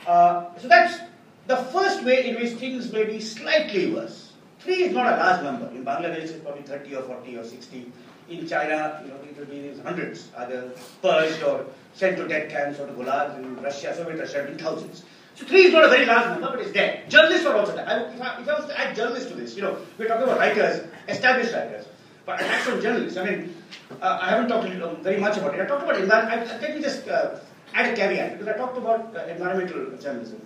Uh, 0.06 0.56
so 0.58 0.68
that's 0.68 1.00
the 1.48 1.58
first 1.58 2.04
way 2.04 2.30
in 2.30 2.36
which 2.36 2.54
things 2.54 2.92
may 2.92 3.06
be 3.06 3.20
slightly 3.20 3.92
worse. 3.92 4.34
Three 4.60 4.84
is 4.84 4.94
not 4.94 5.14
a 5.14 5.18
large 5.18 5.44
number. 5.44 5.68
In 5.70 5.86
Bangladesh, 5.86 6.24
it's 6.24 6.44
probably 6.44 6.64
30 6.64 6.96
or 6.96 7.04
40 7.04 7.38
or 7.38 7.44
60. 7.44 7.92
In 8.30 8.48
China, 8.48 9.02
you 9.04 9.10
know, 9.10 9.20
it 9.22 9.38
will 9.38 9.46
be 9.46 9.80
hundreds, 9.84 10.30
either 10.38 10.72
purged 11.02 11.44
or 11.44 11.68
sent 11.94 12.18
to 12.18 12.28
death 12.28 12.50
camps 12.50 12.80
or 12.80 12.88
to 12.88 12.94
gulags. 12.94 13.38
In 13.38 13.62
Russia, 13.62 13.96
Soviet 13.96 14.20
Russia, 14.20 14.48
in 14.48 14.58
thousands. 14.58 15.04
So 15.36 15.46
three 15.46 15.66
is 15.66 15.74
not 15.74 15.86
a 15.86 15.90
very 15.90 16.06
large 16.06 16.30
number, 16.30 16.58
but 16.58 16.62
it's 16.62 16.72
there. 16.72 17.04
Journalists 17.10 17.46
are 17.46 17.56
also 17.56 17.76
there. 17.76 17.88
I, 17.88 18.14
if, 18.14 18.22
I, 18.22 18.42
if 18.42 18.48
I 18.50 18.54
was 18.54 18.66
to 18.66 18.80
add 18.80 18.96
journalists 18.96 19.30
to 19.30 19.36
this, 19.36 19.56
you 19.56 19.62
know, 19.62 19.78
we're 20.00 20.08
talking 20.08 20.24
about 20.24 20.40
writers, 20.40 20.88
established 21.08 21.54
writers, 21.54 21.86
but 22.26 22.42
attacks 22.42 22.68
on 22.68 22.82
journalists. 22.82 23.18
I 23.18 23.26
mean, 23.26 23.56
uh, 24.02 24.20
I 24.22 24.30
haven't 24.30 24.50
talked 24.50 24.68
very 25.04 25.20
much 25.20 25.38
about 25.38 25.56
it. 25.56 25.62
I 25.62 25.66
talked 25.66 25.84
about 25.84 26.00
environment. 26.00 26.48
Let 26.62 26.76
me 26.76 26.82
just 26.82 27.08
uh, 27.08 27.40
add 27.74 27.94
a 27.94 27.96
caveat 27.96 28.40
because 28.40 28.54
I 28.54 28.58
talked 28.58 28.78
about 28.78 29.16
uh, 29.16 29.26
environmental 29.28 29.98
journalism. 29.98 30.42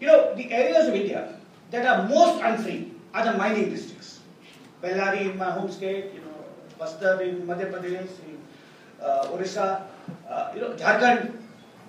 You 0.00 0.06
know, 0.08 0.34
the 0.34 0.50
areas 0.50 0.88
of 0.88 0.94
India 0.94 1.34
that 1.70 1.86
are 1.86 2.08
most 2.08 2.42
unfree 2.42 2.92
are 3.14 3.24
the 3.24 3.38
mining 3.38 3.70
districts. 3.70 4.20
Bellary 4.82 5.30
in 5.30 5.38
my 5.38 5.50
home 5.50 5.70
state, 5.70 6.12
you 6.14 6.20
know, 6.20 6.44
Bastar 6.80 7.20
in 7.20 7.46
Madhya 7.46 7.70
Pradesh, 7.70 8.10
in 8.26 8.38
uh, 9.00 9.28
Orissa, 9.30 9.86
uh, 10.28 10.50
you 10.54 10.60
know, 10.60 10.70
Jharkhand. 10.70 11.32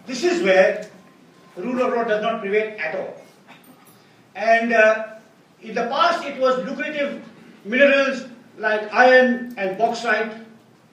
This 0.06 0.24
is 0.24 0.44
where 0.44 0.88
rule 1.56 1.82
of 1.82 1.94
law 1.94 2.04
does 2.04 2.22
not 2.22 2.42
prevail 2.42 2.76
at 2.80 2.96
all. 2.96 3.16
And 4.36 4.74
uh, 4.74 5.16
in 5.62 5.74
the 5.74 5.88
past, 5.88 6.26
it 6.26 6.40
was 6.40 6.64
lucrative 6.66 7.24
minerals 7.66 8.26
like 8.58 8.94
iron 8.94 9.54
and 9.58 9.78
bauxite 9.78 10.34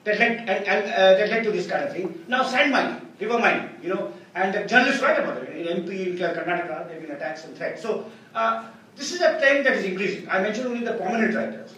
that 0.05 0.19
led, 0.19 0.39
and, 0.39 0.67
and, 0.67 0.93
uh, 0.93 1.15
that 1.19 1.29
led 1.29 1.45
to 1.45 1.53
this 1.53 1.67
kind 1.67 1.85
of 1.85 1.93
thing. 1.93 2.25
Now, 2.29 2.43
sand 2.43 2.73
mining, 2.73 3.07
river 3.21 3.39
mining, 3.39 3.69
you 3.83 3.95
know, 3.95 4.13
and 4.35 4.55
the 4.55 4.65
journalists 4.65 5.03
write 5.03 5.19
about 5.19 5.43
it. 5.43 5.57
In 5.57 5.85
MP, 5.85 6.07
in 6.07 6.17
Karnataka, 6.17 6.87
there 6.87 6.95
have 6.95 7.03
been 7.03 7.11
attacks 7.11 7.45
and 7.45 7.57
threats. 7.57 7.83
So, 7.83 8.07
uh, 8.35 8.67
this 8.97 9.13
is 9.13 9.21
a 9.21 9.39
trend 9.39 9.67
that 9.67 9.77
is 9.77 9.85
increasing. 9.85 10.29
I 10.29 10.41
mentioned 10.41 10.69
only 10.69 10.85
the 10.85 10.95
prominent 10.95 11.35
writers. 11.35 11.75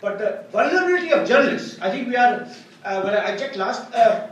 But 0.00 0.18
the 0.18 0.44
vulnerability 0.52 1.12
of 1.12 1.26
journalists, 1.28 1.78
I 1.80 1.90
think 1.90 2.08
we 2.08 2.16
are, 2.16 2.46
uh, 2.84 3.02
when 3.02 3.14
I 3.14 3.36
checked 3.36 3.56
last, 3.56 3.92
uh, 3.94 4.28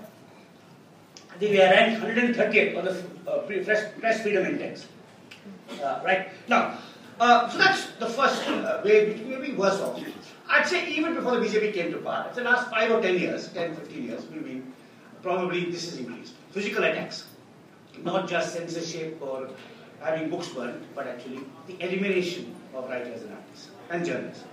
I 1.34 1.38
think 1.38 1.52
we 1.52 1.60
are 1.60 1.70
ranked 1.70 2.02
138 2.02 2.76
on 2.76 2.84
the 2.84 3.04
uh, 3.30 3.38
press, 3.40 3.92
press 3.98 4.22
freedom 4.22 4.46
index. 4.46 4.86
Uh, 5.82 6.00
right? 6.04 6.28
Now, 6.48 6.78
uh, 7.20 7.48
so 7.48 7.58
that's 7.58 7.86
the 7.98 8.06
first 8.06 8.48
uh, 8.48 8.80
way, 8.84 9.12
which 9.12 9.22
may 9.22 9.40
be 9.40 9.52
worse 9.52 9.80
off. 9.80 10.00
I'd 10.48 10.66
say 10.66 10.88
even 10.92 11.14
before 11.14 11.38
the 11.38 11.46
BJP 11.46 11.74
came 11.74 11.90
to 11.92 11.98
power, 11.98 12.30
the 12.34 12.42
last 12.42 12.70
5 12.70 12.90
or 12.92 13.02
10 13.02 13.18
years, 13.18 13.48
10, 13.48 13.76
15 13.76 14.04
years, 14.04 14.26
we've 14.26 14.64
probably 15.22 15.70
this 15.70 15.90
has 15.90 15.98
increased. 15.98 16.34
Physical 16.50 16.84
attacks, 16.84 17.24
not 18.02 18.28
just 18.28 18.54
censorship 18.54 19.18
or 19.20 19.48
having 20.00 20.30
books 20.30 20.48
burned, 20.48 20.84
but 20.94 21.06
actually 21.06 21.40
the 21.66 21.76
elimination 21.84 22.54
of 22.74 22.88
writers 22.88 23.22
and 23.22 23.32
artists 23.32 23.70
and 23.90 24.04
journalists. 24.04 24.44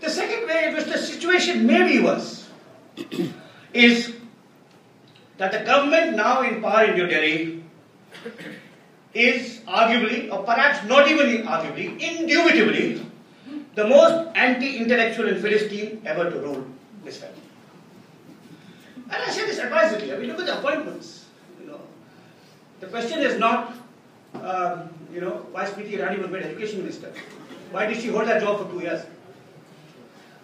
The 0.00 0.10
second 0.10 0.46
way 0.46 0.68
in 0.68 0.74
which 0.74 0.84
the 0.86 0.98
situation 0.98 1.66
may 1.66 1.86
be 1.86 2.02
worse 2.02 2.48
is 3.72 4.14
that 5.38 5.52
the 5.52 5.60
government 5.60 6.16
now 6.16 6.42
in 6.42 6.60
power 6.60 6.84
in 6.84 6.96
New 6.96 7.06
Delhi 7.06 7.64
is 9.14 9.60
arguably, 9.66 10.32
or 10.32 10.42
perhaps 10.44 10.86
not 10.88 11.08
even 11.08 11.46
arguably, 11.46 12.00
indubitably, 12.00 13.04
the 13.74 13.86
most 13.86 14.36
anti-intellectual 14.36 15.28
and 15.28 15.40
Philistine 15.40 16.02
ever 16.04 16.30
to 16.30 16.38
rule 16.38 16.66
this 17.04 17.20
country. 17.20 17.42
And 18.96 19.22
I 19.22 19.30
say 19.30 19.46
this 19.46 19.58
advisedly. 19.58 20.12
I 20.12 20.16
mean, 20.16 20.28
look 20.28 20.40
at 20.40 20.46
the 20.46 20.58
appointments. 20.58 21.26
You 21.60 21.66
know, 21.66 21.80
the 22.80 22.86
question 22.86 23.20
is 23.20 23.38
not, 23.38 23.74
um, 24.34 24.90
you 25.12 25.20
know, 25.20 25.46
why 25.52 25.64
Smriti 25.64 25.98
Irani 25.98 26.18
was 26.18 26.30
made 26.30 26.42
education 26.42 26.80
minister. 26.80 27.12
Why 27.70 27.86
did 27.86 28.00
she 28.00 28.08
hold 28.08 28.26
that 28.26 28.40
job 28.40 28.60
for 28.60 28.72
two 28.72 28.80
years? 28.80 29.04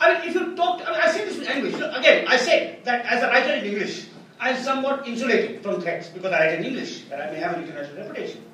I 0.00 0.14
mean, 0.14 0.28
if 0.28 0.34
you 0.34 0.56
talk, 0.56 0.80
I, 0.86 0.92
mean, 0.92 1.00
I 1.02 1.10
say 1.10 1.24
this 1.24 1.38
with 1.38 1.48
anguish. 1.48 1.74
Again, 1.74 2.26
I 2.28 2.36
say 2.36 2.78
that 2.84 3.04
as 3.06 3.22
a 3.22 3.28
writer 3.28 3.52
in 3.54 3.64
English, 3.64 4.06
I 4.40 4.50
am 4.50 4.62
somewhat 4.62 5.06
insulated 5.08 5.62
from 5.62 5.80
threats 5.80 6.08
because 6.08 6.32
I 6.32 6.38
write 6.38 6.58
in 6.60 6.64
English 6.64 7.04
and 7.10 7.20
I 7.20 7.30
may 7.30 7.38
have 7.38 7.56
an 7.56 7.64
international 7.64 8.06
reputation. 8.06 8.44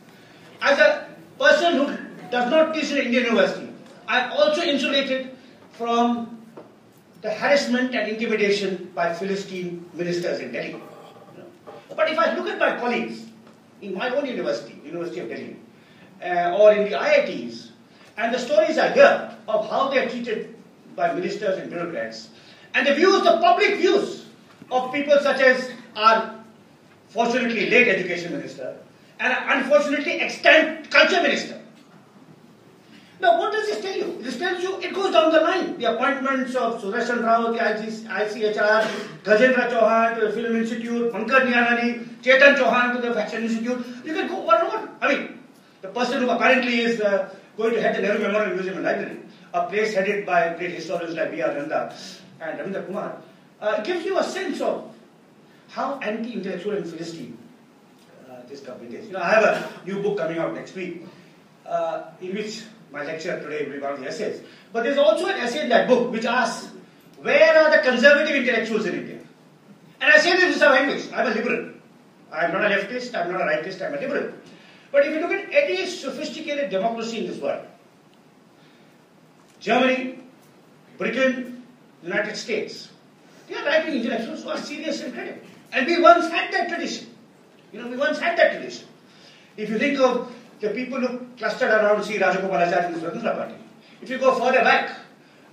As 0.63 0.79
a 0.79 1.09
person 1.39 1.75
who 1.77 1.87
does 2.31 2.51
not 2.51 2.73
teach 2.73 2.91
in 2.91 2.99
an 2.99 3.05
Indian 3.07 3.25
university, 3.25 3.69
I 4.07 4.21
am 4.21 4.33
also 4.33 4.63
insulated 4.63 5.37
from 5.73 6.43
the 7.23 7.31
harassment 7.31 7.95
and 7.95 8.11
intimidation 8.11 8.91
by 8.95 9.15
Philistine 9.15 9.89
ministers 9.95 10.41
in 10.41 10.53
Delhi. 10.53 10.77
But 11.97 12.11
if 12.11 12.19
I 12.19 12.35
look 12.35 12.49
at 12.49 12.59
my 12.59 12.79
colleagues 12.79 13.25
in 13.81 13.95
my 13.95 14.11
own 14.11 14.27
university, 14.27 14.81
University 14.85 15.21
of 15.21 15.29
Delhi, 15.29 15.57
uh, 16.23 16.57
or 16.59 16.73
in 16.73 16.91
the 16.91 16.97
IITs, 16.97 17.69
and 18.17 18.35
the 18.35 18.39
stories 18.39 18.79
I 18.79 18.93
hear 18.93 19.37
of 19.49 19.69
how 19.71 19.89
they 19.89 20.05
are 20.05 20.09
treated 20.09 20.55
by 20.95 21.13
ministers 21.13 21.59
and 21.59 21.71
bureaucrats, 21.71 22.29
and 22.75 22.87
the 22.87 22.95
views, 22.95 23.23
the 23.23 23.39
public 23.41 23.77
views 23.77 24.27
of 24.71 24.93
people 24.93 25.19
such 25.21 25.41
as 25.41 25.71
our 25.97 26.35
fortunately 27.09 27.71
late 27.71 27.89
education 27.89 28.33
minister 28.33 28.77
and 29.21 29.63
unfortunately 29.63 30.21
extant 30.21 30.91
culture 30.91 31.23
minister. 31.23 31.61
Now, 33.21 33.39
what 33.39 33.53
does 33.53 33.67
this 33.67 33.81
tell 33.81 33.97
you? 33.97 34.19
This 34.23 34.39
tells 34.39 34.63
you 34.63 34.81
it 34.81 34.93
goes 34.93 35.13
down 35.13 35.33
the 35.33 35.41
line. 35.41 35.79
The 35.79 35.95
appointments 35.95 36.55
of 36.57 36.83
Sudarshan 36.83 37.23
Rao, 37.23 37.53
the 37.53 37.59
ICHR, 37.59 38.83
Gajendra 39.23 39.71
Chauhan 39.71 40.19
to 40.19 40.27
the 40.27 40.33
Film 40.33 40.57
Institute, 40.57 41.13
Pahlaj 41.13 41.47
Nihalani, 41.47 42.05
Chetan 42.23 42.57
Chauhan 42.57 42.97
to 42.97 43.09
the 43.09 43.15
Fashion 43.15 43.45
Institute. 43.45 43.87
You 44.05 44.15
can 44.15 44.29
go 44.29 44.49
on 44.51 44.61
and 44.61 44.69
on. 44.73 44.97
I 45.01 45.15
mean, 45.15 45.39
the 45.81 45.89
person 45.89 46.23
who 46.23 46.31
apparently 46.31 46.81
is 46.81 47.01
uh, 47.01 47.35
going 47.57 47.75
to 47.75 47.81
head 47.81 47.97
the 47.97 48.03
Nehru 48.03 48.19
Memorial 48.19 48.55
Museum 48.55 48.77
and 48.77 48.85
Library, 48.85 49.21
a 49.53 49.67
place 49.69 49.95
headed 49.95 50.27
by 50.27 50.55
great 50.55 50.73
historians 50.73 51.15
like 51.15 51.31
B.R. 51.31 51.55
Nanda 51.55 51.95
and 52.41 52.59
Ravindra 52.59 52.87
Kumar, 52.87 53.17
uh, 53.61 53.81
gives 53.83 54.05
you 54.05 54.19
a 54.19 54.25
sense 54.25 54.61
of 54.61 54.93
how 55.69 55.99
anti-intellectual 56.01 56.77
and 56.77 56.87
Philistine 56.87 57.39
uh, 58.29 58.43
this 58.49 58.61
government 58.61 58.95
is. 58.95 59.07
You 59.07 59.13
know, 59.13 59.21
I 59.21 59.31
have 59.31 59.45
a 59.45 59.87
new 59.87 60.03
book 60.03 60.19
coming 60.19 60.39
out 60.39 60.53
next 60.55 60.75
week 60.75 61.03
uh, 61.67 62.11
in 62.21 62.35
which 62.35 62.63
my 62.95 63.05
lecture 63.05 63.41
today 63.41 63.65
will 63.67 63.81
be 63.81 63.85
of 63.85 63.99
the 63.99 64.07
essays. 64.07 64.41
But 64.73 64.85
there's 64.85 64.99
also 64.99 65.27
an 65.27 65.35
essay 65.41 65.65
in 65.65 65.69
that 65.71 65.89
book 65.89 66.13
which 66.13 66.25
asks, 66.25 66.71
where 67.21 67.59
are 67.59 67.77
the 67.77 67.83
conservative 67.83 68.37
intellectuals 68.37 68.87
in 68.87 68.95
India? 68.95 69.19
And 70.01 70.13
I 70.13 70.19
say 70.19 70.37
this 70.37 70.55
without 70.55 70.81
English. 70.81 71.11
I'm 71.13 71.27
a 71.27 71.35
liberal. 71.35 71.73
I'm 72.33 72.53
not 72.53 72.65
a 72.65 72.69
leftist, 72.69 73.15
I'm 73.15 73.33
not 73.33 73.41
a 73.41 73.45
rightist, 73.45 73.85
I'm 73.85 73.95
a 73.95 74.01
liberal. 74.01 74.33
But 74.93 75.07
if 75.07 75.13
you 75.13 75.21
look 75.21 75.33
at 75.33 75.53
any 75.53 75.87
sophisticated 75.87 76.71
democracy 76.71 77.19
in 77.19 77.27
this 77.27 77.41
world, 77.41 77.67
Germany, 79.59 80.21
Britain, 80.97 81.65
United 82.03 82.37
States, 82.37 82.91
they 83.49 83.57
are 83.57 83.65
writing 83.65 83.95
intellectuals 83.95 84.45
who 84.45 84.51
are 84.51 84.59
serious 84.59 85.01
and 85.01 85.13
credible. 85.13 85.41
And 85.73 85.87
we 85.87 86.01
once 86.01 86.31
had 86.31 86.53
that 86.53 86.69
tradition. 86.69 87.09
You 87.73 87.83
know, 87.83 87.89
we 87.89 87.97
once 87.97 88.21
had 88.21 88.39
that 88.39 88.53
tradition. 88.53 88.87
If 89.57 89.71
you 89.71 89.79
think 89.79 89.99
of 89.99 90.33
the 90.61 90.71
people 90.71 91.01
who 91.01 91.27
clustered 91.37 91.71
around 91.71 92.03
C. 92.05 92.19
Rajagopalachari 92.19 92.87
in 92.87 92.93
the 92.93 93.01
Swatantra 93.01 93.37
Party, 93.37 93.55
if 94.03 94.11
you 94.11 94.19
go 94.19 94.35
further 94.35 94.63
back 94.63 94.99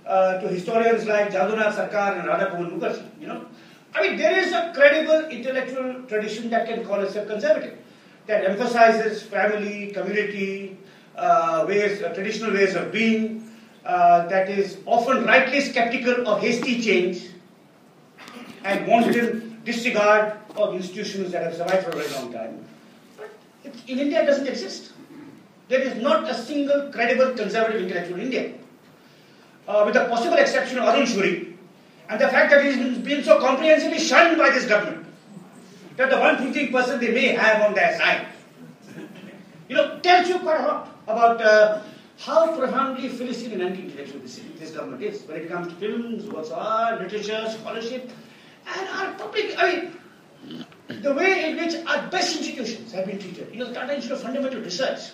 uh, 0.06 0.38
to 0.40 0.48
historians 0.48 1.06
like 1.06 1.30
Jadunath 1.30 1.74
Sarkar 1.74 2.18
and 2.18 2.28
Radha 2.28 2.56
Mohan 2.56 2.80
Mukherjee, 2.80 3.20
you 3.20 3.26
know, 3.26 3.46
I 3.94 4.02
mean, 4.02 4.16
there 4.16 4.38
is 4.38 4.52
a 4.52 4.72
credible 4.74 5.28
intellectual 5.28 6.02
tradition 6.04 6.48
that 6.50 6.66
can 6.66 6.84
call 6.84 7.00
itself 7.00 7.28
conservative, 7.28 7.78
that 8.26 8.44
emphasizes 8.44 9.22
family, 9.22 9.92
community, 9.92 10.78
uh, 11.16 11.64
ways, 11.68 12.02
uh, 12.02 12.14
traditional 12.14 12.52
ways 12.52 12.74
of 12.74 12.90
being, 12.90 13.50
uh, 13.84 14.26
that 14.28 14.48
is 14.48 14.78
often 14.86 15.24
rightly 15.24 15.60
skeptical 15.60 16.26
of 16.26 16.40
hasty 16.40 16.80
change 16.80 17.28
and 18.64 18.86
wanton 18.86 19.60
disregard 19.64 20.38
of 20.56 20.74
institutions 20.74 21.32
that 21.32 21.42
have 21.42 21.54
survived 21.54 21.84
for 21.84 21.90
a 21.90 22.02
very 22.02 22.12
long 22.14 22.32
time. 22.32 22.64
But 23.16 23.30
in 23.86 23.98
India, 23.98 24.22
it 24.22 24.26
doesn't 24.26 24.46
exist. 24.46 24.91
There 25.72 25.80
is 25.80 26.02
not 26.02 26.28
a 26.28 26.34
single 26.34 26.92
credible 26.92 27.32
conservative 27.34 27.80
intellectual 27.80 28.16
in 28.16 28.24
India, 28.24 28.52
uh, 29.66 29.84
with 29.86 29.94
the 29.94 30.04
possible 30.04 30.36
exception 30.36 30.76
of 30.76 30.84
Arun 30.84 31.06
Shourie, 31.06 31.56
and 32.10 32.20
the 32.20 32.28
fact 32.28 32.50
that 32.50 32.62
he 32.62 32.72
has 32.72 32.98
been 32.98 33.24
so 33.24 33.40
comprehensively 33.40 33.98
shunned 33.98 34.36
by 34.36 34.50
this 34.50 34.66
government, 34.66 35.06
that 35.96 36.10
the 36.10 36.18
one 36.18 36.36
thinking 36.36 36.70
person 36.70 37.00
they 37.00 37.10
may 37.14 37.28
have 37.28 37.62
on 37.62 37.72
their 37.72 37.96
side, 37.96 38.26
you 39.70 39.76
know, 39.76 39.98
tells 40.00 40.28
you 40.28 40.40
quite 40.40 40.60
a 40.60 40.66
lot 40.66 40.90
about 41.06 41.40
uh, 41.40 41.80
how 42.18 42.54
profoundly 42.54 43.08
Philistine 43.08 43.52
and 43.52 43.62
anti-intellectual 43.62 44.20
this, 44.20 44.42
this 44.58 44.72
government 44.72 45.02
is 45.02 45.22
when 45.22 45.40
it 45.40 45.48
comes 45.48 45.68
to 45.68 45.74
films, 45.76 46.26
works 46.26 46.50
of 46.50 46.58
art, 46.58 47.00
literature, 47.00 47.48
scholarship, 47.48 48.10
and 48.76 48.88
our 48.90 49.14
public, 49.14 49.54
I 49.56 49.88
mean, 50.44 50.66
the 51.00 51.14
way 51.14 51.48
in 51.48 51.56
which 51.56 51.74
our 51.86 52.10
best 52.10 52.36
institutions 52.36 52.92
have 52.92 53.06
been 53.06 53.18
treated. 53.18 53.48
You 53.50 53.60
know, 53.60 53.68
the 53.68 53.74
Tata 53.74 53.94
Institute 53.94 54.18
of 54.18 54.22
Fundamental 54.22 54.60
Research, 54.60 55.12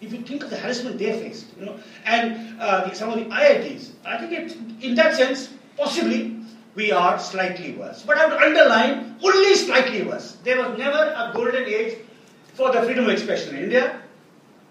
if 0.00 0.12
you 0.12 0.20
think 0.20 0.44
of 0.44 0.50
the 0.50 0.56
harassment 0.56 0.98
they 0.98 1.12
faced, 1.12 1.46
you 1.58 1.66
know, 1.66 1.78
and 2.04 2.60
uh, 2.60 2.92
some 2.92 3.10
of 3.10 3.18
the 3.18 3.24
IITs, 3.24 3.90
I 4.04 4.18
think 4.18 4.32
it, 4.32 4.84
in 4.84 4.94
that 4.96 5.14
sense, 5.14 5.48
possibly 5.76 6.36
we 6.74 6.92
are 6.92 7.18
slightly 7.18 7.72
worse. 7.72 8.02
But 8.02 8.18
I 8.18 8.26
would 8.26 8.42
underline 8.42 9.16
only 9.22 9.54
slightly 9.54 10.02
worse. 10.02 10.36
There 10.44 10.58
was 10.58 10.78
never 10.78 10.98
a 10.98 11.32
golden 11.34 11.64
age 11.64 11.98
for 12.54 12.70
the 12.72 12.82
freedom 12.82 13.06
of 13.06 13.10
expression 13.10 13.56
in 13.56 13.64
India. 13.64 14.02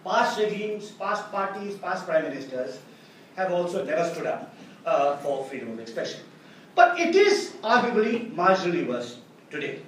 Past 0.03 0.39
regimes, 0.39 0.91
past 0.91 1.31
parties, 1.31 1.75
past 1.77 2.05
prime 2.05 2.23
ministers 2.23 2.79
have 3.35 3.51
also 3.51 3.83
never 3.83 4.07
stood 4.07 4.27
up 4.27 4.53
uh, 4.85 5.17
for 5.17 5.43
freedom 5.45 5.71
of 5.71 5.79
expression. 5.79 6.21
But 6.75 6.99
it 6.99 7.15
is 7.15 7.53
arguably 7.63 8.31
marginally 8.35 8.87
worse 8.87 9.19
today. 9.49 9.79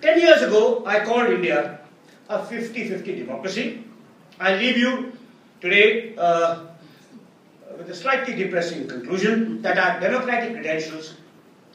Ten 0.00 0.18
years 0.18 0.40
ago, 0.42 0.84
I 0.86 1.04
called 1.04 1.28
India 1.28 1.80
a 2.28 2.38
50-50 2.38 3.04
democracy. 3.04 3.84
I 4.40 4.54
leave 4.54 4.76
you 4.76 5.12
today 5.60 6.14
uh, 6.16 6.66
with 7.76 7.90
a 7.90 7.94
slightly 7.94 8.36
depressing 8.36 8.86
conclusion 8.86 9.60
that 9.62 9.78
our 9.78 9.98
democratic 9.98 10.54
credentials 10.54 11.14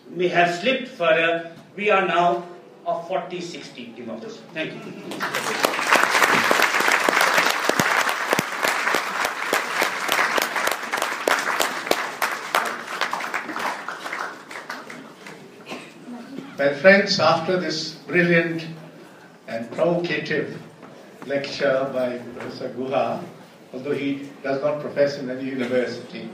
may 0.10 0.30
have 0.30 0.56
slipped 0.56 0.88
further. 0.88 1.54
We 1.76 1.90
are 1.90 2.08
now 2.08 2.48
a 2.86 2.94
40-60 2.94 3.98
democracy. 3.98 4.40
Thank 4.54 4.74
you. 4.74 4.80
My 16.58 16.74
friends, 16.74 17.20
after 17.20 17.60
this 17.60 17.96
brilliant 18.08 18.66
and 19.50 19.70
provocative 19.72 20.62
lecture 21.26 21.90
by 21.94 22.18
Professor 22.18 22.70
Guha, 22.70 23.24
although 23.74 23.94
he 23.94 24.30
does 24.44 24.62
not 24.62 24.82
profess 24.82 25.18
in 25.18 25.30
any 25.30 25.46
university. 25.46 26.30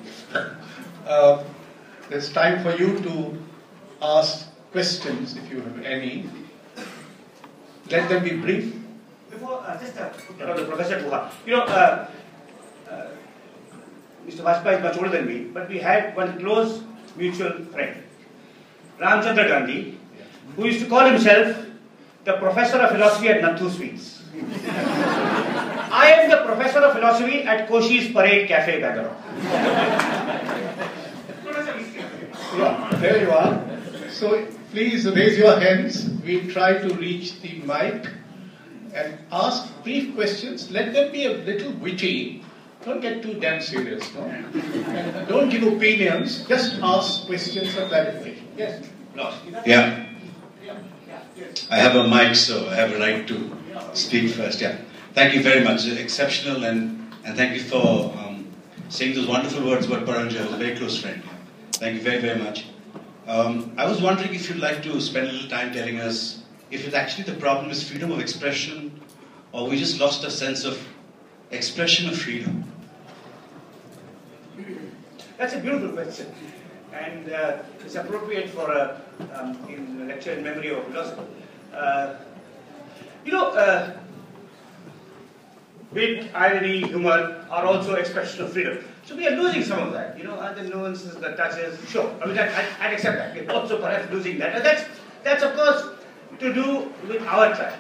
uh, 1.06 1.44
it's 2.10 2.30
time 2.30 2.64
for 2.64 2.76
you 2.76 3.00
to 3.00 3.38
ask 4.02 4.48
questions 4.72 5.38
if 5.38 5.52
you 5.52 5.62
have 5.62 5.82
any. 5.84 6.30
Let 7.90 8.10
them 8.10 8.24
be 8.24 8.38
brief. 8.38 8.76
Before, 9.30 9.62
uh, 9.66 9.80
just 9.80 9.98
uh, 9.98 10.10
you 10.40 10.46
know, 10.46 10.58
the 10.58 10.66
Professor 10.66 11.00
Guha, 11.00 11.32
you 11.46 11.56
know, 11.56 11.64
uh, 11.64 12.10
uh, 12.90 13.08
Mr. 14.28 14.42
Vajpayee 14.42 14.78
is 14.78 14.84
much 14.84 14.98
older 14.98 15.10
than 15.10 15.28
me, 15.28 15.40
but 15.54 15.70
we 15.70 15.78
had 15.78 16.16
one 16.16 16.40
close 16.40 16.84
mutual 17.16 17.52
friend, 17.66 18.02
Ramchandra 19.00 19.48
Gandhi, 19.48 19.98
who 20.56 20.66
used 20.66 20.80
to 20.82 20.90
call 20.90 21.06
himself 21.06 21.66
the 22.26 22.34
Professor 22.34 22.78
of 22.78 22.92
Philosophy 22.92 23.30
at 23.30 23.42
Nathu 23.42 23.70
Sweets. 23.70 24.19
I 25.92 26.12
am 26.18 26.30
the 26.30 26.46
Professor 26.46 26.80
of 26.80 26.94
Philosophy 26.94 27.44
at 27.44 27.68
Koshy's 27.68 28.12
Parade 28.14 28.48
Cafe, 28.48 28.80
Bangalore. 28.82 29.16
Yeah, 32.58 32.98
there 33.00 33.22
you 33.22 33.32
are. 33.32 33.64
So 34.10 34.46
please 34.72 35.06
raise 35.08 35.38
your 35.38 35.60
hands. 35.60 36.10
We 36.26 36.48
try 36.48 36.74
to 36.74 36.94
reach 36.96 37.42
the 37.42 37.60
mic 37.60 38.08
and 38.94 39.18
ask 39.32 39.72
brief 39.84 40.16
questions. 40.16 40.72
Let 40.72 40.94
them 40.94 41.12
be 41.12 41.26
a 41.26 41.32
little 41.32 41.72
witty. 41.74 42.44
Don't 42.86 43.02
get 43.02 43.22
too 43.22 43.34
damn 43.40 43.62
serious, 43.62 44.14
no? 44.14 44.22
And 44.22 45.28
don't 45.28 45.50
give 45.50 45.64
opinions. 45.64 46.46
Just 46.48 46.80
ask 46.82 47.26
questions 47.28 47.76
of 47.78 47.90
clarification. 47.90 48.48
Yes. 48.58 48.84
Yeah. 49.66 50.06
I 51.70 51.78
have 51.78 51.96
a 51.96 52.08
mic, 52.08 52.36
so 52.36 52.68
I 52.70 52.76
have 52.76 52.92
a 52.94 53.00
right 53.00 53.28
to 53.28 53.58
speak 53.94 54.32
first. 54.32 54.62
Yeah. 54.62 54.78
Thank 55.14 55.34
you 55.34 55.44
very 55.44 55.64
much. 55.64 55.88
Exceptional, 55.88 56.64
and, 56.66 57.14
and 57.26 57.36
thank 57.36 57.54
you 57.54 57.62
for 57.62 58.14
um, 58.18 58.48
saying 58.90 59.16
those 59.16 59.28
wonderful 59.28 59.66
words 59.66 59.86
about 59.88 60.06
Paranjoy. 60.06 60.40
I 60.40 60.46
was 60.46 60.54
a 60.54 60.58
very 60.58 60.76
close 60.78 61.02
friend. 61.02 61.22
Thank 61.74 61.96
you 61.96 62.02
very, 62.02 62.20
very 62.20 62.40
much. 62.40 62.66
Um, 63.28 63.74
I 63.78 63.86
was 63.88 64.02
wondering 64.02 64.34
if 64.34 64.50
you'd 64.50 64.60
like 64.60 64.82
to 64.84 65.00
spend 65.00 65.28
a 65.28 65.32
little 65.32 65.50
time 65.50 65.72
telling 65.72 66.00
us 66.00 66.44
if 66.72 66.86
it's 66.86 66.96
actually 66.96 67.24
the 67.24 67.40
problem 67.40 67.70
is 67.72 67.88
freedom 67.88 68.12
of 68.12 68.20
expression, 68.20 69.00
or 69.52 69.68
we 69.68 69.78
just 69.78 70.00
lost 70.00 70.24
a 70.24 70.32
sense 70.32 70.66
of 70.66 70.80
expression 71.52 72.10
of 72.10 72.18
freedom. 72.18 72.64
That's 75.38 75.54
a 75.54 75.60
beautiful 75.60 75.90
question, 75.90 76.28
and 76.94 77.32
uh, 77.32 77.58
it's 77.80 77.96
appropriate 77.96 78.50
for 78.50 78.72
a 78.72 79.02
um, 79.34 79.58
in 79.70 80.08
lecture 80.08 80.34
in 80.34 80.44
memory 80.44 80.70
of 80.70 80.80
a 80.80 80.84
philosopher. 80.84 81.26
Uh, 81.74 82.16
you 83.26 83.32
know, 83.32 83.48
uh, 83.50 83.98
wit, 85.92 86.30
irony, 86.34 86.82
humor 86.82 87.46
are 87.50 87.66
also 87.66 87.96
expression 87.96 88.44
of 88.44 88.54
freedom. 88.54 88.84
So 89.04 89.16
we 89.16 89.28
are 89.28 89.36
losing 89.36 89.64
some 89.64 89.80
of 89.80 89.94
that. 89.94 90.18
You 90.18 90.26
know, 90.26 90.54
the 90.54 90.64
nuances, 90.64 91.16
the 91.16 91.36
touches. 91.36 91.78
Sure, 91.90 92.12
I 92.22 92.28
mean, 92.28 92.38
I, 92.38 92.66
I'd 92.80 92.94
accept 92.94 93.18
that. 93.18 93.36
We're 93.36 93.52
also 93.52 93.80
perhaps 93.82 94.12
losing 94.12 94.38
that. 94.40 94.56
And 94.56 94.66
that's 94.66 94.86
that's 95.24 95.44
of 95.44 95.56
course 95.56 95.88
to 96.40 96.54
do 96.54 96.92
with 97.08 97.22
our 97.24 97.54
time. 97.56 97.80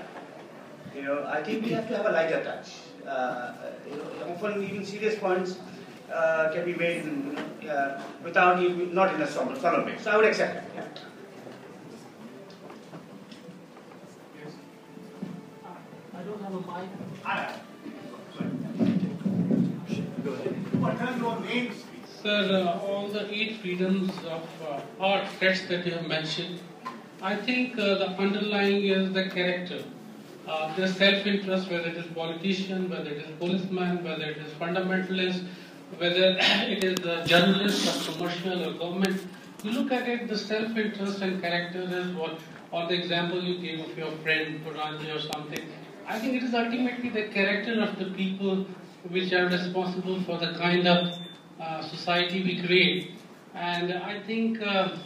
You 0.95 1.03
know, 1.03 1.25
I 1.27 1.41
think 1.43 1.63
we 1.63 1.69
have 1.71 1.87
to 1.87 1.95
have 1.97 2.05
a 2.07 2.11
lighter 2.11 2.43
touch. 2.43 2.73
Uh, 3.07 3.53
you 3.89 3.95
know, 3.95 4.33
often 4.33 4.63
even 4.63 4.83
serious 4.83 5.15
points 5.15 5.57
uh, 6.11 6.49
can 6.53 6.65
be 6.65 6.73
made 6.73 7.03
in, 7.03 7.37
uh, 7.69 8.01
without 8.23 8.61
even, 8.61 8.93
not 8.93 9.13
in 9.13 9.21
a 9.21 9.27
solemn 9.27 9.85
way. 9.85 9.95
So 10.01 10.11
I 10.11 10.17
would 10.17 10.25
accept 10.25 10.55
that. 10.55 10.65
Yeah. 10.75 11.08
Don't 16.29 16.41
have 16.43 16.53
a 16.53 16.61
mic. 16.71 16.89
Sir, 22.21 22.65
uh, 22.65 22.85
all 22.85 23.07
the 23.07 23.33
eight 23.33 23.57
freedoms 23.61 24.11
of 24.25 24.47
uh, 24.67 24.81
art 24.99 25.25
that 25.39 25.85
you 25.85 25.93
have 25.93 26.07
mentioned, 26.07 26.59
I 27.21 27.35
think 27.35 27.79
uh, 27.79 27.95
the 27.95 28.09
underlying 28.09 28.83
is 28.83 29.13
the 29.13 29.29
character. 29.29 29.83
Uh, 30.47 30.75
the 30.75 30.87
self-interest, 30.87 31.71
whether 31.71 31.87
it 31.87 31.97
is 31.97 32.05
politician, 32.13 32.89
whether 32.89 33.09
it 33.09 33.17
is 33.17 33.37
policeman, 33.37 34.03
whether 34.03 34.25
it 34.25 34.37
is 34.37 34.51
fundamentalist, 34.53 35.45
whether 35.97 36.37
it 36.75 36.83
is 36.83 36.95
the 36.99 37.23
journalist 37.25 37.87
or 37.87 38.13
commercial 38.13 38.69
or 38.69 38.73
government. 38.73 39.21
You 39.63 39.71
look 39.71 39.91
at 39.91 40.07
it, 40.07 40.27
the 40.27 40.37
self-interest 40.37 41.21
and 41.21 41.41
character 41.41 41.83
is 41.83 42.07
what, 42.15 42.39
or 42.71 42.87
the 42.87 42.95
example 42.95 43.41
you 43.41 43.59
gave 43.59 43.79
of 43.79 43.97
your 43.97 44.11
friend 44.23 44.59
Puranji 44.65 45.15
or 45.15 45.19
something. 45.19 45.65
I 46.09 46.17
think 46.17 46.33
it 46.33 46.43
is 46.43 46.55
ultimately 46.55 47.09
the 47.09 47.27
character 47.27 47.79
of 47.81 47.99
the 47.99 48.05
people 48.05 48.65
which 49.09 49.31
are 49.31 49.45
responsible 49.45 50.19
for 50.23 50.39
the 50.39 50.53
kind 50.57 50.87
of 50.87 51.15
uh, 51.61 51.83
society 51.83 52.43
we 52.43 52.65
create. 52.65 53.11
And 53.53 53.93
I 53.93 54.19
think 54.23 54.59
uh, 54.59 54.97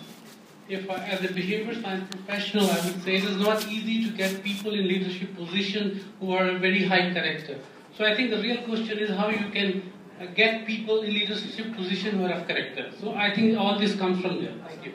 if 0.70 0.90
I, 0.90 0.96
as 0.96 1.30
a 1.30 1.34
behavior 1.34 1.76
science 1.82 2.10
professional, 2.10 2.72
I 2.72 2.80
would 2.86 3.04
say 3.04 3.16
it 3.16 3.26
is 3.26 3.36
not 3.36 3.68
easy 3.68 4.06
to 4.06 4.16
get 4.16 4.42
people 4.44 4.74
in 4.74 4.88
leadership 4.88 5.36
position 5.36 6.06
who 6.22 6.32
are 6.32 6.58
very 6.58 6.86
high 6.86 7.12
character. 7.12 7.60
So 7.98 8.06
I 8.06 8.16
think 8.16 8.30
the 8.30 8.42
real 8.42 8.64
question 8.64 8.98
is 8.98 9.10
how 9.10 9.28
you 9.28 9.50
can 9.52 9.92
uh, 10.22 10.28
get 10.28 10.66
people 10.66 11.02
in 11.02 11.14
leadership 11.14 11.76
position 11.76 12.18
who 12.18 12.26
are 12.28 12.32
of 12.32 12.48
character. 12.48 12.92
So 13.02 13.14
I 13.14 13.36
think 13.36 13.58
all 13.58 13.78
this 13.78 13.94
comes 13.96 14.22
from 14.22 14.42
there. 14.42 14.54
Thank 14.68 14.86
you. 14.86 14.94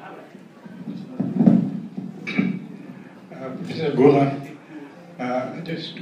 Uh, 3.30 3.56
Professor 3.56 3.92
Gohan, 3.92 4.57
uh, 5.18 5.60
just 5.60 5.94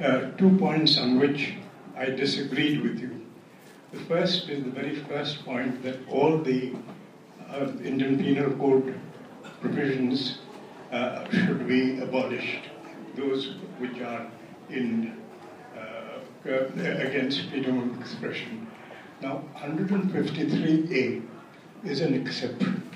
uh, 0.00 0.30
two 0.38 0.56
points 0.58 0.98
on 0.98 1.18
which 1.18 1.54
I 1.96 2.06
disagreed 2.06 2.82
with 2.82 2.98
you. 2.98 3.26
The 3.92 4.00
first 4.00 4.48
is 4.48 4.64
the 4.64 4.70
very 4.70 4.96
first 4.96 5.44
point 5.44 5.82
that 5.82 5.96
all 6.08 6.38
the 6.38 6.72
uh, 7.48 7.66
Indian 7.84 8.18
Penal 8.18 8.50
Code 8.52 8.94
provisions 9.60 10.38
uh, 10.92 11.28
should 11.30 11.66
be 11.68 12.00
abolished, 12.00 12.68
those 13.16 13.54
which 13.78 14.00
are 14.00 14.26
in 14.68 15.16
uh, 15.76 16.20
against 16.74 17.48
freedom 17.50 17.90
of 17.90 18.00
expression. 18.00 18.66
Now, 19.20 19.44
153A 19.56 21.22
is 21.84 22.00
an 22.00 22.14
exception. 22.14 22.88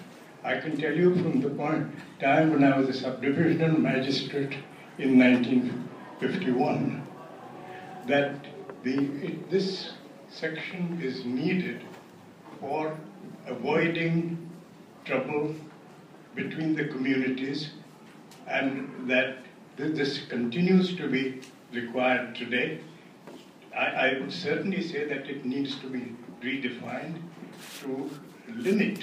I 0.43 0.59
can 0.59 0.77
tell 0.77 0.93
you 0.93 1.15
from 1.17 1.41
the 1.41 1.51
point 1.51 1.87
time 2.21 2.53
when 2.53 2.65
I 2.65 2.79
was 2.79 2.89
a 2.89 3.05
subdivisional 3.05 3.79
magistrate 3.79 4.55
in 4.99 5.19
1951 5.19 7.03
that 8.07 8.35
the, 8.85 8.95
it, 9.25 9.51
this 9.51 9.93
section 10.31 11.01
is 11.03 11.25
needed 11.25 11.83
for 12.61 12.97
avoiding 13.47 14.39
trouble 15.05 15.55
between 16.35 16.75
the 16.75 16.85
communities 16.87 17.71
and 18.47 19.09
that 19.09 19.39
this 19.77 20.27
continues 20.27 20.97
to 20.97 21.09
be 21.09 21.41
required 21.73 22.35
today. 22.35 22.81
I, 23.77 23.87
I 23.87 24.19
would 24.21 24.33
certainly 24.33 24.83
say 24.83 25.07
that 25.09 25.29
it 25.29 25.45
needs 25.45 25.77
to 25.81 25.89
be 25.89 26.15
redefined 26.43 27.21
to 27.81 28.11
limit 28.49 29.01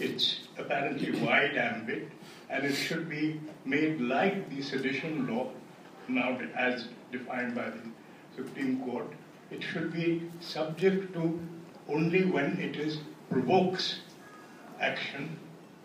its 0.00 0.40
apparently 0.58 1.12
wide 1.20 1.56
ambit 1.56 2.08
and 2.50 2.64
it 2.64 2.74
should 2.74 3.08
be 3.08 3.40
made 3.64 4.00
like 4.00 4.50
the 4.50 4.60
sedition 4.60 5.26
law 5.26 5.48
now 6.08 6.38
as 6.56 6.88
defined 7.12 7.54
by 7.54 7.70
the 7.70 7.80
Supreme 8.36 8.82
Court. 8.84 9.06
It 9.50 9.62
should 9.62 9.92
be 9.92 10.30
subject 10.40 11.12
to 11.14 11.38
only 11.88 12.24
when 12.24 12.58
it 12.58 12.76
is 12.76 12.98
provokes 13.30 14.00
action 14.80 15.38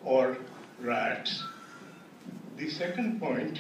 or 0.04 0.38
riots. 0.82 1.44
The 2.58 2.70
second 2.70 3.20
point 3.20 3.60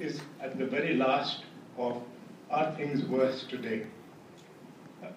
is 0.00 0.20
at 0.40 0.58
the 0.58 0.66
very 0.66 0.96
last 0.96 1.44
of 1.78 2.02
are 2.50 2.72
things 2.76 3.04
worse 3.04 3.44
today? 3.44 3.86
Uh, 5.02 5.08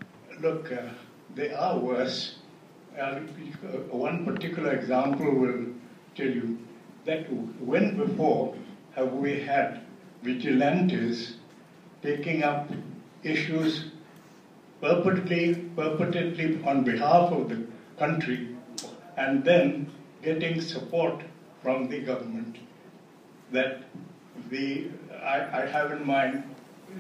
look, 0.42 0.72
uh, 0.72 0.90
they 1.36 1.52
are 1.52 1.78
worse. 1.78 2.36
Uh, 3.00 3.20
one 3.92 4.26
particular 4.26 4.74
example 4.74 5.34
will 5.34 5.66
tell 6.16 6.28
you 6.28 6.58
that 7.08 7.32
when 7.72 7.96
before 7.98 8.54
have 8.94 9.14
we 9.14 9.40
had 9.40 9.82
vigilantes 10.24 11.36
taking 12.04 12.44
up 12.44 12.70
issues 13.24 13.86
perpetually, 14.82 15.56
perpetually 15.76 16.62
on 16.66 16.84
behalf 16.84 17.32
of 17.32 17.50
the 17.50 17.66
country 17.98 18.56
and 19.16 19.44
then 19.44 19.90
getting 20.22 20.60
support 20.62 21.24
from 21.64 21.88
the 21.88 22.00
government. 22.02 22.58
That 23.52 23.84
the 24.50 24.90
I, 25.24 25.62
I 25.62 25.66
have 25.66 25.92
in 25.92 26.06
mind 26.06 26.44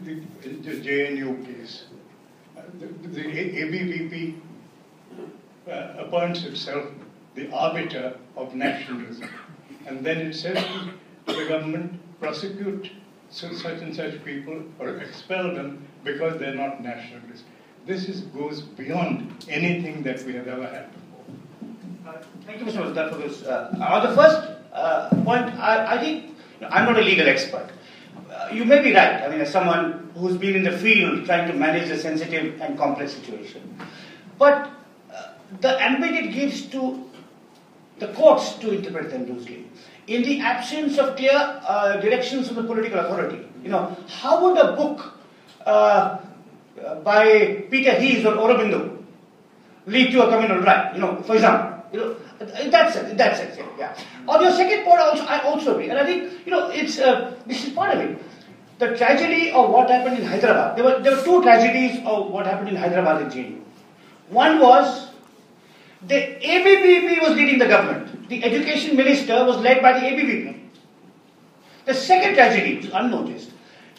the, 0.03 0.16
the 0.41 0.82
JNU 0.86 1.45
case. 1.45 1.84
The, 2.80 2.88
the 3.10 3.22
ABVP 3.24 4.39
uh, 5.70 6.05
appoints 6.05 6.43
itself 6.45 6.86
the 7.38 7.49
arbiter 7.51 8.17
of 8.35 8.55
nationalism. 8.55 9.29
And 9.85 10.05
then 10.05 10.17
it 10.17 10.33
says 10.33 10.57
to 11.27 11.33
the 11.33 11.45
government, 11.47 11.99
prosecute 12.19 12.91
such 13.29 13.63
and 13.63 13.95
such 13.95 14.23
people 14.25 14.63
or 14.79 14.97
expel 14.97 15.53
them 15.53 15.85
because 16.03 16.39
they're 16.39 16.55
not 16.55 16.81
nationalists. 16.81 17.43
this 17.85 18.09
is, 18.09 18.21
goes 18.35 18.61
beyond 18.61 19.45
anything 19.47 20.03
that 20.03 20.21
we 20.23 20.33
have 20.33 20.47
ever 20.47 20.67
had 20.67 20.89
before. 20.91 22.15
Uh, 22.15 22.23
Thank 22.45 22.59
you, 22.59 22.65
Mr. 22.65 22.83
Mazdar, 22.83 23.09
for 23.11 23.17
this. 23.17 23.43
Uh, 23.43 23.73
on 23.79 24.09
the 24.09 24.15
first 24.15 24.41
uh, 24.73 25.09
point, 25.23 25.45
I, 25.55 25.95
I 25.95 25.97
think 25.99 26.35
I'm 26.69 26.85
not 26.85 26.97
a 26.97 27.01
legal 27.01 27.27
expert. 27.29 27.69
Uh, 28.29 28.49
you 28.51 28.65
may 28.65 28.81
be 28.81 28.93
right. 28.93 29.21
I 29.23 29.29
mean, 29.29 29.39
as 29.39 29.51
someone 29.51 30.11
who's 30.15 30.35
been 30.35 30.55
in 30.55 30.63
the 30.63 30.77
field 30.77 31.25
trying 31.25 31.47
to 31.49 31.53
manage 31.53 31.89
a 31.89 31.97
sensitive 31.97 32.59
and 32.59 32.77
complex 32.77 33.13
situation. 33.13 33.79
But 34.38 34.69
uh, 35.13 35.33
the 35.61 35.81
ambit 35.81 36.11
it 36.11 36.33
gives 36.33 36.65
to 36.67 37.07
the 37.99 38.07
courts 38.09 38.53
to 38.55 38.71
interpret 38.71 39.09
them 39.09 39.25
loosely. 39.25 39.65
In 40.07 40.23
the 40.23 40.39
absence 40.39 40.97
of 40.97 41.15
clear 41.17 41.33
uh, 41.33 41.97
directions 41.97 42.47
from 42.47 42.57
the 42.57 42.63
political 42.63 42.99
authority, 42.99 43.45
you 43.63 43.69
know, 43.69 43.95
how 44.07 44.43
would 44.43 44.57
a 44.57 44.75
book 44.75 45.13
uh, 45.65 46.19
by 47.03 47.65
Peter 47.69 47.91
Heehs 47.91 48.23
or 48.25 48.35
Aurobindo 48.35 49.03
lead 49.85 50.11
to 50.11 50.23
a 50.25 50.29
communal 50.29 50.61
right? 50.61 50.93
You 50.93 51.01
know, 51.01 51.21
for 51.23 51.35
example, 51.35 51.83
you 51.91 51.99
know, 51.99 52.15
in 52.61 52.69
that 52.71 52.93
sense, 52.93 53.09
in 53.09 53.17
that 53.17 53.35
sense, 53.35 53.57
yeah. 53.57 53.67
yeah. 53.77 53.97
On 54.27 54.41
your 54.41 54.51
second 54.51 54.85
point, 54.85 54.99
also, 54.99 55.23
I 55.23 55.41
also 55.41 55.73
agree, 55.73 55.89
and 55.89 55.99
I 55.99 56.05
think 56.05 56.45
you 56.45 56.51
know, 56.51 56.69
it's 56.69 56.99
uh, 56.99 57.35
this 57.45 57.65
is 57.65 57.73
part 57.73 57.93
of 57.95 57.99
it. 57.99 58.21
The 58.79 58.95
tragedy 58.95 59.51
of 59.51 59.71
what 59.71 59.89
happened 59.89 60.19
in 60.19 60.25
Hyderabad. 60.25 60.77
There 60.77 60.85
were 60.85 60.99
there 61.01 61.15
were 61.15 61.23
two 61.23 61.41
tragedies 61.41 61.99
of 62.05 62.29
what 62.29 62.45
happened 62.45 62.69
in 62.69 62.75
Hyderabad 62.75 63.23
in 63.23 63.29
JNU. 63.29 63.61
One 64.29 64.59
was 64.59 65.07
the 66.07 66.14
ABVP 66.14 67.22
was 67.22 67.36
leading 67.36 67.59
the 67.59 67.66
government. 67.66 68.28
The 68.28 68.42
education 68.44 68.96
minister 68.96 69.44
was 69.44 69.59
led 69.59 69.82
by 69.82 69.92
the 69.98 70.07
ABVP. 70.07 70.59
The 71.84 71.94
second 71.94 72.34
tragedy, 72.34 72.76
which 72.76 72.86
is 72.86 72.92
unnoticed, 72.92 73.50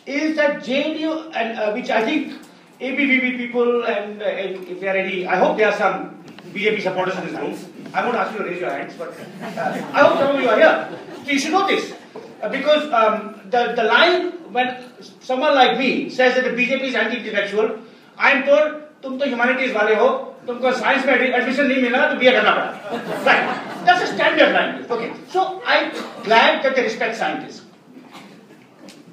is 0.06 0.36
that 0.36 0.64
JNU, 0.64 1.32
and 1.36 1.60
uh, 1.60 1.72
which 1.72 1.90
I 1.90 2.04
think 2.04 2.42
ABVP 2.80 3.38
people, 3.38 3.84
and 3.84 4.22
uh, 4.22 4.26
if 4.26 4.80
there 4.80 4.96
are 4.96 4.98
any, 4.98 5.26
I 5.26 5.36
hope 5.38 5.58
there 5.58 5.70
are 5.70 5.78
some 5.78 6.24
BJP 6.54 6.82
supporters 6.82 7.16
in 7.18 7.28
this 7.28 7.40
room. 7.40 7.58
I 7.94 8.04
won't 8.04 8.18
ask 8.18 8.32
you 8.34 8.40
to 8.40 8.46
raise 8.46 8.60
your 8.60 8.70
hands, 8.70 8.94
but 8.98 9.10
uh, 9.10 9.92
I 9.94 10.02
hope 10.02 10.18
some 10.18 10.36
of 10.36 10.42
you 10.42 10.50
are 10.50 10.58
here. 10.58 11.00
So 11.26 11.32
you 11.32 11.40
should 11.40 11.52
know 11.52 11.68
this. 11.68 11.94
Uh, 12.42 12.50
because 12.50 12.92
um, 12.92 13.40
the, 13.50 13.74
the 13.76 13.84
line 13.84 14.32
when 14.52 14.84
someone 15.20 15.56
like 15.56 15.78
me 15.78 16.10
says 16.10 16.36
that 16.36 16.44
the 16.44 16.52
BJP 16.52 16.82
is 16.82 16.96
anti-intellectual, 16.96 17.80
I 18.18 18.32
am 18.32 18.46
told, 18.46 18.82
तुम 19.02 19.20
तो 19.20 19.26
humanities 19.26 19.74
वाले 19.74 19.96
हो, 19.96 20.27
तुमको 20.48 20.72
science 20.80 21.06
में 21.06 21.14
admission 21.14 21.66
नहीं 21.66 21.82
मिला 21.82 22.08
तो 22.08 22.16
BA 22.20 22.32
करना 22.32 22.52
पड़ा. 22.56 23.26
Right. 23.26 23.86
That's 23.86 24.10
a 24.10 24.14
standard 24.16 24.54
line. 24.54 24.86
Okay. 24.90 25.12
So 25.30 25.62
I'm 25.66 25.92
glad 26.24 26.64
that 26.64 26.76
they 26.76 26.84
respect 26.84 27.16
scientists. 27.16 27.62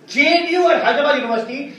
JNU 0.09 0.73
and 0.73 0.83
Hyderabad 0.83 1.23
University 1.23 1.75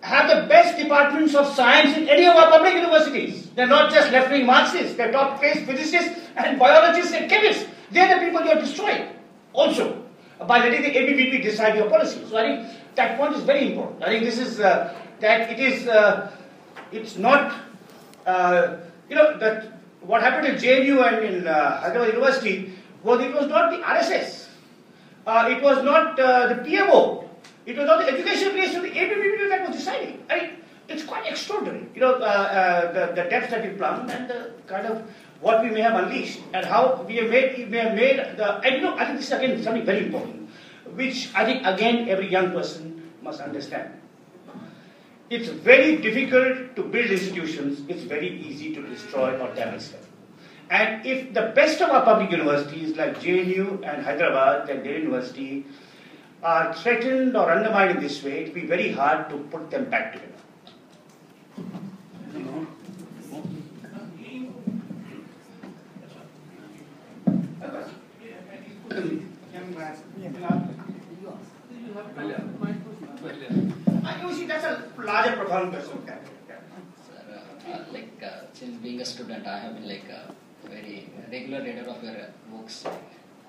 have 0.00 0.28
the 0.28 0.48
best 0.48 0.78
departments 0.78 1.34
of 1.34 1.46
science 1.54 1.96
in 1.96 2.08
any 2.08 2.26
of 2.26 2.36
our 2.36 2.50
public 2.50 2.74
universities. 2.74 3.50
They're 3.54 3.66
not 3.66 3.92
just 3.92 4.10
left-wing 4.12 4.46
Marxists, 4.46 4.96
they're 4.96 5.12
top-paid 5.12 5.66
physicists 5.66 6.20
and 6.36 6.58
biologists 6.58 7.12
and 7.12 7.30
chemists. 7.30 7.66
They're 7.90 8.18
the 8.18 8.24
people 8.24 8.44
you're 8.44 8.60
destroying 8.60 9.08
also 9.52 10.04
by 10.46 10.58
letting 10.58 10.82
the 10.82 10.90
ABVP 10.90 11.42
decide 11.42 11.76
your 11.76 11.88
policy. 11.90 12.24
So 12.28 12.38
I 12.38 12.42
think 12.42 12.68
that 12.94 13.18
point 13.18 13.34
is 13.34 13.42
very 13.42 13.72
important. 13.72 14.02
I 14.02 14.08
think 14.08 14.24
this 14.24 14.38
is 14.38 14.60
uh, 14.60 14.94
that 15.20 15.50
it 15.50 15.58
is 15.58 15.88
uh, 15.88 16.30
it's 16.92 17.16
not 17.16 17.54
uh, 18.25 18.77
you 19.09 19.15
know 19.15 19.37
that 19.37 19.73
what 20.01 20.21
happened 20.21 20.47
in 20.47 20.55
JNU 20.55 21.01
and 21.07 21.25
in 21.25 21.47
uh, 21.47 21.81
Hyderabad 21.81 22.13
University 22.13 22.73
was 23.03 23.21
it 23.21 23.33
was 23.33 23.47
not 23.47 23.71
the 23.71 23.77
RSS, 23.77 24.47
uh, 25.27 25.47
it 25.49 25.61
was 25.61 25.83
not 25.83 26.19
uh, 26.19 26.53
the 26.53 26.55
PMO, 26.63 27.27
it 27.65 27.77
was 27.77 27.85
not 27.85 27.99
the 27.99 28.11
education 28.11 28.53
ministry, 28.55 28.89
the 28.89 28.95
ABVP 28.95 29.49
that 29.49 29.67
was 29.67 29.77
deciding. 29.77 30.23
I 30.29 30.39
mean, 30.39 30.49
it's 30.87 31.03
quite 31.03 31.25
extraordinary. 31.27 31.87
You 31.95 32.01
know, 32.01 32.13
uh, 32.15 32.23
uh, 32.23 32.91
the, 32.91 33.21
the 33.21 33.29
depths 33.29 33.51
that 33.51 33.63
we 33.63 33.75
plumbed 33.75 34.09
and 34.09 34.29
the 34.29 34.51
kind 34.67 34.85
of 34.85 35.03
what 35.41 35.63
we 35.63 35.69
may 35.69 35.81
have 35.81 35.95
unleashed 35.95 36.39
and 36.53 36.65
how 36.65 37.03
we 37.07 37.17
have 37.17 37.29
made, 37.29 37.69
we 37.69 37.77
have 37.77 37.95
made 37.95 38.17
the, 38.37 38.59
and 38.59 38.75
you 38.75 38.81
know, 38.81 38.95
I 38.97 39.05
think 39.05 39.17
this 39.17 39.27
is 39.27 39.33
again 39.33 39.61
something 39.63 39.85
very 39.85 40.05
important, 40.05 40.49
which 40.95 41.29
I 41.35 41.45
think 41.45 41.65
again 41.65 42.09
every 42.09 42.29
young 42.31 42.51
person 42.51 43.11
must 43.21 43.41
understand. 43.41 43.93
It's 45.35 45.49
very 45.49 45.97
difficult 45.97 46.75
to 46.75 46.83
build 46.83 47.09
institutions, 47.09 47.81
it's 47.89 48.03
very 48.03 48.39
easy 48.39 48.71
to 48.75 48.83
destroy 48.83 49.35
or 49.39 49.51
damage 49.55 49.89
them. 49.89 50.01
And 50.69 51.03
if 51.03 51.33
the 51.33 51.51
best 51.55 51.81
of 51.81 51.89
our 51.89 52.05
public 52.05 52.29
universities 52.29 52.95
like 52.95 53.19
JNU 53.19 53.81
and 53.83 54.05
Hyderabad 54.05 54.69
and 54.69 54.83
Delhi 54.83 54.99
University 54.99 55.65
are 56.43 56.71
threatened 56.75 57.35
or 57.35 57.49
undermined 57.51 57.95
in 57.97 58.03
this 58.03 58.23
way, 58.23 58.43
it 58.43 58.47
will 58.49 58.61
be 58.61 58.67
very 58.67 58.91
hard 58.91 59.27
to 59.31 59.37
put 59.49 59.71
them 59.71 59.89
back 59.89 60.13
together. 60.13 60.29
I 72.05 72.11
can 72.21 72.77
see 72.77 72.82
that's 75.13 75.27
a 75.27 75.31
larger, 75.31 75.43
profound 75.43 75.71
question. 75.73 75.99
Sir, 77.07 77.21
uh, 77.31 77.71
uh, 77.71 77.83
like 77.91 78.23
uh, 78.23 78.45
since 78.53 78.77
being 78.77 78.99
a 79.01 79.05
student, 79.05 79.45
I 79.47 79.59
have 79.59 79.75
been 79.75 79.87
like 79.87 80.09
a 80.09 80.33
very 80.67 81.09
regular 81.31 81.61
reader 81.63 81.85
of 81.89 82.03
your 82.03 82.13
uh, 82.13 82.29
books, 82.51 82.85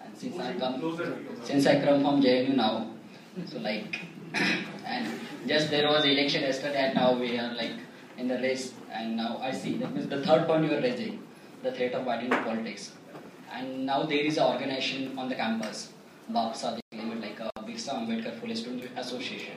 and 0.04 0.16
since 0.16 0.38
I 0.38 0.52
come 0.54 0.98
since 1.42 1.66
I 1.66 1.80
come 1.84 2.02
from 2.02 2.22
JNU 2.22 2.54
now, 2.56 2.90
so 3.46 3.58
like, 3.58 4.00
and 4.86 5.08
just 5.46 5.70
there 5.70 5.88
was 5.88 6.04
election 6.04 6.42
yesterday, 6.42 6.86
and 6.86 6.94
now 6.94 7.12
we 7.14 7.38
are 7.38 7.54
like 7.54 7.78
in 8.18 8.28
the 8.28 8.38
race, 8.38 8.72
and 8.92 9.16
now 9.16 9.38
I 9.42 9.52
see 9.52 9.76
that 9.78 9.94
means 9.94 10.08
the 10.08 10.22
third 10.22 10.46
point 10.46 10.64
you 10.64 10.76
are 10.76 10.82
raising, 10.82 11.22
the 11.62 11.72
threat 11.72 11.94
of 11.94 12.06
identity 12.06 12.42
politics, 12.44 12.92
and 13.52 13.86
now 13.86 14.02
there 14.04 14.24
is 14.32 14.36
an 14.38 14.44
organization 14.44 15.18
on 15.18 15.28
the 15.28 15.34
campus, 15.34 15.92
Bab 16.28 16.54
like 17.20 17.40
a 17.40 17.50
Birsa 17.60 17.94
Ambedkar 17.94 18.38
Phule 18.38 18.56
Student 18.56 18.98
Association, 18.98 19.56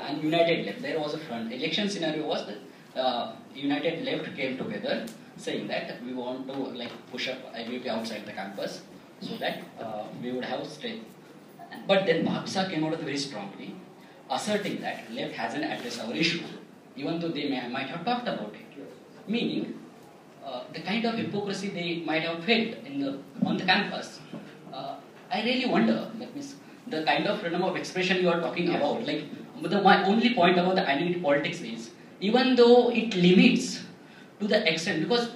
and 0.00 0.22
United 0.22 0.66
Left. 0.66 0.82
There 0.82 0.98
was 0.98 1.14
a 1.14 1.18
front. 1.18 1.52
Election 1.52 1.88
scenario 1.88 2.26
was 2.26 2.46
that 2.46 3.00
uh, 3.00 3.32
United 3.54 4.04
Left 4.04 4.34
came 4.36 4.56
together, 4.56 5.06
saying 5.36 5.68
that 5.68 6.02
we 6.04 6.12
want 6.12 6.46
to 6.46 6.52
like 6.52 6.92
push 7.10 7.28
up 7.28 7.54
IBP 7.54 7.86
outside 7.86 8.26
the 8.26 8.32
campus, 8.32 8.82
so 9.20 9.36
that 9.36 9.60
uh, 9.80 10.04
we 10.22 10.32
would 10.32 10.44
have 10.44 10.66
strength. 10.66 11.06
But 11.86 12.06
then 12.06 12.24
BAPSA 12.26 12.70
came 12.70 12.84
out 12.84 12.98
very 13.00 13.16
strongly, 13.18 13.74
asserting 14.30 14.80
that 14.80 15.12
left 15.12 15.34
hasn't 15.34 15.64
addressed 15.64 16.00
our 16.02 16.14
issue, 16.14 16.42
even 16.96 17.20
though 17.20 17.28
they 17.28 17.48
may, 17.48 17.68
might 17.68 17.88
have 17.88 18.04
talked 18.04 18.28
about 18.28 18.54
it. 18.54 18.86
Meaning, 19.26 19.78
uh, 20.44 20.62
the 20.72 20.80
kind 20.80 21.04
of 21.04 21.14
hypocrisy 21.14 21.68
they 21.68 22.02
might 22.04 22.22
have 22.22 22.44
felt 22.44 22.84
in 22.84 23.00
the, 23.00 23.18
on 23.44 23.56
the 23.56 23.64
campus. 23.64 24.20
Uh, 24.72 24.96
I 25.30 25.42
really 25.42 25.66
wonder, 25.66 26.10
that 26.18 26.34
means 26.34 26.56
the 26.86 27.02
kind 27.04 27.26
of 27.26 27.40
freedom 27.40 27.62
of 27.62 27.76
expression 27.76 28.18
you 28.18 28.28
are 28.28 28.40
talking 28.40 28.68
about, 28.74 29.04
like 29.06 29.24
the, 29.62 29.80
my 29.80 30.04
only 30.04 30.34
point 30.34 30.58
about 30.58 30.74
the 30.74 30.88
identity 30.88 31.20
politics 31.20 31.60
is, 31.60 31.90
even 32.20 32.54
though 32.56 32.90
it 32.90 33.14
limits 33.14 33.82
to 34.40 34.46
the 34.46 34.70
extent, 34.70 35.02
because 35.02 35.30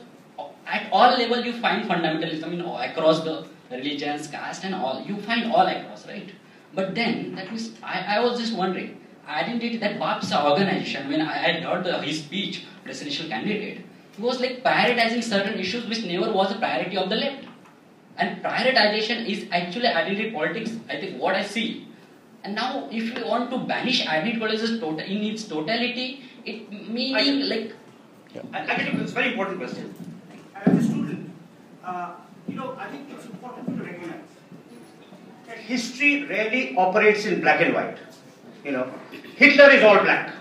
at 0.67 0.89
all 0.93 1.17
level 1.17 1.41
you 1.45 1.53
find 1.55 1.89
fundamentalism 1.89 2.53
in 2.53 2.63
all, 2.63 2.79
across 2.79 3.21
the 3.25 3.47
religions, 3.71 4.27
caste 4.29 4.65
and 4.65 4.75
all, 4.75 5.03
you 5.03 5.17
find 5.19 5.53
all 5.53 5.67
across, 5.67 6.07
right? 6.07 6.31
But 6.75 6.95
then, 6.95 7.35
that 7.35 7.51
means, 7.51 7.73
I, 7.83 8.17
I 8.17 8.21
was 8.21 8.39
just 8.39 8.55
wondering, 8.55 9.01
identity, 9.27 9.77
that 9.79 9.99
BAPSA 9.99 10.51
organization, 10.51 11.09
when 11.09 11.23
I 11.23 11.33
had 11.33 11.63
heard 11.63 11.85
the, 11.85 12.01
his 12.03 12.21
speech, 12.21 12.65
presidential 12.85 13.29
candidate, 13.29 13.85
he 14.17 14.23
was 14.23 14.41
like 14.41 14.63
prioritizing 14.63 15.23
certain 15.23 15.59
issues 15.59 15.87
which 15.87 16.05
never 16.05 16.33
was 16.33 16.53
a 16.53 16.59
priority 16.59 16.97
of 16.97 17.09
the 17.09 17.17
left. 17.17 17.45
And 18.17 18.43
prioritization 18.43 19.27
is 19.27 19.47
actually 19.53 19.87
identity 19.87 20.33
politics, 20.33 20.73
I 20.89 21.01
think 21.01 21.21
what 21.21 21.35
I 21.35 21.43
see. 21.45 21.88
And 22.49 22.57
now, 22.57 22.89
if 22.91 23.15
you 23.15 23.27
want 23.27 23.51
to 23.51 23.59
banish 23.59 24.07
identity 24.07 24.39
politics 24.39 24.71
tota- 24.81 25.05
in 25.05 25.23
its 25.23 25.45
totality, 25.45 26.23
it 26.47 26.73
meaning 26.73 27.41
like 27.49 27.75
I, 28.55 28.61
I 28.61 28.77
think 28.79 29.03
it's 29.03 29.13
a 29.13 29.15
very 29.15 29.33
important 29.33 29.59
question. 29.59 29.95
As 30.55 30.79
a 30.79 30.83
student, 30.83 31.31
uh, 31.85 32.13
you 32.49 32.55
know, 32.55 32.75
I 32.79 32.89
think 32.89 33.11
it's 33.15 33.27
important 33.27 33.67
to 33.69 33.85
recognize 33.85 34.31
that 35.47 35.59
history 35.59 36.25
rarely 36.25 36.75
operates 36.75 37.27
in 37.27 37.43
black 37.43 37.61
and 37.61 37.75
white. 37.75 37.99
You 38.65 38.73
know, 38.73 38.91
Hitler 39.37 39.69
is 39.73 39.85
all 39.85 40.01
black, 40.01 40.33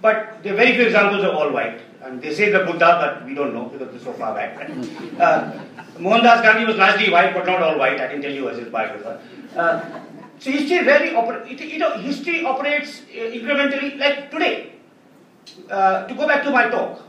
but 0.00 0.40
there 0.44 0.52
are 0.54 0.56
very 0.56 0.76
few 0.76 0.84
examples 0.84 1.24
of 1.24 1.34
all 1.34 1.50
white. 1.50 1.80
And 2.00 2.22
they 2.22 2.32
say 2.32 2.52
the 2.52 2.60
Buddha, 2.60 2.90
but 3.02 3.26
we 3.26 3.34
don't 3.34 3.52
know 3.52 3.64
because 3.64 3.92
it's 3.92 4.04
so 4.04 4.12
far 4.12 4.34
back. 4.34 4.70
Uh, 5.26 5.58
Mohandas 5.98 6.42
Gandhi 6.42 6.66
was 6.66 6.76
largely 6.76 7.10
white, 7.10 7.32
but 7.34 7.46
not 7.46 7.62
all 7.62 7.78
white. 7.78 7.98
I 8.00 8.06
can 8.06 8.20
tell 8.22 8.30
you 8.30 8.48
as 8.50 8.58
his 8.58 8.68
biographer. 8.68 9.18
Uh, 9.56 9.80
so 10.38 10.50
history 10.50 10.84
rarely 10.84 11.14
operates. 11.14 11.60
You 11.60 11.78
know, 11.78 11.98
history 11.98 12.44
operates 12.44 13.00
uh, 13.00 13.30
incrementally, 13.38 13.98
like 13.98 14.30
today. 14.30 14.72
Uh, 15.70 16.06
to 16.06 16.14
go 16.14 16.26
back 16.26 16.42
to 16.44 16.50
my 16.50 16.68
talk, 16.68 17.02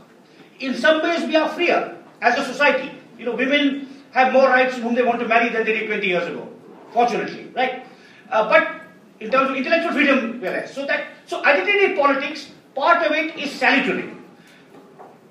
in 0.60 0.74
some 0.74 1.02
ways 1.02 1.24
we 1.26 1.36
are 1.36 1.48
freer 1.48 1.96
as 2.22 2.38
a 2.38 2.44
society. 2.44 2.90
You 3.18 3.26
know, 3.26 3.34
women 3.34 3.88
have 4.12 4.32
more 4.32 4.48
rights 4.48 4.76
to 4.76 4.80
whom 4.82 4.94
they 4.94 5.02
want 5.02 5.20
to 5.20 5.28
marry 5.28 5.48
than 5.50 5.64
they 5.64 5.74
did 5.74 5.86
20 5.88 6.06
years 6.06 6.26
ago, 6.26 6.48
fortunately, 6.92 7.50
right? 7.54 7.84
Uh, 8.30 8.48
but 8.48 8.82
in 9.20 9.30
terms 9.30 9.50
of 9.50 9.56
intellectual 9.56 9.92
freedom, 9.92 10.40
we 10.40 10.48
are 10.48 10.52
less. 10.52 10.74
So 10.74 10.86
that 10.86 11.08
so 11.26 11.44
identity 11.44 11.94
politics 11.94 12.50
part 12.74 13.04
of 13.04 13.12
it 13.12 13.36
is 13.36 13.50
salutary. 13.50 14.14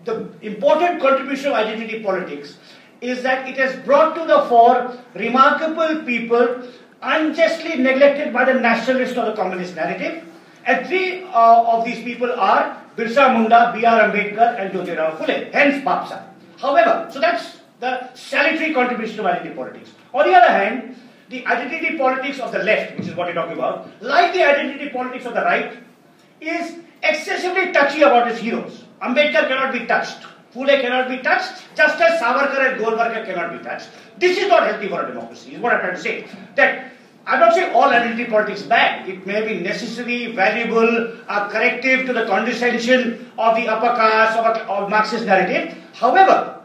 The 0.06 0.30
important 0.42 1.02
contribution 1.02 1.52
of 1.52 1.56
identity 1.56 2.04
politics 2.04 2.58
is 3.02 3.24
that 3.24 3.48
it 3.48 3.58
has 3.58 3.76
brought 3.86 4.16
to 4.16 4.26
the 4.26 4.42
fore 4.50 4.98
remarkable 5.14 6.04
people 6.04 6.68
unjustly 7.02 7.78
neglected 7.78 8.34
by 8.34 8.46
the 8.46 8.54
nationalist 8.60 9.18
or 9.18 9.26
the 9.26 9.36
communist 9.36 9.76
narrative. 9.76 10.24
And 10.66 10.86
three 10.88 11.24
uh, 11.24 11.78
of 11.78 11.86
these 11.86 12.04
people 12.04 12.32
are 12.32 12.84
Birsa 12.96 13.34
Munda, 13.34 13.72
B.R. 13.74 14.10
Ambedkar, 14.10 14.60
and 14.60 14.74
Jyotirao 14.74 15.18
Phule, 15.18 15.52
hence 15.54 15.84
BAPSA. 15.86 16.24
However, 16.58 17.10
so 17.12 17.20
that's 17.20 17.58
the 17.80 18.14
salutary 18.16 18.74
contribution 18.74 19.20
of 19.20 19.28
identity 19.28 19.56
politics. 19.56 19.92
On 20.14 20.26
the 20.26 20.34
other 20.36 20.52
hand, 20.52 20.96
the 21.30 21.46
identity 21.46 21.98
politics 21.98 22.40
of 22.40 22.52
the 22.52 22.60
left, 22.60 22.98
which 22.98 23.08
is 23.08 23.16
what 23.16 23.28
you're 23.28 23.36
talking 23.36 23.54
about, 23.54 23.90
like 24.02 24.34
the 24.34 24.44
identity 24.44 24.90
politics 24.90 25.26
of 25.26 25.36
the 25.36 25.42
right, 25.42 25.78
is 26.42 26.78
excessively 27.04 27.72
touchy 27.72 28.02
about 28.02 28.30
its 28.32 28.40
heroes. 28.40 28.84
Ambedkar 29.02 29.48
cannot 29.48 29.74
be 29.74 29.86
touched. 29.86 30.26
Phule 30.58 30.82
cannot 30.82 31.08
be 31.08 31.18
touched, 31.20 31.64
just 31.76 32.02
as 32.02 32.20
Savarkar 32.20 32.72
and 32.74 32.82
Golwalkar 32.82 33.26
cannot 33.26 33.52
be 33.52 33.64
touched. 33.64 33.90
This 34.18 34.38
is 34.40 34.48
not 34.48 34.66
healthy 34.66 34.88
for 34.90 35.04
a 35.04 35.08
democracy, 35.08 35.54
is 35.54 35.62
what 35.62 35.74
I'm 35.74 35.82
trying 35.82 35.96
to 35.96 36.02
say. 36.02 36.26
That 36.56 36.92
I'm 37.28 37.40
not 37.40 37.54
saying 37.54 37.76
all 37.76 37.90
identity 37.90 38.26
politics 38.26 38.64
bad. 38.64 39.08
It 39.08 39.28
may 39.28 39.46
be 39.48 39.60
necessary, 39.60 40.32
valuable, 40.34 41.14
a 41.30 41.48
corrective 41.50 42.08
to 42.08 42.14
the 42.14 42.26
condescension 42.26 43.32
of 43.38 43.56
the 43.56 43.68
upper 43.68 43.96
caste 43.96 44.40
of, 44.40 44.58
of 44.68 44.90
Marxist 44.90 45.26
narrative. 45.26 45.78
However, 45.94 46.62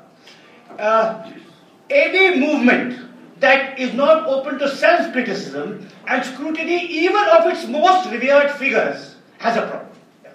uh, 0.78 1.30
any 1.90 2.40
movement 2.40 2.98
that 3.40 3.78
is 3.78 3.92
not 3.92 4.26
open 4.26 4.58
to 4.60 4.68
self 4.74 5.12
criticism 5.12 5.86
and 6.06 6.24
scrutiny, 6.24 6.86
even 6.86 7.24
of 7.36 7.46
its 7.52 7.66
most 7.66 8.08
revered 8.10 8.52
figures, 8.52 9.16
has 9.38 9.56
a 9.58 9.66
problem. 9.66 9.90
Yeah. 10.24 10.30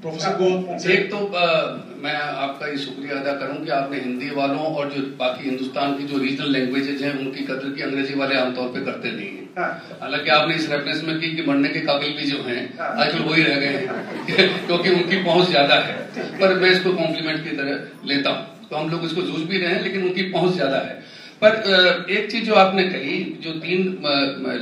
Professor 0.00 0.36
Gold, 0.38 0.64
एक 0.80 1.10
तो 1.10 1.18
uh, 1.34 1.87
मैं 1.98 2.14
आपका 2.14 2.66
ये 2.66 2.76
शुक्रिया 2.78 3.16
अदा 3.16 3.32
करूँ 3.32 3.64
कि 3.64 3.70
आपने 3.70 4.00
हिंदी 4.00 4.28
वालों 4.30 4.64
और 4.74 4.90
जो 4.90 5.00
बाकी 5.18 5.44
हिंदुस्तान 5.44 5.96
की 5.98 6.04
जो 6.04 6.18
रीजनल 6.18 6.50
लैंग्वेजेज 6.50 7.02
हैं 7.02 7.12
उनकी 7.18 7.44
कदर 7.44 7.72
की 7.72 7.82
अंग्रेज़ी 7.82 8.14
वाले 8.14 8.36
आमतौर 8.36 8.68
पे 8.68 8.84
करते 8.84 9.10
नहीं 9.10 9.28
हैं। 9.28 9.48
हाँ। 9.58 9.98
हालाँकि 10.00 10.30
आपने 10.30 10.54
इस 10.54 10.68
रेफरेंस 10.70 11.02
में 11.04 11.18
की 11.20 11.30
कि 11.36 11.42
मरने 11.42 11.68
के 11.68 11.80
काबिल 11.80 12.12
भी 12.16 12.30
जो 12.30 12.42
हैं 12.42 12.60
हाँ। 12.78 12.90
आजकल 12.96 13.24
वही 13.24 13.42
रह 13.42 13.56
गए 13.56 13.66
हैं 13.66 14.26
क्योंकि 14.66 14.90
उनकी 14.90 15.22
पहुँच 15.22 15.48
ज़्यादा 15.48 15.74
है। 15.74 15.96
पर 16.40 16.54
मैं 16.54 16.70
इसको 16.70 16.92
कॉम्प्लीमेंट 16.92 17.42
की 17.44 17.56
तरह 17.56 18.06
लेता 18.08 18.30
हूँ। 18.30 18.68
तो 18.70 18.76
हम 18.76 18.90
लोग 18.90 19.04
इसको 19.04 19.22
जूझ 19.22 19.40
भी 19.42 19.58
रहे 19.58 19.74
हैं 19.74 19.82
लेकिन 19.82 20.02
उनकी 20.02 20.22
पहुँच 20.30 20.54
ज़्यादा 20.54 20.76
है। 20.76 20.94
पर 21.42 22.06
एक 22.10 22.30
चीज़ 22.30 22.44
जो 22.44 22.54
आपने 22.56 22.84
कही 22.84 23.18
जो 23.42 23.52
तीन 23.60 23.82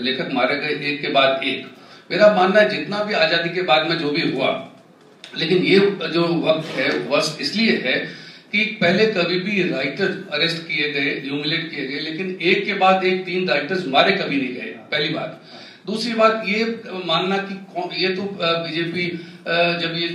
लेखक 0.00 0.32
मारे 0.32 0.56
गए 0.56 0.78
एक 0.90 1.00
के 1.02 1.08
बाद 1.10 1.44
एक। 1.44 1.66
मेरा 2.10 2.32
मानना 2.34 2.60
है 2.60 2.68
जितना 2.68 3.02
भी 3.04 3.14
आज़ादी 3.16 3.50
के 3.50 3.62
बाद 3.64 3.86
में 3.86 3.98
जो 3.98 4.10
भी 4.10 4.30
हुआ 4.30 4.48
लेकिन 5.38 5.64
ये 5.64 5.78
जो 6.12 6.22
वक्त 6.42 6.78
है 6.78 6.88
वक्त 7.08 7.40
इसलिए 7.40 7.76
है 7.84 7.98
कि 8.52 8.64
पहले 8.80 9.06
कभी 9.12 9.38
भी 9.40 9.62
राइटर 9.70 10.10
अरेस्ट 10.32 10.62
किए 10.66 10.90
गए 10.92 11.10
ह्यूमिलेट 11.20 11.70
किए 11.70 11.86
गए, 11.86 12.00
लेकिन 12.00 12.38
एक 12.42 12.64
के 12.66 12.74
बाद 12.76 13.04
एक 13.04 13.24
तीन 13.24 13.48
राइटर्स 13.48 13.86
मारे 13.88 14.12
कभी 14.14 14.36
नहीं 14.36 14.54
गए, 14.54 14.74
पहली 14.92 15.14
बात। 15.14 15.40
दूसरी 15.86 16.12
बात 16.14 16.42
ये 16.46 16.64
मानना 17.06 17.36
कि 17.40 17.54
ये 17.96 18.08
तो 18.14 18.22
बीजेपी 18.42 19.06
जब 19.80 19.92
ये 19.96 20.08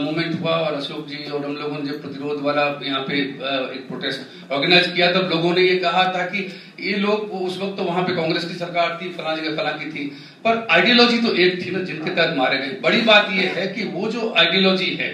मूवमेंट 0.00 0.40
हुआ 0.40 0.52
और 0.58 0.74
अशोक 0.74 1.08
जी 1.08 1.16
और 1.26 1.44
हम 1.44 1.56
लोगों 1.56 1.78
ने 1.78 1.86
जब 1.86 2.00
प्रतिरोध 2.02 2.40
वाला 2.42 2.62
यहाँ 2.82 3.00
पे 3.08 3.18
एक 3.18 3.84
प्रोटेस्ट 3.88 4.52
ऑर्गेनाइज 4.52 4.86
किया, 4.88 5.10
तब 5.12 5.30
लोगों 5.30 5.52
ने 5.54 5.62
ये 5.62 5.76
कहा 5.78 6.04
था 6.14 6.24
कि 6.26 6.46
ये 6.80 6.94
लोग 6.98 7.32
उस 7.32 7.58
वक्त 7.58 7.76
तो 7.76 7.84
वहाँ 7.84 8.02
पे 8.04 8.14
कांग्रेस 8.16 8.44
की 8.44 8.54
सरकार 8.56 8.98
थी, 9.02 9.08
फला 9.10 9.34
जगह 9.36 9.56
फला 9.56 9.70
की 9.72 9.90
थी। 9.90 10.10
पर 10.44 10.66
आइडियोलॉजी 10.70 11.18
तो 11.18 11.34
एक 11.34 11.60
थी 11.60 11.70
ना, 11.70 11.78
जिनके 11.80 12.10
तहत 12.10 12.36
मारे 12.36 12.58
गए। 12.58 12.76
बड़ी 12.80 13.00
बात 13.02 13.28
यह 13.32 13.54
है 13.56 13.66
कि 13.66 13.84
वो 13.86 14.08
जो 14.08 14.32
आइडियोलॉजी 14.38 14.90
है, 14.94 15.08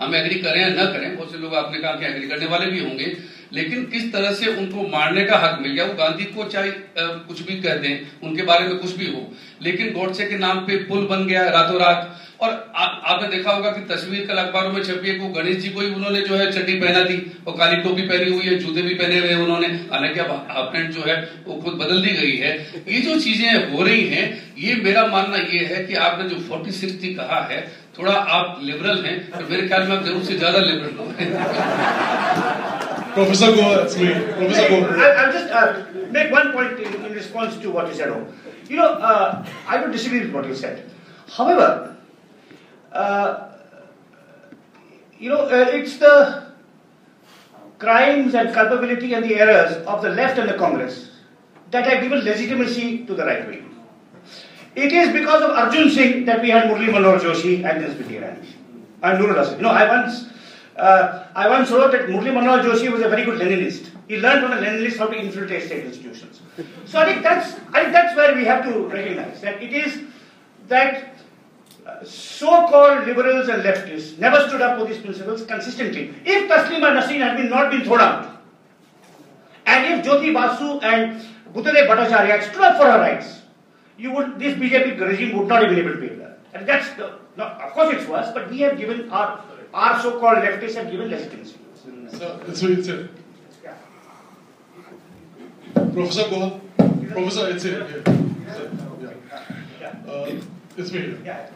हम 0.00 0.14
एग्री 0.14 0.34
करें 0.36 0.60
या 0.60 0.68
ना 0.70 0.84
करें, 0.84 1.16
बहुत 1.16 1.32
से 1.32 1.38
लोग 1.38 1.54
आपने 1.54 1.78
कहा 1.78 1.92
कि 1.92 2.06
एग्री 2.06 2.28
करने 2.28 2.46
वाले 2.46 2.66
भी 2.66 2.80
होंगे 2.80 3.04
लेकिन 3.54 3.84
किस 3.86 4.12
तरह 4.12 4.32
से 4.34 4.46
उनको 4.56 4.88
मारने 4.88 5.24
का 5.24 5.36
हक 5.38 5.58
मिल 5.62 5.72
गया? 5.72 5.84
वो 5.84 5.94
गांधी 5.94 6.24
को 6.26 6.44
चाहे 6.46 6.70
कुछ 6.98 7.40
भी 7.42 7.60
कह 7.60 7.74
दें 7.76 7.92
उनके 8.22 8.42
बारे 8.44 8.68
में 8.68 8.76
कुछ 8.78 8.96
भी 8.96 9.06
हो। 9.06 9.22
लेकिन 9.62 9.92
गोडसे 9.92 10.24
के 10.26 10.38
नाम 10.38 10.60
पे 10.66 10.76
पुल 10.84 11.06
बन 11.06 11.26
गया 11.26 11.48
रातों 11.50 11.80
रात। 11.80 12.20
और 12.36 12.50
आ, 12.76 12.84
आपने 12.84 13.28
देखा 13.28 13.52
होगा 13.52 13.70
कि 13.70 13.80
तस्वीर 13.86 14.26
कल 14.26 14.36
अखबारों 14.36 14.72
में 14.72 14.82
छपी 14.82 15.08
है 15.08 15.14
कि 15.14 15.28
गणेश 15.32 15.56
जी 15.56 15.68
को 15.68 15.80
ही 15.80 15.86
उन्होंने 15.90 16.20
जो 16.22 16.36
है 16.36 16.50
चड्डी 16.52 16.74
पहना 16.80 17.02
दी 17.04 17.16
और 17.46 17.56
काली 17.58 17.76
टोपी 17.82 18.02
पहनी 18.04 18.30
हुई 18.30 18.44
है 18.44 18.58
जूते 18.58 18.82
भी 18.82 18.94
पहने 18.94 19.18
हुए 19.18 19.34
उन्होंने। 19.44 19.66
हालाँकि 19.92 20.20
अब 20.20 20.30
हाफ़ 20.50 20.72
पैंट 20.72 20.90
जो 20.90 21.02
है 21.06 21.16
वो 21.46 21.60
खुद 21.60 21.74
बदल 21.74 22.02
दी 22.02 22.12
गई 22.16 22.36
है। 22.38 22.50
ये 22.88 23.00
जो 23.00 23.20
चीज़ें 23.20 23.72
हो 23.72 23.82
रही 23.82 24.04
हैं 24.08 24.26
ये 24.58 24.74
मेरा 24.82 25.06
मानना 25.06 25.36
ये 25.52 25.64
है 25.66 25.84
कि 25.84 25.94
आपने 26.02 26.28
जो 26.28 26.36
फोर्टी 26.48 26.72
सिक्सटी 26.72 27.14
कहा 27.14 27.40
है 27.50 27.60
थोड़ा 27.98 28.12
आप 28.12 28.60
लिबरल 28.62 29.04
हैं 29.04 29.16
तो 29.30 29.48
मेरे 29.50 29.66
ख्याल 29.68 29.82
में 29.82 29.96
आप 29.96 30.04
ज़रूर 30.04 30.22
से 30.24 30.36
ज़्यादा 30.38 30.58
लिबरल 30.60 30.94
हो। 30.98 31.04
Professor 33.14 33.50
me. 33.54 33.62
Professor 33.62 34.68
Goel. 34.68 35.00
I'll, 35.00 35.32
just 35.32 35.50
uh, 35.52 35.84
make 36.10 36.30
one 36.32 36.52
point 36.52 36.80
in, 36.80 37.04
in 37.04 37.12
response 37.12 37.56
to 37.58 37.70
what 37.70 37.88
you 37.88 37.94
said. 37.94 38.10
You 38.68 38.76
know, 38.76 38.88
uh, 38.94 39.46
I 39.68 39.78
don't 39.78 39.92
disagree 39.92 40.20
with 40.20 40.32
what 40.32 40.46
you 40.46 40.54
said. 40.54 40.90
However, 41.30 41.96
uh, 42.92 43.52
you 45.18 45.28
know, 45.28 45.46
uh, 45.46 45.70
it's 45.72 45.98
the 45.98 46.52
crimes 47.78 48.34
and 48.34 48.52
culpability 48.52 49.14
and 49.14 49.24
the 49.24 49.36
errors 49.36 49.76
of 49.86 50.02
the 50.02 50.10
left 50.10 50.38
and 50.38 50.48
the 50.48 50.54
Congress 50.54 51.10
that 51.70 51.86
have 51.86 52.02
given 52.02 52.24
legitimacy 52.24 53.06
to 53.06 53.14
the 53.14 53.24
right 53.24 53.46
wing. 53.48 53.74
It 54.74 54.92
is 54.92 55.12
because 55.12 55.42
of 55.42 55.50
Arjun 55.50 55.90
Singh 55.90 56.24
that 56.24 56.42
we 56.42 56.50
had 56.50 56.64
Murli 56.64 56.88
Manohar 56.88 57.20
Joshi 57.20 57.64
and 57.64 57.84
Smriti 57.84 58.20
Irani 58.20 58.46
and 59.02 59.18
Nurul 59.22 59.36
Hasan. 59.36 59.56
You 59.56 59.62
know, 59.62 59.70
I 59.70 59.88
once, 59.88 60.26
uh, 60.76 61.26
I 61.34 61.48
once 61.48 61.70
wrote 61.70 61.92
that 61.92 62.08
Murli 62.08 62.32
Manohar 62.32 62.62
Joshi 62.62 62.90
was 62.90 63.00
a 63.00 63.08
very 63.08 63.24
good 63.24 63.40
Leninist. 63.40 63.90
He 64.08 64.18
learned 64.18 64.42
from 64.42 64.52
a 64.52 64.60
Leninist 64.60 64.98
how 64.98 65.06
to 65.06 65.16
infiltrate 65.16 65.62
state 65.64 65.84
institutions. 65.84 66.40
So 66.84 66.98
I 66.98 67.06
think 67.06 67.22
that's, 67.22 67.54
I 67.72 67.82
think 67.82 67.92
that's 67.92 68.16
where 68.16 68.34
we 68.34 68.44
have 68.44 68.64
to 68.64 68.86
recognize 68.88 69.40
that 69.40 69.62
it 69.62 69.72
is 69.72 70.02
that 70.68 71.14
uh, 71.86 72.04
so-called 72.04 73.06
liberals 73.06 73.48
and 73.48 73.62
leftists 73.62 74.18
never 74.18 74.48
stood 74.48 74.62
up 74.62 74.78
for 74.78 74.86
these 74.86 74.98
principles 74.98 75.44
consistently. 75.44 76.14
If 76.24 76.50
Taslima 76.50 76.98
Nasreen 76.98 77.20
had 77.20 77.36
been 77.36 77.50
not 77.50 77.70
been 77.70 77.84
thrown 77.84 78.00
out, 78.00 78.42
and 79.66 80.00
if 80.00 80.04
Jyoti 80.04 80.32
Basu 80.32 80.80
and 80.80 81.20
Buddhadev 81.52 81.86
Bhattacharya 81.86 82.30
had 82.30 82.42
stood 82.44 82.62
up 82.62 82.78
for 82.78 82.90
her 82.90 82.98
rights, 82.98 83.42
you 83.96 84.12
would 84.12 84.38
this 84.38 84.56
BJP 84.56 85.00
regime 85.00 85.38
would 85.38 85.46
not 85.46 85.62
have 85.62 85.70
been 85.70 85.78
able 85.78 85.92
to 85.94 86.00
be 86.00 86.08
there. 86.08 86.36
And 86.52 86.66
that's 86.66 86.88
the, 86.96 87.18
no, 87.36 87.44
of 87.44 87.72
course 87.72 87.94
it's 87.94 88.08
worse, 88.08 88.30
but 88.32 88.50
we 88.50 88.60
have 88.60 88.78
given 88.78 89.10
our 89.10 89.42
our 89.82 90.00
so-called 90.02 90.38
leftists 90.38 90.74
have 90.80 90.90
given 90.90 91.08
legitimacy. 91.10 91.56
It's 92.48 92.62
me, 92.62 92.72
it's 92.74 92.88
it. 92.88 93.10
Yeah. 93.64 93.74
Professor 95.92 96.28
Goel. 96.30 96.60
Professor, 97.10 97.48
it's 97.50 97.64
it. 97.64 98.06
Yeah. 99.02 99.10
Yeah. 99.80 100.12
Uh, 100.12 100.30
it's 100.76 100.92
me. 100.92 101.16
Yeah. 101.24 101.50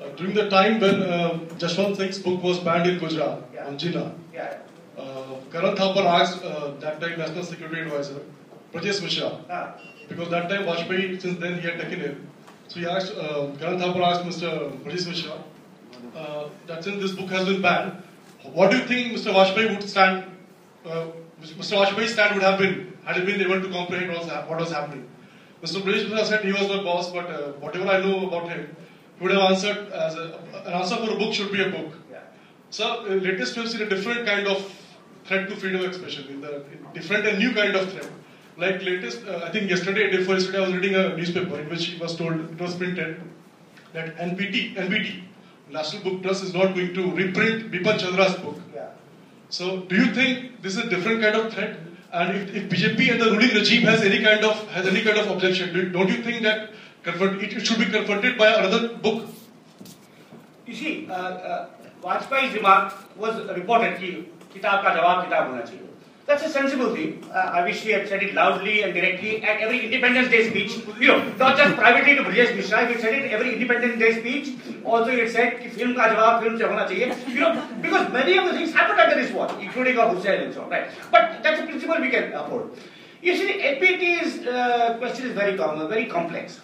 Uh, 0.00 0.08
during 0.16 0.34
the 0.34 0.48
time 0.50 0.78
when 0.80 1.02
uh, 1.02 1.38
Jashwant 1.62 1.96
Singh's 1.96 2.18
book 2.18 2.42
was 2.42 2.58
banned 2.60 2.86
in 2.90 2.98
Gujarat 2.98 3.38
Yeah. 3.54 3.66
on 3.66 3.78
Jinnah, 3.78 4.12
Yeah. 4.34 4.58
uh, 4.98 5.36
Karan 5.50 5.74
Thapar 5.76 6.04
asked 6.20 6.44
uh, 6.44 6.72
that 6.80 7.00
time 7.00 7.18
National 7.18 7.44
Security 7.44 7.80
Advisor, 7.80 8.20
Prajesh 8.72 9.02
Mishra, 9.02 9.30
Ah. 9.50 9.74
because 10.08 10.28
that 10.30 10.48
time 10.50 10.64
Vajpayee, 10.64 11.20
since 11.20 11.38
then 11.40 11.54
he 11.58 11.66
had 11.68 11.80
taken 11.80 12.00
in. 12.02 12.26
So 12.68 12.80
he 12.80 12.86
asked, 12.86 13.14
uh, 13.16 13.50
Karan 13.58 13.78
Thapar 13.80 14.02
asked 14.10 14.24
Mr. 14.30 14.50
Prajesh 14.84 15.06
Mishra, 15.08 15.38
uh, 16.14 16.48
that 16.66 16.84
since 16.84 17.02
this 17.02 17.12
book 17.12 17.30
has 17.30 17.46
been 17.46 17.62
banned, 17.62 18.02
what 18.52 18.70
do 18.70 18.78
you 18.78 18.84
think 18.84 19.12
Mr. 19.12 19.32
Vajpayee 19.32 19.70
would 19.74 19.88
stand, 19.88 20.24
uh, 20.84 21.06
Mr. 21.42 21.84
Vajpayee's 21.84 22.12
stand 22.12 22.34
would 22.34 22.42
have 22.42 22.58
been 22.58 22.96
had 23.06 23.16
he 23.16 23.24
been 23.24 23.40
able 23.40 23.60
to 23.60 23.68
comprehend 23.70 24.10
what 24.10 24.18
was, 24.18 24.48
what 24.48 24.58
was 24.58 24.72
happening? 24.72 25.08
Mr. 25.62 25.84
Mishra 25.84 26.24
said 26.24 26.44
he 26.44 26.52
was 26.52 26.68
my 26.68 26.82
boss, 26.82 27.12
but 27.12 27.26
uh, 27.30 27.52
whatever 27.60 27.88
I 27.88 28.00
know 28.00 28.26
about 28.26 28.48
him, 28.48 28.76
he 29.18 29.22
would 29.22 29.32
have 29.32 29.50
answered 29.52 29.92
as 29.92 30.16
a, 30.16 30.40
an 30.66 30.72
answer 30.72 30.96
for 30.96 31.12
a 31.12 31.16
book 31.16 31.32
should 31.32 31.52
be 31.52 31.62
a 31.62 31.70
book. 31.70 31.94
Yeah. 32.10 32.20
So, 32.70 33.06
uh, 33.06 33.14
latest 33.14 33.56
we 33.56 33.62
have 33.62 33.70
seen 33.70 33.82
a 33.82 33.88
different 33.88 34.26
kind 34.26 34.46
of 34.46 34.70
threat 35.24 35.48
to 35.48 35.56
freedom 35.56 35.80
of 35.80 35.86
expression, 35.86 36.28
in 36.28 36.40
the 36.40 36.56
in 36.56 36.86
different 36.94 37.26
and 37.26 37.38
new 37.38 37.54
kind 37.54 37.74
of 37.74 37.90
threat. 37.92 38.10
Like 38.56 38.82
latest, 38.82 39.24
uh, 39.26 39.42
I 39.44 39.50
think 39.50 39.70
yesterday, 39.70 40.10
day 40.10 40.18
before 40.18 40.34
yesterday, 40.34 40.58
I 40.58 40.60
was 40.62 40.72
reading 40.74 40.94
a 40.94 41.16
newspaper 41.16 41.60
in 41.60 41.68
which 41.68 41.94
it 41.94 42.00
was 42.00 42.16
told, 42.16 42.34
it 42.34 42.60
was 42.60 42.74
printed 42.74 43.20
that 43.92 44.16
NPT, 44.16 44.74
NBT, 44.74 45.22
National 45.69 46.03
Book 46.03 46.23
Trust, 46.23 46.43
is 46.43 46.53
not 46.53 46.73
going 46.73 46.93
to 46.93 47.11
reprint 47.11 47.71
Bipan 47.71 47.99
Chandra's 47.99 48.35
book. 48.35 48.57
Yeah. 48.73 48.89
So, 49.49 49.81
do 49.81 49.95
you 49.95 50.13
think 50.13 50.61
this 50.61 50.77
is 50.77 50.85
a 50.85 50.89
different 50.89 51.21
kind 51.21 51.35
of 51.35 51.53
threat? 51.53 51.77
And 52.13 52.35
if, 52.37 52.55
if 52.55 52.69
BJP 52.69 53.11
and 53.13 53.21
the 53.21 53.31
ruling 53.31 53.55
regime 53.55 53.83
has 53.83 54.01
any 54.01 54.21
kind 54.21 54.43
of 54.43 54.67
has 54.69 54.85
any 54.85 55.01
kind 55.01 55.17
of 55.17 55.29
objection, 55.31 55.73
do, 55.73 55.89
don't 55.89 56.09
you 56.09 56.21
think 56.21 56.43
that 56.43 56.71
confront, 57.03 57.41
it, 57.41 57.53
it 57.53 57.65
should 57.65 57.79
be 57.79 57.85
confronted 57.85 58.37
by 58.37 58.53
another 58.53 58.89
book? 58.95 59.29
You 60.65 60.75
see, 60.75 61.07
uh, 61.09 61.13
uh, 61.13 61.69
Vajpayee's 62.03 62.53
remark 62.55 62.93
was 63.17 63.39
reported 63.55 63.97
कि 63.99 64.11
किताब 64.53 64.83
का 64.83 64.93
जवाब 64.95 65.23
किताब 65.25 65.49
होना 65.49 65.61
चाहिए 65.61 65.87
that's 66.26 66.42
a 66.42 66.48
sensible 66.50 66.92
thing. 66.94 67.24
Uh, 67.32 67.38
I 67.38 67.62
wish 67.64 67.84
we 67.84 67.92
had 67.92 68.08
said 68.08 68.22
it 68.22 68.34
loudly 68.34 68.82
and 68.82 68.92
directly 68.92 69.44
at 69.44 69.60
every 69.60 69.84
Independence 69.84 70.28
Day 70.28 70.50
speech. 70.50 70.84
You 70.98 71.08
know, 71.08 71.32
not 71.38 71.56
just 71.56 71.76
privately 71.76 72.16
to 72.16 72.22
Brajesh 72.24 72.56
Mishra. 72.56 72.82
If 72.82 72.96
he 72.96 73.00
said 73.00 73.14
it 73.14 73.30
every 73.30 73.54
Independence 73.54 73.98
Day 74.00 74.18
speech, 74.18 74.56
also 74.84 75.12
he 75.12 75.28
said 75.28 75.60
कि 75.60 75.70
film 75.70 75.94
ka 75.94 76.08
जवाब 76.08 76.42
film 76.42 76.58
से 76.58 76.64
होना 76.64 77.28
You 77.28 77.40
know, 77.40 77.68
because 77.80 78.12
many 78.12 78.36
of 78.38 78.46
the 78.46 78.52
things 78.54 78.74
happened 78.74 79.00
under 79.00 79.22
this 79.22 79.32
war, 79.32 79.48
including 79.60 79.98
of 79.98 80.16
Hussein 80.16 80.42
and 80.42 80.54
so 80.54 80.62
on, 80.62 80.70
right? 80.70 80.90
But 81.12 81.42
that's 81.44 81.60
a 81.60 81.64
principle 81.64 82.00
we 82.00 82.10
can 82.10 82.32
uphold. 82.32 82.76
You 83.22 83.36
see, 83.36 83.60
NPT's 83.62 84.46
uh, 84.46 84.96
question 84.98 85.26
is 85.26 85.32
very 85.32 85.56
common, 85.56 85.88
very 85.88 86.06
complex. 86.06 86.60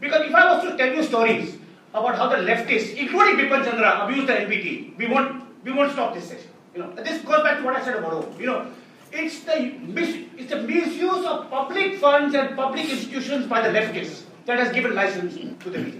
Because 0.00 0.26
if 0.26 0.34
I 0.34 0.52
was 0.52 0.64
to 0.64 0.76
tell 0.76 0.92
you 0.94 1.02
stories 1.02 1.56
about 1.92 2.16
how 2.16 2.28
the 2.28 2.36
leftists, 2.36 2.94
including 2.94 3.36
Bipan 3.36 3.64
Chandra, 3.64 4.04
abused 4.04 4.28
the 4.28 4.34
NPT, 4.34 4.96
we 4.96 5.06
won't, 5.06 5.42
we 5.64 5.72
won't 5.72 5.92
stop 5.92 6.14
this 6.14 6.28
session. 6.28 6.50
You 6.76 6.82
know, 6.82 6.94
this 6.94 7.22
goes 7.22 7.42
back 7.42 7.56
to 7.58 7.64
what 7.64 7.74
I 7.74 7.82
said 7.82 7.96
about 7.96 8.12
home. 8.12 8.38
You 8.38 8.46
know, 8.46 8.70
it's 9.10 9.40
the 9.44 9.60
mis- 9.80 10.26
it's 10.36 10.50
the 10.50 10.60
misuse 10.60 11.24
of 11.24 11.48
public 11.48 11.96
funds 11.98 12.34
and 12.34 12.54
public 12.54 12.90
institutions 12.90 13.46
by 13.46 13.66
the 13.66 13.72
leftists 13.76 14.24
that 14.44 14.58
has 14.58 14.72
given 14.72 14.94
license 14.94 15.36
to 15.64 15.70
the. 15.70 15.94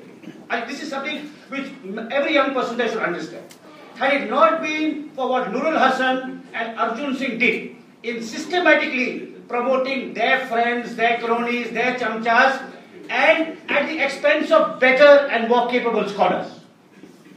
I, 0.51 0.66
this 0.66 0.83
is 0.83 0.91
something 0.91 1.29
which 1.49 1.72
every 2.11 2.35
young 2.35 2.53
person 2.53 2.77
there 2.77 2.89
should 2.89 3.03
understand. 3.03 3.47
Had 3.95 4.20
it 4.20 4.29
not 4.29 4.61
been 4.61 5.09
for 5.14 5.31
what 5.31 5.49
Nurul 5.49 5.79
Hasan 5.79 6.43
and 6.53 6.79
Arjun 6.79 7.16
Singh 7.16 7.39
did 7.39 7.77
in 8.03 8.22
systematically 8.22 9.33
promoting 9.49 10.12
their 10.12 10.47
friends, 10.47 10.95
their 10.95 11.18
cronies, 11.20 11.70
their 11.70 11.95
chamchas, 11.95 12.61
and 13.09 13.57
at 13.70 13.89
the 13.89 14.05
expense 14.05 14.51
of 14.51 14.79
better 14.79 15.27
and 15.31 15.49
more 15.49 15.70
capable 15.70 16.07
scholars 16.07 16.56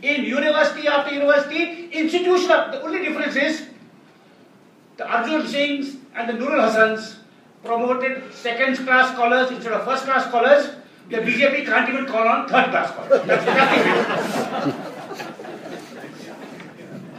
in 0.02 0.24
university 0.24 0.88
after 0.88 1.14
university, 1.14 1.90
institution 1.92 2.52
of, 2.52 2.72
the 2.72 2.82
only 2.82 3.00
difference 3.00 3.36
is 3.36 3.68
the 4.98 5.08
Arjun 5.08 5.42
Singhs 5.44 5.98
and 6.16 6.30
the 6.30 6.34
Nurul 6.34 6.60
Hasans 6.60 7.16
promoted 7.64 8.34
second 8.34 8.78
class 8.86 9.14
scholars 9.14 9.52
instead 9.52 9.74
of 9.74 9.86
first 9.86 10.06
class 10.06 10.26
scholars. 10.28 10.70
The 11.10 11.18
BJP 11.18 11.66
can't 11.66 11.90
even 11.90 12.06
call 12.06 12.28
on 12.28 12.48
third 12.48 12.70
class 12.70 12.92
scholars. 12.92 14.86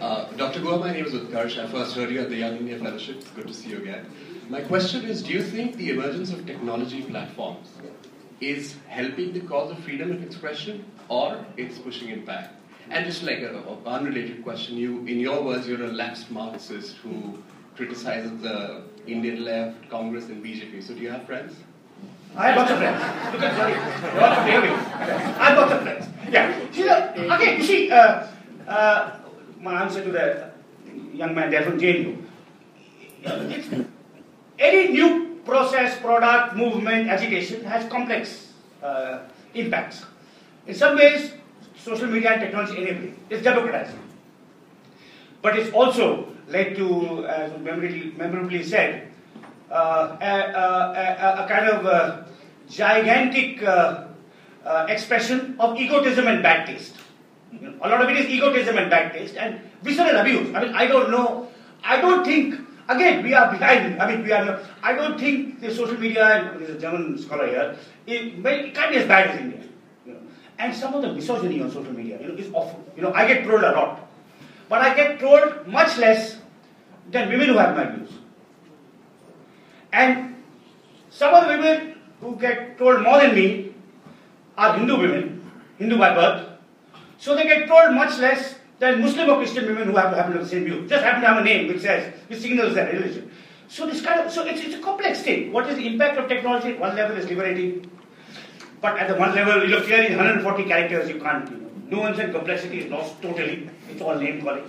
Uh, 0.01 0.25
Dr. 0.33 0.61
Guha, 0.61 0.81
my 0.81 0.93
name 0.93 1.05
is 1.05 1.13
Utkarsh. 1.13 1.63
I 1.63 1.67
first 1.71 1.95
heard 1.95 2.11
you 2.11 2.21
at 2.21 2.31
the 2.31 2.37
Young 2.37 2.57
India 2.57 2.79
Fellowship. 2.79 3.17
It's 3.17 3.31
good 3.33 3.47
to 3.47 3.53
see 3.53 3.69
you 3.69 3.77
again. 3.79 4.07
My 4.49 4.63
question 4.63 5.05
is 5.05 5.23
Do 5.23 5.31
you 5.31 5.43
think 5.43 5.77
the 5.77 5.91
emergence 5.91 6.33
of 6.33 6.47
technology 6.47 7.03
platforms 7.03 7.69
is 8.41 8.77
helping 8.89 9.35
the 9.35 9.41
cause 9.41 9.71
of 9.71 9.79
freedom 9.81 10.11
of 10.11 10.23
expression 10.23 10.87
or 11.11 11.45
it's 11.59 11.79
pushing 11.79 12.09
it 12.09 12.25
back? 12.25 12.55
And 12.91 13.07
just 13.07 13.23
like 13.23 13.39
an 13.39 13.63
unrelated 13.87 14.43
question, 14.43 14.77
you, 14.77 14.99
in 15.07 15.21
your 15.21 15.43
words, 15.43 15.69
you're 15.69 15.85
a 15.85 15.93
lapsed 15.93 16.31
Marxist 16.31 16.97
who 16.97 17.39
criticizes 17.77 18.41
the 18.43 18.83
Indian 19.07 19.45
left, 19.45 19.89
Congress, 19.89 20.27
and 20.27 20.45
BJP. 20.45 20.83
So 20.83 20.95
do 20.95 21.01
you 21.01 21.11
have 21.11 21.25
friends? 21.25 21.55
I 22.37 22.49
have 22.51 22.57
lots 22.57 22.71
of 22.73 22.79
friends. 22.79 23.01
Look 23.33 23.43
at 23.43 23.57
sorry. 23.57 23.73
You're 24.15 24.23
also. 24.23 24.41
I 25.41 25.45
have 25.49 25.59
lots 25.59 25.73
of 25.73 25.83
friends. 25.83 26.07
Yeah. 26.31 26.71
See, 26.73 26.83
the, 26.83 27.35
again, 27.35 27.59
you 27.59 27.65
see, 27.65 27.91
uh, 27.91 28.27
uh, 28.67 29.17
my 29.61 29.83
answer 29.83 30.03
to 30.05 30.11
the 30.11 30.51
young 31.15 31.35
man 31.35 31.51
there 31.51 31.63
from 31.63 31.79
JNU. 31.79 32.25
Any 34.59 34.93
new 34.93 35.41
process, 35.45 35.99
product, 35.99 36.57
movement, 36.57 37.09
agitation 37.09 37.65
has 37.65 37.89
complex 37.89 38.53
uh, 38.83 39.21
impacts. 39.55 40.05
In 40.67 40.75
some 40.75 40.97
ways, 40.97 41.33
social 41.83 42.07
media 42.07 42.33
and 42.33 42.41
technology 42.41 42.83
enabling. 42.83 43.17
It's 43.31 43.43
democratizing. 43.43 43.99
But 45.43 45.59
it's 45.59 45.73
also 45.73 46.29
led 46.49 46.77
to, 46.77 47.27
as 47.27 47.53
memorably, 47.61 48.13
memorably 48.17 48.63
said, 48.63 49.09
uh, 49.71 50.17
a, 50.21 50.27
a, 50.27 50.67
a, 50.93 51.45
a, 51.45 51.49
kind 51.49 51.69
of 51.69 51.87
uh, 51.87 52.23
gigantic 52.69 53.63
uh, 53.63 54.09
uh, 54.65 54.87
expression 54.89 55.57
of 55.59 55.79
egotism 55.79 56.27
and 56.27 56.43
bad 56.43 56.67
taste. 56.67 56.95
A 57.81 57.89
lot 57.89 58.03
of 58.03 58.09
it 58.11 58.17
is 58.17 58.27
egotism 58.27 58.77
and 58.79 58.91
bad 58.91 59.13
taste 59.13 59.37
and 59.37 59.61
visceral 59.83 60.17
abuse. 60.17 60.55
I 60.55 60.65
mean, 60.65 60.75
I 60.75 60.87
don't 60.87 61.11
know. 61.11 61.49
I 61.83 62.01
don't 62.01 62.25
think. 62.25 62.55
Again, 62.89 63.23
we 63.23 63.33
are 63.35 63.53
behind. 63.53 64.03
I 64.03 64.11
mean, 64.11 64.25
we 64.25 64.33
are. 64.33 64.61
I 64.83 64.93
don't 64.95 65.19
think 65.19 65.61
the 65.61 65.73
social 65.73 65.97
media. 65.99 66.53
There's 66.59 66.77
a 66.77 66.79
German 66.79 67.17
scholar 67.19 67.47
here. 67.47 67.77
It, 68.07 68.45
it 68.45 68.75
can't 68.75 68.91
be 68.91 68.99
as 68.99 69.07
bad 69.07 69.31
as 69.31 69.41
India. 69.41 69.70
And 70.61 70.77
some 70.77 70.93
of 70.93 71.01
the 71.01 71.11
misogyny 71.11 71.63
on 71.63 71.71
social 71.71 71.95
media, 71.95 72.21
you 72.21 72.29
know, 72.29 72.35
is 72.35 72.51
awful. 72.53 72.85
You 72.95 73.03
know, 73.03 73.15
I 73.15 73.27
get 73.27 73.45
trolled 73.45 73.65
a 73.65 73.73
lot, 73.73 74.07
but 74.69 74.83
I 74.83 74.95
get 74.95 75.19
trolled 75.19 75.67
much 75.67 75.97
less 75.97 76.37
than 77.11 77.31
women 77.31 77.49
who 77.49 77.57
have 77.57 77.75
my 77.75 77.87
views. 77.87 78.11
And 79.91 80.37
some 81.09 81.35
of 81.35 81.45
the 81.45 81.57
women 81.57 81.95
who 82.21 82.37
get 82.37 82.77
trolled 82.77 83.03
more 83.03 83.23
than 83.23 83.35
me 83.35 83.73
are 84.59 84.77
Hindu 84.77 84.99
women, 84.99 85.51
Hindu 85.79 85.97
by 85.97 86.15
birth. 86.15 86.47
So 87.17 87.35
they 87.35 87.45
get 87.45 87.67
trolled 87.67 87.95
much 87.95 88.19
less 88.19 88.57
than 88.79 89.01
Muslim 89.01 89.31
or 89.31 89.37
Christian 89.39 89.65
women 89.65 89.89
who 89.89 89.97
have, 89.97 90.15
happen 90.15 90.33
to 90.33 90.39
have 90.41 90.45
the 90.45 90.51
same 90.51 90.65
view. 90.65 90.87
Just 90.87 91.03
happen 91.03 91.23
to 91.23 91.29
have 91.29 91.39
a 91.39 91.45
name 91.45 91.69
which 91.69 91.81
says, 91.81 92.13
which 92.29 92.41
signals 92.41 92.75
their 92.75 92.93
religion. 92.93 93.31
So 93.69 93.87
this 93.87 94.03
kind 94.03 94.21
of, 94.21 94.31
so 94.31 94.45
it's, 94.45 94.61
it's 94.61 94.75
a 94.75 94.81
complex 94.81 95.23
thing. 95.23 95.53
What 95.53 95.71
is 95.71 95.77
the 95.77 95.87
impact 95.87 96.19
of 96.19 96.29
technology? 96.29 96.75
One 96.75 96.95
level 96.97 97.17
is 97.17 97.27
liberating, 97.31 97.91
but 98.81 98.99
at 98.99 99.09
the 99.09 99.15
one 99.15 99.35
level, 99.35 99.63
you 99.63 99.71
know, 99.71 99.83
clearly 99.83 100.15
140 100.15 100.65
characters 100.65 101.09
you 101.09 101.21
can't, 101.21 101.51
you 101.51 101.57
know, 101.57 101.71
nuance 101.89 102.19
and 102.19 102.33
complexity 102.33 102.81
is 102.81 102.91
lost 102.91 103.21
totally. 103.21 103.69
It's 103.91 104.01
all 104.01 104.17
name 104.17 104.43
calling, 104.43 104.65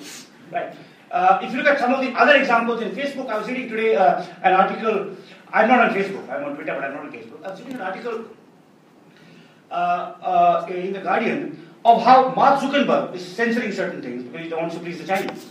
right? 0.52 0.76
Uh, 1.12 1.40
if 1.42 1.52
you 1.52 1.58
look 1.58 1.68
at 1.68 1.80
some 1.80 1.94
of 1.94 2.02
the 2.02 2.12
other 2.14 2.36
examples 2.36 2.82
in 2.82 2.92
Facebook, 2.92 3.30
I 3.30 3.38
was 3.38 3.48
reading 3.48 3.70
today 3.70 3.96
uh, 3.96 4.26
an 4.44 4.54
article. 4.54 5.16
I'm 5.54 5.68
not 5.68 5.80
on 5.82 5.90
Facebook. 5.94 6.30
I'm 6.30 6.44
on 6.46 6.56
Twitter, 6.56 6.74
but 6.74 6.84
I'm 6.84 6.94
not 6.94 7.06
on 7.06 7.12
Facebook. 7.12 7.44
I 7.46 7.52
was 7.52 7.60
reading 7.60 7.76
an 7.76 7.82
article 7.82 8.26
uh, 9.70 10.66
in 10.70 10.94
the 10.94 11.02
Guardian 11.02 11.68
of 11.84 12.04
how 12.04 12.34
Mark 12.36 12.62
Zuckerberg 12.62 13.16
is 13.16 13.26
censoring 13.26 13.72
certain 13.72 14.02
things 14.02 14.24
because 14.24 14.48
he 14.48 14.54
wants 14.54 14.76
to 14.76 14.82
please 14.82 15.00
the 15.00 15.08
Chinese. 15.08 15.48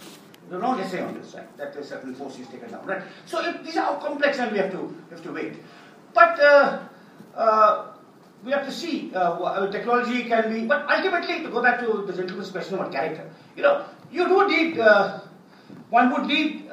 There's 0.49 0.63
no 0.63 0.79
essay 0.79 1.01
on 1.03 1.15
this, 1.15 1.35
right? 1.35 1.57
That 1.57 1.77
a 1.77 1.85
certain 1.85 2.15
force 2.15 2.39
is 2.39 2.49
taken 2.49 2.71
down, 2.71 2.85
right? 2.87 3.03
So 3.27 3.53
these 3.65 3.77
are 3.77 3.99
complex 4.01 4.39
and 4.39 4.53
we 4.53 4.59
have 4.59 4.73
to 4.73 4.95
have 5.11 5.23
to 5.23 5.33
wait. 5.33 5.55
But 6.13 6.41
uh, 6.41 6.79
uh, 7.37 7.87
we 8.45 8.53
have 8.53 8.65
to 8.65 8.73
see 8.73 9.13
uh, 9.15 9.67
technology 9.71 10.25
can 10.25 10.53
be. 10.53 10.67
But 10.67 10.91
ultimately, 10.91 11.43
to 11.43 11.51
go 11.51 11.63
back 11.63 11.81
to 11.81 12.05
the 12.07 12.13
gentleman's 12.13 12.51
question 12.51 12.75
about 12.75 12.93
character, 12.93 13.29
you 13.57 13.63
know, 13.63 13.85
you 14.11 14.27
do 14.29 14.49
need. 14.49 14.79
one 15.91 16.13
would 16.13 16.27
need, 16.27 16.65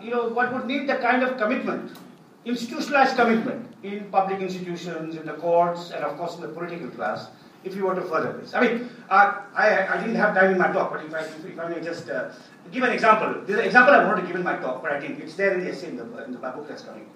you 0.00 0.10
know, 0.10 0.28
one 0.32 0.52
would 0.54 0.66
need 0.66 0.88
the 0.88 0.96
kind 0.96 1.22
of 1.22 1.36
commitment, 1.36 1.96
institutionalized 2.44 3.16
commitment 3.16 3.74
in 3.82 4.10
public 4.10 4.40
institutions, 4.40 5.16
in 5.16 5.26
the 5.26 5.34
courts, 5.34 5.90
and 5.90 6.02
of 6.04 6.16
course 6.16 6.36
in 6.36 6.40
the 6.40 6.48
political 6.48 6.88
class, 6.88 7.28
if 7.62 7.76
you 7.76 7.84
were 7.84 7.94
to 7.94 8.00
further 8.02 8.32
this. 8.32 8.54
I 8.54 8.60
mean, 8.60 8.88
uh, 9.10 9.40
I, 9.54 9.86
I 9.86 9.96
didn't 9.98 10.16
have 10.16 10.34
time 10.34 10.52
in 10.52 10.58
my 10.58 10.72
talk, 10.72 10.92
but 10.92 11.04
if 11.04 11.14
I, 11.14 11.20
if 11.20 11.58
I 11.58 11.68
may 11.68 11.80
just 11.80 12.08
uh, 12.08 12.30
give 12.72 12.82
an 12.82 12.92
example. 12.92 13.42
There's 13.46 13.60
an 13.60 13.66
example 13.66 13.94
I 13.94 14.04
wanted 14.04 14.22
to 14.22 14.26
give 14.26 14.36
in 14.36 14.42
my 14.42 14.56
talk, 14.56 14.82
but 14.82 14.92
I 14.92 15.00
think 15.00 15.20
it's 15.20 15.34
there 15.34 15.54
in 15.54 15.64
the 15.64 15.70
essay 15.70 15.88
in 15.88 15.96
the, 15.96 16.24
in 16.24 16.32
the 16.32 16.38
book 16.38 16.66
that's 16.68 16.82
coming. 16.82 17.06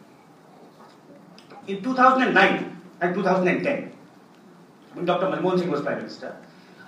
In 1.67 1.83
2009 1.83 2.78
and 3.01 3.15
2010, 3.15 3.93
when 4.95 5.05
Dr. 5.05 5.27
Manmohan 5.27 5.59
Singh 5.59 5.71
was 5.71 5.83
Prime 5.83 5.99
Minister, 5.99 6.37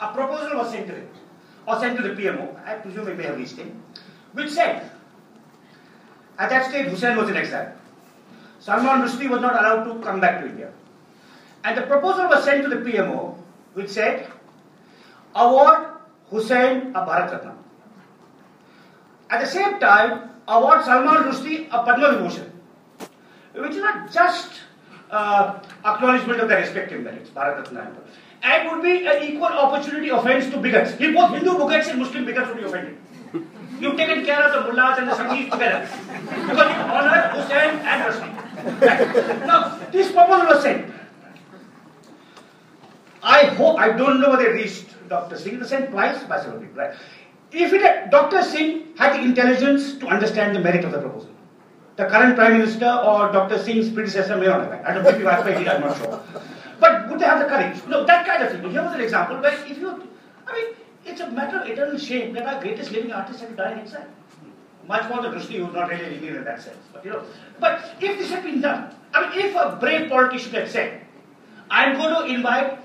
a 0.00 0.12
proposal 0.12 0.58
was 0.58 0.70
sent 0.70 0.86
to 0.88 0.94
him, 0.94 1.08
or 1.66 1.78
sent 1.78 1.96
to 1.96 2.02
the 2.02 2.11
PMO, 2.11 2.66
I 2.66 2.74
presume 2.74 3.08
it 3.08 3.16
may 3.16 3.24
have 3.24 3.36
reached 3.36 3.56
him, 3.56 3.82
which 4.32 4.50
said, 4.50 4.90
at 6.38 6.48
that 6.48 6.70
stage 6.70 6.88
Husain 6.88 7.16
was 7.16 7.28
in 7.28 7.36
exile. 7.36 7.72
Salman 8.58 9.06
Rushdie 9.06 9.28
was 9.28 9.40
not 9.40 9.52
allowed 9.52 9.84
to 9.84 10.00
come 10.02 10.20
back 10.20 10.40
to 10.40 10.48
India. 10.48 10.72
And 11.64 11.76
the 11.76 11.82
proposal 11.82 12.28
was 12.28 12.44
sent 12.44 12.62
to 12.62 12.68
the 12.68 12.76
PMO, 12.76 13.36
which 13.74 13.90
said, 13.90 14.26
award 15.34 15.86
Husain 16.30 16.94
a 16.94 17.06
Bharat 17.06 17.32
Ratna. 17.32 17.56
At 19.28 19.40
the 19.42 19.46
same 19.46 19.78
time, 19.78 20.30
award 20.48 20.84
Salman 20.84 21.30
Rushdie 21.30 21.68
a 21.68 21.84
Padma 21.84 22.08
Vibhushan, 22.08 22.50
which 23.54 23.72
is 23.72 23.82
not 23.82 24.11
just 24.11 24.61
uh, 25.11 25.61
acknowledgement 25.84 26.40
of 26.40 26.48
their 26.48 26.61
respective 26.61 27.02
merits, 27.02 27.30
Bharat 27.30 27.58
Ratna 27.58 27.92
and 28.42 28.70
would 28.70 28.82
be 28.82 29.06
an 29.06 29.22
equal 29.22 29.44
opportunity 29.44 30.08
offense 30.08 30.48
to 30.50 30.56
bigots. 30.56 30.92
If 30.98 31.14
both 31.14 31.30
Hindu 31.32 31.58
bigots 31.58 31.88
and 31.88 31.98
Muslim 31.98 32.24
bigots 32.24 32.48
would 32.48 32.58
be 32.58 32.64
offended. 32.64 32.96
You've 33.78 33.96
taken 33.96 34.24
care 34.24 34.42
of 34.42 34.52
the 34.52 34.72
mullahs 34.72 34.98
and 34.98 35.08
the 35.08 35.12
Sanghis 35.12 35.50
together. 35.50 35.88
Because 36.24 36.68
you 36.70 36.82
honor 36.96 37.30
Husain 37.34 37.80
and. 37.80 38.80
Right. 38.82 39.46
Now, 39.46 39.78
this 39.90 40.12
proposal 40.12 40.46
was 40.48 40.62
sent. 40.62 40.92
I 43.22 43.44
hope, 43.46 43.78
I 43.78 43.92
don't 43.92 44.20
know 44.20 44.30
whether 44.30 44.48
it 44.48 44.54
reached 44.54 45.08
Dr. 45.08 45.36
Singh, 45.36 45.58
was 45.58 45.68
sent 45.68 45.90
twice 45.90 46.22
by 46.24 46.40
several 46.40 46.61
people, 46.61 46.76
right? 46.76 46.94
If 47.52 47.72
it 47.72 47.82
had, 47.82 48.11
Dr. 48.11 48.42
Singh 48.42 48.96
had 48.96 49.14
the 49.14 49.22
intelligence 49.22 49.94
to 49.98 50.06
understand 50.06 50.54
the 50.54 50.61
merit 50.61 50.84
of 50.84 50.92
the 50.92 51.00
proposal, 51.00 51.30
the 52.01 52.07
current 52.07 52.34
Prime 52.34 52.59
Minister 52.59 52.90
or 53.11 53.30
Dr. 53.30 53.59
Singh's 53.59 53.90
predecessor 53.90 54.36
may 54.36 54.46
not 54.46 54.61
have. 54.62 54.84
I 54.84 54.94
don't 54.94 55.07
if 55.07 55.20
Vajpayee 55.20 55.59
did, 55.59 55.68
I'm 55.68 55.82
not 55.82 55.96
sure. 55.98 56.22
But 56.80 57.09
would 57.09 57.20
they 57.20 57.26
have 57.26 57.40
the 57.40 57.48
courage? 57.55 57.76
No, 57.86 58.05
that 58.07 58.26
kind 58.26 58.42
of 58.42 58.53
thing. 58.53 58.70
Here 58.70 58.82
was 58.82 58.94
an 58.94 59.03
example 59.03 59.36
where 59.36 59.53
if 59.66 59.78
you, 59.78 59.90
I 60.46 60.55
mean, 60.55 60.74
it's 61.05 61.20
a 61.20 61.30
matter 61.30 61.59
of 61.59 61.68
eternal 61.68 61.98
shame 61.98 62.32
that 62.34 62.46
our 62.46 62.61
greatest 62.62 62.90
living 62.90 63.12
artists 63.12 63.42
have 63.42 63.55
died 63.57 63.72
in 63.74 63.80
exile. 63.80 64.07
much 64.90 65.09
more 65.11 65.22
than 65.22 65.32
Rushdie, 65.32 65.59
who's 65.64 65.74
not 65.74 65.90
really 65.90 66.14
Indian 66.14 66.36
in 66.36 66.44
that 66.44 66.62
sense. 66.62 66.78
But 66.92 67.05
you 67.05 67.11
know, 67.11 67.22
but 67.59 67.94
if 68.01 68.18
this 68.18 68.30
had 68.30 68.42
been 68.42 68.61
done, 68.61 68.94
I 69.12 69.28
mean, 69.28 69.46
if 69.46 69.55
a 69.55 69.76
brave 69.80 70.09
politician 70.09 70.53
had 70.53 70.70
said, 70.70 71.03
I'm 71.70 71.96
going 71.98 72.14
to 72.14 72.34
invite 72.34 72.78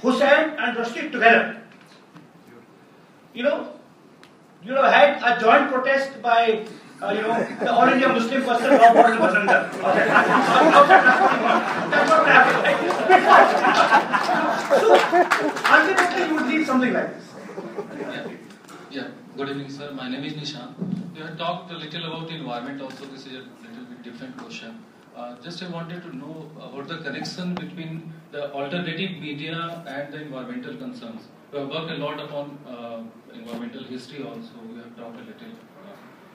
Husain 0.00 0.56
and 0.58 0.76
Rushdie 0.76 1.10
together, 1.10 1.62
you 3.34 3.42
know, 3.42 3.72
you 4.64 4.72
know, 4.72 4.82
had 4.82 5.22
a 5.22 5.40
joint 5.40 5.70
protest 5.72 6.22
by, 6.22 6.64
uh, 7.02 7.12
you 7.12 7.22
know, 7.22 7.44
the 7.60 7.72
All 7.72 7.88
India 7.88 8.08
Muslim 8.08 8.42
Personal 8.42 8.78
Law 8.80 8.92
Board 8.94 9.10
in 9.10 9.18
Basanta. 9.18 9.68
Okay. 9.90 10.06
That's 11.92 12.10
what 12.10 12.26
happened. 12.26 12.66
so, 14.80 14.86
ultimately, 15.76 16.22
you 16.26 16.34
would 16.34 16.46
need 16.46 16.66
something 16.66 16.92
like 16.92 17.14
this. 17.14 17.26
Yeah. 18.00 18.26
yeah. 18.90 19.08
Good 19.36 19.48
evening, 19.50 19.70
sir. 19.70 19.92
My 19.92 20.08
name 20.08 20.24
is 20.24 20.32
Nishan. 20.34 20.74
You 21.14 21.22
have 21.24 21.36
talked 21.36 21.70
a 21.70 21.76
little 21.76 22.04
about 22.06 22.28
the 22.28 22.34
environment 22.34 22.80
also. 22.80 23.04
This 23.06 23.26
is 23.26 23.32
a 23.32 23.44
little 23.66 23.84
bit 23.90 24.02
different 24.02 24.36
question. 24.38 24.82
Uh, 25.14 25.34
just 25.42 25.62
I 25.62 25.68
wanted 25.68 26.02
to 26.02 26.16
know 26.16 26.50
about 26.60 26.88
the 26.88 26.98
connection 26.98 27.54
between 27.54 28.12
the 28.32 28.52
alternative 28.52 29.12
media 29.18 29.82
and 29.86 30.12
the 30.12 30.20
environmental 30.22 30.76
concerns. 30.76 31.22
We 31.52 31.58
have 31.60 31.68
worked 31.70 31.90
a 31.90 31.94
lot 31.94 32.20
upon 32.20 32.58
uh, 32.66 33.02
environmental 33.32 33.84
history 33.84 34.22
also. 34.24 34.52
We 34.70 34.78
have 34.78 34.94
talked 34.96 35.16
a 35.16 35.24
little 35.24 35.52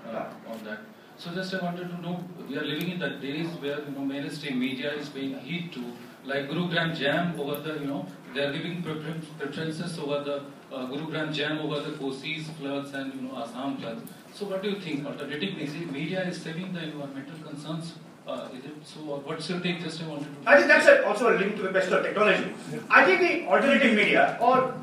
on 0.07 0.63
that. 0.65 0.79
So 1.17 1.31
just 1.31 1.53
I 1.53 1.63
wanted 1.63 1.89
to 1.89 2.01
know, 2.01 2.23
we 2.49 2.57
are 2.57 2.63
living 2.63 2.91
in 2.91 2.99
the 2.99 3.09
days 3.09 3.47
where 3.59 3.79
you 3.79 3.91
know 3.95 4.05
mainstream 4.05 4.59
media 4.59 4.93
is 4.93 5.09
paying 5.09 5.37
heed 5.39 5.71
to, 5.73 5.83
like 6.25 6.47
Guru 6.49 6.67
Gurugram 6.67 6.95
Jam 6.95 7.39
over 7.39 7.59
the 7.61 7.79
you 7.79 7.87
know 7.87 8.07
they 8.33 8.41
are 8.41 8.51
giving 8.51 8.81
prefer- 8.81 9.19
preferences 9.37 9.99
over 9.99 10.23
the 10.23 10.37
uh, 10.75 10.87
Gurugram 10.87 11.33
Jam 11.33 11.59
over 11.59 11.81
the 11.81 11.91
Kosi's 11.97 12.49
floods 12.59 12.93
and 12.93 13.13
you 13.13 13.21
know 13.21 13.37
Assam 13.43 13.77
floods. 13.77 14.09
So 14.33 14.45
what 14.45 14.63
do 14.63 14.69
you 14.69 14.79
think? 14.79 15.05
Alternative 15.05 15.55
media 15.91 16.27
is 16.27 16.41
saving 16.41 16.73
the 16.73 16.83
environmental 16.83 17.37
concerns. 17.47 17.93
Uh, 18.25 18.47
is 18.57 18.65
it 18.65 18.75
so? 18.83 18.99
What's 19.01 19.49
your 19.49 19.59
take? 19.59 19.81
Just 19.81 20.01
I 20.01 20.07
wanted 20.07 20.25
to. 20.25 20.49
I 20.49 20.57
think 20.57 20.67
that's 20.69 20.87
a, 20.87 21.07
also 21.07 21.35
a 21.35 21.37
link 21.37 21.55
to 21.57 21.63
the 21.63 21.71
best 21.71 21.91
of 21.91 22.03
technology. 22.03 22.53
I 22.89 23.05
think 23.05 23.19
the 23.21 23.47
alternative 23.47 23.95
media, 23.95 24.37
or 24.41 24.73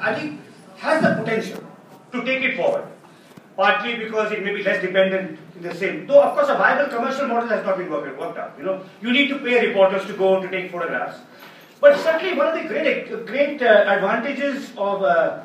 I 0.00 0.14
think, 0.14 0.40
has 0.76 1.02
the 1.02 1.14
potential 1.14 1.64
to 2.12 2.24
take 2.24 2.42
it 2.42 2.56
forward. 2.56 2.86
Partly 3.56 3.96
because 3.96 4.32
it 4.32 4.42
may 4.42 4.54
be 4.54 4.62
less 4.62 4.80
dependent 4.80 5.38
in 5.56 5.62
the 5.62 5.74
same. 5.74 6.06
Though 6.06 6.22
of 6.22 6.34
course 6.34 6.48
a 6.48 6.54
viable 6.54 6.90
commercial 6.90 7.28
model 7.28 7.48
has 7.48 7.64
not 7.64 7.76
been 7.76 7.90
worked, 7.90 8.18
worked 8.18 8.38
out. 8.38 8.54
You 8.58 8.64
know, 8.64 8.82
you 9.02 9.12
need 9.12 9.28
to 9.28 9.38
pay 9.38 9.66
reporters 9.66 10.06
to 10.06 10.14
go 10.14 10.40
to 10.40 10.48
take 10.48 10.70
photographs. 10.70 11.18
But 11.80 11.98
certainly 11.98 12.36
one 12.36 12.46
of 12.48 12.62
the 12.62 12.68
great 12.68 13.26
great 13.26 13.60
uh, 13.60 13.84
advantages 13.88 14.70
of 14.76 15.02
uh, 15.02 15.42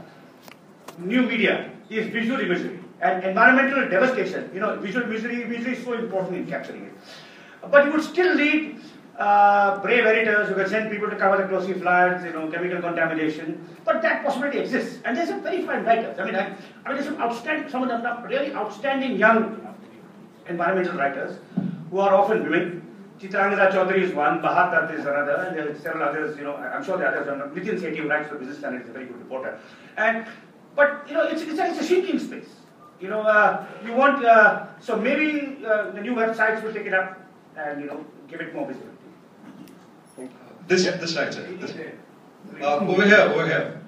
new 0.98 1.24
media 1.24 1.72
is 1.90 2.08
visual 2.08 2.40
imagery 2.40 2.80
and 3.02 3.24
environmental 3.24 3.90
devastation. 3.90 4.50
You 4.54 4.62
know, 4.62 4.76
visual 4.78 5.06
imagery, 5.06 5.44
imagery 5.44 5.74
is 5.74 5.84
so 5.84 5.94
important 5.94 6.38
in 6.38 6.48
capturing 6.48 6.86
it. 6.86 6.94
But 7.70 7.86
you 7.86 7.92
would 7.92 8.04
still 8.04 8.36
need 8.36 8.80
uh, 9.18 9.80
brave 9.82 10.06
editors 10.06 10.48
who 10.50 10.56
can 10.56 10.70
send 10.70 10.92
people 10.92 11.10
to 11.10 11.16
cover 11.16 11.38
the 11.38 11.44
Kosi 11.44 11.80
floods, 11.80 12.24
you 12.24 12.34
know, 12.34 12.50
chemical 12.52 12.82
contamination. 12.82 13.68
But 13.84 14.02
that 14.02 14.24
possibility 14.24 14.60
exists. 14.60 15.00
And 15.06 15.18
there's 15.18 15.30
some 15.30 15.42
very 15.42 15.66
fine 15.66 15.84
writers. 15.84 16.20
I 16.20 16.26
mean, 16.26 16.36
I, 16.36 16.46
I 16.86 16.90
mean, 16.90 16.96
there's 16.96 17.06
some 17.06 17.20
outstanding, 17.22 17.70
some 17.70 17.84
of 17.84 17.90
them 17.90 18.06
are 18.06 18.28
really 18.28 18.54
outstanding 18.54 19.18
young 19.18 19.76
environmental 20.48 20.98
writers 20.98 21.40
who 21.90 22.00
are 22.00 22.14
often 22.14 22.44
women. 22.44 22.84
Chitrangada 23.20 23.72
Choudhury 23.72 24.04
is 24.04 24.14
one, 24.14 24.40
Bahat 24.42 24.94
is 24.94 25.00
another, 25.00 25.48
and 25.48 25.58
there 25.58 25.68
are 25.68 25.80
several 25.80 26.08
others, 26.08 26.38
you 26.38 26.44
know, 26.44 26.56
I'm 26.56 26.84
sure 26.84 27.00
the 27.00 27.08
others 27.08 27.28
are 27.28 27.36
not. 27.36 27.56
Nitin 27.56 27.80
Sethi, 27.80 27.98
who 27.98 28.08
writes 28.08 28.30
for 28.30 28.36
Business 28.36 28.60
Standard, 28.60 28.84
is 28.84 28.90
a 28.90 28.94
very 28.94 29.08
good 29.08 29.18
reporter. 29.18 29.60
And, 29.98 30.28
but, 30.76 31.04
you 31.08 31.16
know, 31.16 31.24
it's, 31.24 31.42
it's, 31.42 31.60
a, 31.60 31.66
it's 31.66 31.80
a 31.80 31.84
shrinking 31.84 32.20
space. 32.20 32.50
You 33.00 33.08
know, 33.08 33.22
uh, 33.22 33.66
you 33.84 33.94
want, 33.94 34.24
uh, 34.24 34.68
so 34.80 34.96
maybe 34.96 35.66
uh, 35.66 35.90
the 35.92 36.02
new 36.02 36.14
websites 36.14 36.62
will 36.62 36.74
take 36.74 36.86
it 36.86 36.94
up 36.94 37.20
and, 37.56 37.82
you 37.82 37.88
know, 37.88 38.06
give 38.28 38.40
it 38.40 38.54
more 38.54 38.68
visibility. 38.68 38.97
This, 40.68 40.84
this 40.84 41.14
side, 41.14 41.34
sir. 41.34 41.48
This, 41.62 41.74
uh, 42.62 42.80
over 42.80 43.06
here, 43.06 43.20
over 43.20 43.46
here. 43.46 43.82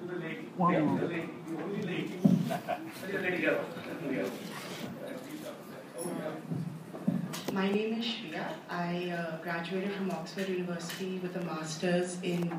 My 7.53 7.69
name 7.69 7.99
is 7.99 8.05
Shriya. 8.05 8.53
I 8.69 9.09
uh, 9.09 9.41
graduated 9.43 9.91
from 9.91 10.11
Oxford 10.11 10.47
University 10.47 11.17
with 11.17 11.35
a 11.35 11.41
master's 11.41 12.17
in 12.21 12.49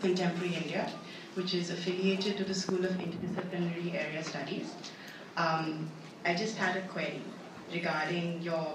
contemporary 0.00 0.54
India, 0.54 0.88
which 1.34 1.52
is 1.52 1.70
affiliated 1.70 2.36
to 2.36 2.44
the 2.44 2.54
School 2.54 2.84
of 2.84 2.92
Interdisciplinary 2.92 3.94
Area 3.94 4.22
Studies. 4.22 4.74
Um, 5.36 5.90
I 6.24 6.34
just 6.34 6.56
had 6.56 6.76
a 6.76 6.82
query 6.82 7.20
regarding 7.72 8.42
your 8.42 8.74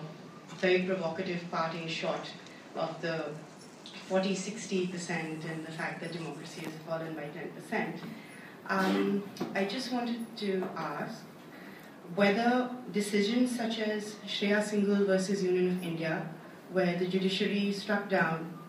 very 0.57 0.81
provocative 0.81 1.39
parting 1.49 1.87
shot 1.87 2.29
of 2.75 3.01
the 3.01 3.27
40 4.11 4.35
60% 4.35 5.09
and 5.09 5.65
the 5.65 5.71
fact 5.71 6.01
that 6.01 6.11
democracy 6.11 6.59
has 6.65 6.73
fallen 6.85 7.13
by 7.13 7.29
10%. 7.71 7.93
Um, 8.67 9.23
I 9.55 9.63
just 9.63 9.93
wanted 9.93 10.19
to 10.35 10.67
ask 10.75 11.23
whether 12.15 12.69
decisions 12.91 13.55
such 13.55 13.79
as 13.79 14.15
Shreya 14.27 14.61
Singhal 14.61 15.05
versus 15.05 15.41
Union 15.41 15.69
of 15.69 15.81
India, 15.81 16.27
where 16.73 16.99
the 16.99 17.07
judiciary 17.07 17.71
struck 17.71 18.09
down 18.09 18.59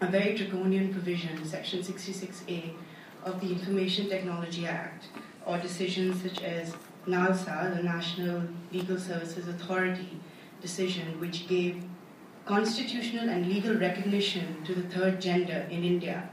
a 0.00 0.06
very 0.06 0.34
draconian 0.34 0.94
provision, 0.94 1.44
Section 1.44 1.80
66A 1.80 2.72
of 3.24 3.38
the 3.42 3.52
Information 3.52 4.08
Technology 4.08 4.66
Act, 4.66 5.08
or 5.44 5.58
decisions 5.58 6.22
such 6.22 6.42
as 6.42 6.74
NALSA, 7.06 7.76
the 7.76 7.82
National 7.82 8.44
Legal 8.72 8.98
Services 8.98 9.46
Authority 9.46 10.18
decision, 10.62 11.20
which 11.20 11.46
gave 11.48 11.84
constitutional 12.46 13.28
and 13.28 13.46
legal 13.46 13.74
recognition 13.74 14.64
to 14.64 14.74
the 14.74 14.88
third 14.94 15.20
gender 15.20 15.66
in 15.68 15.84
India, 15.84 16.28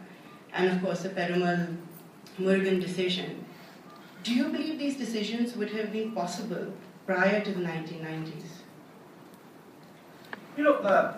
and 0.53 0.69
of 0.71 0.81
course 0.81 1.01
the 1.01 1.09
Perumal 1.09 1.75
Murugan 2.39 2.79
decision. 2.79 3.43
Do 4.23 4.33
you 4.33 4.49
believe 4.49 4.79
these 4.79 4.95
decisions 4.95 5.55
would 5.55 5.71
have 5.71 5.91
been 5.91 6.11
possible 6.13 6.71
prior 7.05 7.41
to 7.43 7.51
the 7.51 7.61
1990s? 7.61 8.61
You 10.55 10.63
know, 10.63 10.75
uh, 10.75 11.17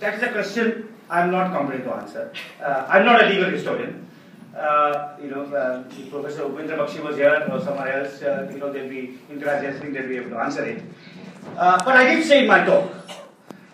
that 0.00 0.14
is 0.14 0.22
a 0.22 0.32
question 0.32 0.92
I'm 1.08 1.30
not 1.30 1.52
competent 1.52 1.84
to 1.84 1.94
answer. 1.94 2.32
Uh, 2.60 2.86
I'm 2.88 3.04
not 3.04 3.22
a 3.22 3.28
legal 3.28 3.50
historian. 3.50 4.06
Uh, 4.56 5.16
you 5.22 5.30
know, 5.30 5.44
uh, 5.44 5.82
Professor 6.10 6.42
Upendra 6.42 6.78
Baxi 6.78 7.02
was 7.02 7.16
here 7.16 7.48
or 7.50 7.60
somewhere 7.60 8.04
else, 8.04 8.22
uh, 8.22 8.48
you 8.52 8.58
know, 8.58 8.72
they'll 8.72 8.88
be 8.88 9.18
enthusiastic, 9.30 9.92
they'll 9.92 10.08
be 10.08 10.16
able 10.16 10.30
to 10.30 10.38
answer 10.38 10.64
it. 10.64 10.82
Uh, 11.56 11.82
but 11.84 11.96
I 11.96 12.14
did 12.14 12.24
say 12.24 12.42
in 12.42 12.48
my 12.48 12.64
talk 12.64 12.90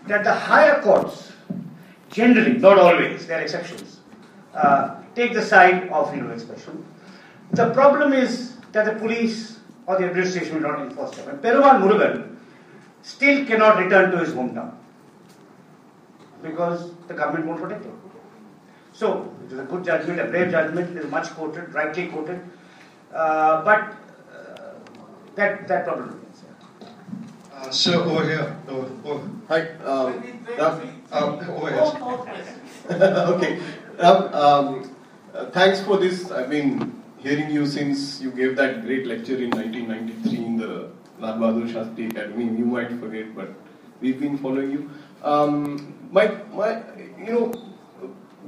that 0.07 0.25
the 0.25 0.35
higher 0.35 0.81
courts, 0.83 1.33
generally, 2.11 2.59
not 2.59 2.79
always, 2.79 3.27
there 3.27 3.39
are 3.39 3.43
exceptions, 3.43 4.01
uh, 4.55 4.97
take 5.15 5.35
the 5.35 5.43
side 5.43 5.89
of 5.89 6.11
freedom 6.11 6.31
of 6.31 6.33
expression. 6.33 6.85
The 7.53 7.71
problem 7.73 8.13
is 8.13 8.57
that 8.73 8.85
the 8.85 8.99
police 8.99 9.59
or 9.87 9.99
the 9.99 10.07
administration 10.07 10.55
will 10.55 10.71
not 10.71 10.81
enforce 10.81 11.17
them. 11.17 11.29
And 11.29 11.43
Perumal 11.43 11.81
Murugan 11.83 12.37
still 13.03 13.45
cannot 13.47 13.79
return 13.79 14.11
to 14.13 14.19
his 14.19 14.31
hometown 14.31 14.75
because 16.43 16.93
the 17.09 17.15
government 17.15 17.47
won't 17.47 17.61
protect 17.61 17.85
him. 17.85 17.99
So, 18.93 19.33
it 19.47 19.53
is 19.53 19.59
a 19.59 19.65
good 19.65 19.85
judgment, 19.85 20.21
a 20.21 20.25
brave 20.25 20.51
judgment, 20.51 20.97
it 20.97 21.05
is 21.05 21.11
much 21.11 21.29
quoted, 21.31 21.73
rightly 21.75 22.09
quoted, 22.09 22.41
uh, 23.15 23.65
but 23.65 23.97
uh, 24.33 24.75
that, 25.37 25.67
that 25.69 25.85
problem. 25.85 26.20
Uh, 27.61 27.71
sir, 27.71 27.97
over 27.97 28.25
here. 28.25 28.57
Over, 28.69 28.89
over. 29.05 29.31
Hi. 29.49 29.61
Um, 29.85 30.45
Ram, 30.59 31.03
um, 31.13 31.41
over 31.51 31.71
here. 31.71 32.97
okay. 33.35 33.61
Um, 33.99 34.97
uh, 35.35 35.51
thanks 35.51 35.83
for 35.83 35.99
this. 35.99 36.31
I've 36.31 36.49
been 36.49 37.03
hearing 37.19 37.51
you 37.51 37.67
since 37.67 38.21
you 38.23 38.31
gave 38.31 38.57
that 38.57 38.83
great 38.87 39.07
lecture 39.07 39.37
in 39.37 39.51
1993 39.51 40.45
in 40.45 40.57
the 40.57 40.89
Lal 41.19 41.37
Bahadur 41.37 41.69
Shastri 41.71 42.11
Academy. 42.11 42.45
You 42.45 42.65
might 42.65 42.99
forget, 42.99 43.35
but 43.35 43.51
we've 44.01 44.19
been 44.19 44.39
following 44.39 44.71
you. 44.71 44.91
Um, 45.23 46.09
my, 46.11 46.29
my, 46.55 46.83
you 47.19 47.33
know, 47.35 47.47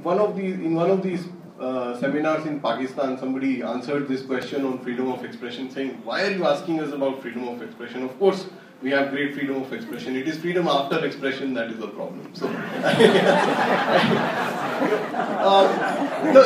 one 0.01 0.17
of 0.17 0.35
these 0.35 0.55
in 0.55 0.73
one 0.73 0.89
of 0.89 1.03
these 1.03 1.27
uh, 1.59 1.99
seminars 1.99 2.47
in 2.47 2.59
Pakistan, 2.59 3.19
somebody 3.19 3.61
answered 3.61 4.07
this 4.07 4.23
question 4.23 4.65
on 4.65 4.79
freedom 4.79 5.11
of 5.11 5.23
expression, 5.23 5.69
saying, 5.69 6.01
"Why 6.03 6.23
are 6.23 6.31
you 6.31 6.45
asking 6.47 6.79
us 6.79 6.91
about 6.91 7.21
freedom 7.21 7.47
of 7.47 7.61
expression?" 7.61 8.01
Of 8.03 8.17
course, 8.17 8.47
we 8.83 8.91
have 8.91 9.09
great 9.11 9.33
freedom 9.33 9.63
of 9.63 9.71
expression. 9.71 10.17
It 10.17 10.27
is 10.27 10.39
freedom 10.39 10.67
after 10.67 11.05
expression 11.05 11.53
that 11.53 11.71
is 11.71 11.77
the 11.77 11.87
problem. 11.87 12.35
So, 12.35 12.47
um, 12.47 12.53
the, 16.33 16.43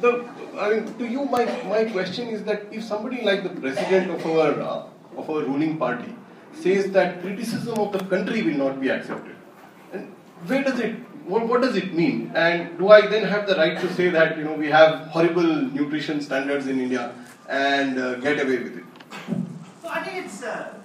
the, 0.00 0.24
I 0.58 0.70
mean, 0.70 0.94
to 0.94 1.06
you, 1.06 1.26
my, 1.26 1.44
my 1.68 1.84
question 1.84 2.28
is 2.28 2.42
that 2.44 2.62
if 2.72 2.82
somebody 2.82 3.20
like 3.22 3.42
the 3.42 3.50
president 3.60 4.10
of 4.10 4.24
our 4.26 4.58
uh, 4.60 4.86
of 5.18 5.28
our 5.28 5.42
ruling 5.42 5.76
party 5.76 6.14
says 6.54 6.90
that 6.92 7.20
criticism 7.20 7.78
of 7.78 7.92
the 7.92 7.98
country 8.04 8.42
will 8.42 8.56
not 8.64 8.80
be 8.80 8.88
accepted, 8.88 9.36
and 9.92 10.14
where 10.46 10.64
does 10.64 10.80
it 10.80 10.94
what, 11.26 11.46
what 11.46 11.60
does 11.60 11.76
it 11.76 11.92
mean? 11.92 12.32
And 12.34 12.78
do 12.78 12.88
I 12.88 13.06
then 13.06 13.24
have 13.24 13.46
the 13.46 13.56
right 13.56 13.78
to 13.78 13.92
say 13.92 14.08
that 14.08 14.38
you 14.38 14.44
know 14.44 14.54
we 14.54 14.68
have 14.68 15.08
horrible 15.08 15.52
nutrition 15.78 16.22
standards 16.22 16.66
in 16.66 16.80
India 16.80 17.12
and 17.48 17.98
uh, 17.98 18.14
get 18.14 18.40
away 18.42 18.56
with 18.58 18.78
it? 18.78 18.84
So 19.82 19.88
I 19.88 20.02
think 20.02 20.24
it's 20.24 20.42
uh, 20.42 20.80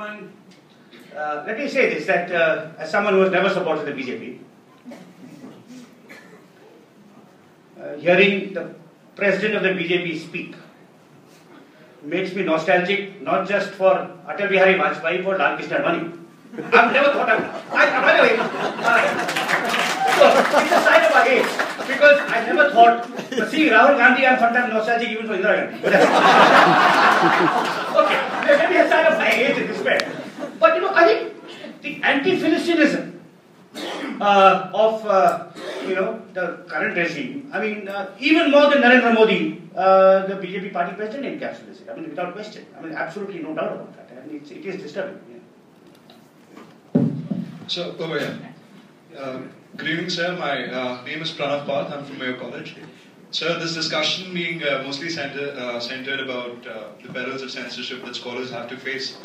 someone, 0.00 0.32
uh, 1.16 1.39
let 1.50 1.58
me 1.58 1.66
say 1.68 1.92
this 1.92 2.06
that 2.06 2.30
uh, 2.30 2.68
as 2.78 2.88
someone 2.90 3.14
who 3.14 3.22
has 3.22 3.32
never 3.32 3.50
supported 3.50 3.84
the 3.84 3.90
BJP, 4.00 4.38
uh, 7.80 7.96
hearing 7.96 8.54
the 8.54 8.72
president 9.16 9.56
of 9.56 9.64
the 9.64 9.70
BJP 9.70 10.20
speak 10.20 10.54
makes 12.04 12.32
me 12.34 12.44
nostalgic 12.44 13.20
not 13.20 13.48
just 13.48 13.70
for 13.70 14.08
Atal 14.28 14.48
Bihari 14.48 14.74
Vajpayee, 14.74 15.02
but 15.02 15.24
for 15.24 15.36
Lal 15.38 15.56
Krishna. 15.56 15.78
I've 15.82 16.92
never 16.92 17.12
thought 17.12 17.30
of 17.30 17.40
I, 17.72 18.00
by 18.06 18.16
the 18.16 18.22
way, 18.22 18.36
uh, 18.38 18.44
it's 20.62 20.70
a 20.70 20.80
sign 20.86 21.02
of 21.04 21.10
our 21.18 21.26
age 21.26 21.50
because 21.90 22.18
I 22.30 22.46
never 22.46 22.70
thought, 22.70 23.10
uh, 23.10 23.50
seeing 23.50 23.72
Rahul 23.72 23.96
Gandhi, 23.98 24.24
I'm 24.24 24.38
sometimes 24.38 24.72
nostalgic 24.72 25.08
even 25.10 25.26
for 25.26 25.34
Indira 25.34 25.56
Gandhi. 25.58 25.82
okay, 28.02 28.20
maybe 28.56 28.76
a 28.76 28.88
sign 28.88 29.06
of 29.12 29.18
my 29.18 29.30
age 29.30 29.56
despair. 29.66 30.00
But 30.60 30.74
you 30.74 30.80
know, 30.82 30.92
I 30.94 31.04
think 31.06 31.32
anti-Philistinism 32.02 33.10
uh, 34.20 34.70
of 34.74 35.06
uh, 35.06 35.46
you 35.86 35.94
know 35.94 36.22
the 36.34 36.64
current 36.68 36.96
regime. 36.96 37.50
I 37.52 37.60
mean, 37.60 37.88
uh, 37.88 38.14
even 38.18 38.50
more 38.50 38.70
than 38.70 38.82
Narendra 38.82 39.14
Modi, 39.14 39.62
uh, 39.74 40.26
the 40.26 40.34
BJP 40.34 40.72
party 40.72 40.94
president 40.96 41.40
encapsulates 41.40 41.82
it. 41.82 41.88
I 41.90 41.94
mean, 41.96 42.10
without 42.10 42.32
question. 42.34 42.66
I 42.76 42.82
mean, 42.82 42.92
absolutely 42.94 43.40
no 43.40 43.54
doubt 43.54 43.72
about 43.72 43.96
that. 43.96 44.10
I 44.22 44.26
mean, 44.26 44.36
it's, 44.36 44.50
it 44.50 44.64
is 44.64 44.82
disturbing. 44.82 45.20
Yeah. 46.94 47.02
So, 47.66 47.96
over 47.98 48.18
here. 48.18 48.38
Uh, 49.16 49.40
good 49.76 49.88
evening, 49.88 50.10
sir. 50.10 50.36
My 50.36 50.66
uh, 50.66 51.04
name 51.04 51.22
is 51.22 51.30
Pranav 51.32 51.66
Path. 51.66 51.92
I'm 51.92 52.04
from 52.04 52.18
Mayo 52.18 52.38
College. 52.38 52.76
Sir, 53.32 53.58
this 53.60 53.74
discussion 53.74 54.34
being 54.34 54.62
uh, 54.64 54.82
mostly 54.84 55.08
center, 55.08 55.80
centered 55.80 56.18
about 56.20 56.64
the 56.64 57.12
perils 57.12 57.42
of 57.42 57.50
censorship 57.50 58.04
that 58.04 58.16
scholars 58.16 58.50
have 58.50 58.68
to 58.68 58.76
face. 58.76 59.18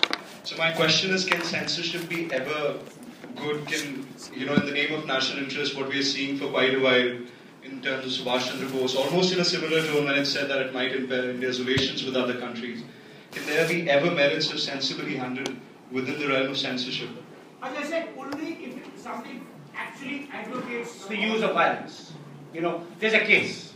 So, 0.46 0.56
my 0.58 0.72
question 0.74 1.10
is 1.10 1.26
can 1.26 1.44
censorship 1.44 2.08
be 2.08 2.32
ever 2.32 2.78
good? 3.36 3.66
Can, 3.66 4.06
you 4.32 4.46
know, 4.46 4.54
in 4.54 4.68
the 4.68 4.74
name 4.74 4.94
of 4.94 5.08
national 5.08 5.44
interest, 5.44 5.76
what 5.76 5.90
we 5.90 5.98
are 5.98 6.04
seeing 6.04 6.38
for 6.38 6.50
quite 6.50 6.76
a 6.76 6.80
while 6.80 7.18
in 7.64 7.82
terms 7.82 8.06
of 8.06 8.12
Subhash 8.12 8.50
Chandra 8.50 8.70
Bose, 8.70 8.96
almost 8.96 9.34
in 9.34 9.40
a 9.40 9.44
similar 9.44 9.82
tone 9.82 10.06
when 10.06 10.14
it 10.14 10.26
said 10.26 10.48
that 10.52 10.62
it 10.62 10.72
might 10.72 10.96
impair 10.96 11.32
India's 11.32 11.60
relations 11.60 12.04
with 12.04 12.16
other 12.16 12.40
countries, 12.40 12.84
can 13.32 13.44
there 13.48 13.68
be 13.68 13.90
ever 13.90 14.12
merits 14.12 14.52
of 14.54 14.60
sensibly 14.60 15.16
handled 15.16 15.56
within 15.92 16.20
the 16.20 16.28
realm 16.28 16.52
of 16.52 16.58
censorship? 16.60 17.10
As 17.64 17.76
I 17.76 17.84
said, 17.84 18.10
only 18.16 18.54
if 18.66 19.02
something 19.02 19.48
actually 19.74 20.30
advocates 20.32 21.08
the 21.08 21.18
use 21.18 21.42
of 21.42 21.54
violence. 21.54 22.14
You 22.54 22.62
know, 22.62 22.86
there's 23.00 23.14
a 23.14 23.26
case. 23.26 23.74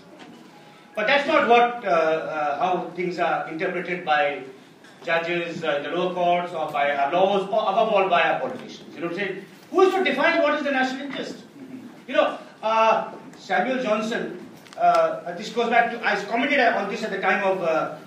But 0.95 1.07
that's 1.07 1.27
not 1.27 1.49
what 1.49 1.83
uh, 1.83 1.89
uh, 1.89 2.59
how 2.59 2.91
things 2.91 3.17
are 3.17 3.49
interpreted 3.49 4.05
by 4.05 4.43
judges 5.03 5.63
uh, 5.63 5.77
in 5.77 5.83
the 5.83 5.89
lower 5.89 6.13
courts 6.13 6.53
or 6.53 6.71
by 6.71 6.91
our 6.95 7.11
laws 7.11 7.43
or 7.43 7.61
above 7.61 7.89
all 7.89 8.09
by 8.09 8.21
our 8.23 8.39
politicians. 8.39 8.95
You 8.95 9.01
know, 9.01 9.13
say 9.15 9.43
who 9.71 9.81
is 9.81 9.93
to 9.93 10.03
define 10.03 10.41
what 10.41 10.55
is 10.55 10.63
the 10.63 10.71
national 10.71 11.07
interest? 11.07 11.43
You 12.07 12.15
know, 12.15 12.37
uh, 12.61 13.13
Samuel 13.37 13.81
Johnson. 13.83 14.45
Uh, 14.77 15.35
this 15.35 15.49
goes 15.49 15.69
back 15.69 15.91
to 15.91 16.05
I 16.05 16.15
commented 16.25 16.59
on 16.59 16.89
this 16.89 17.03
at 17.03 17.11
the 17.11 17.19
time 17.19 17.43
of 17.43 17.61
uh, 17.61 17.97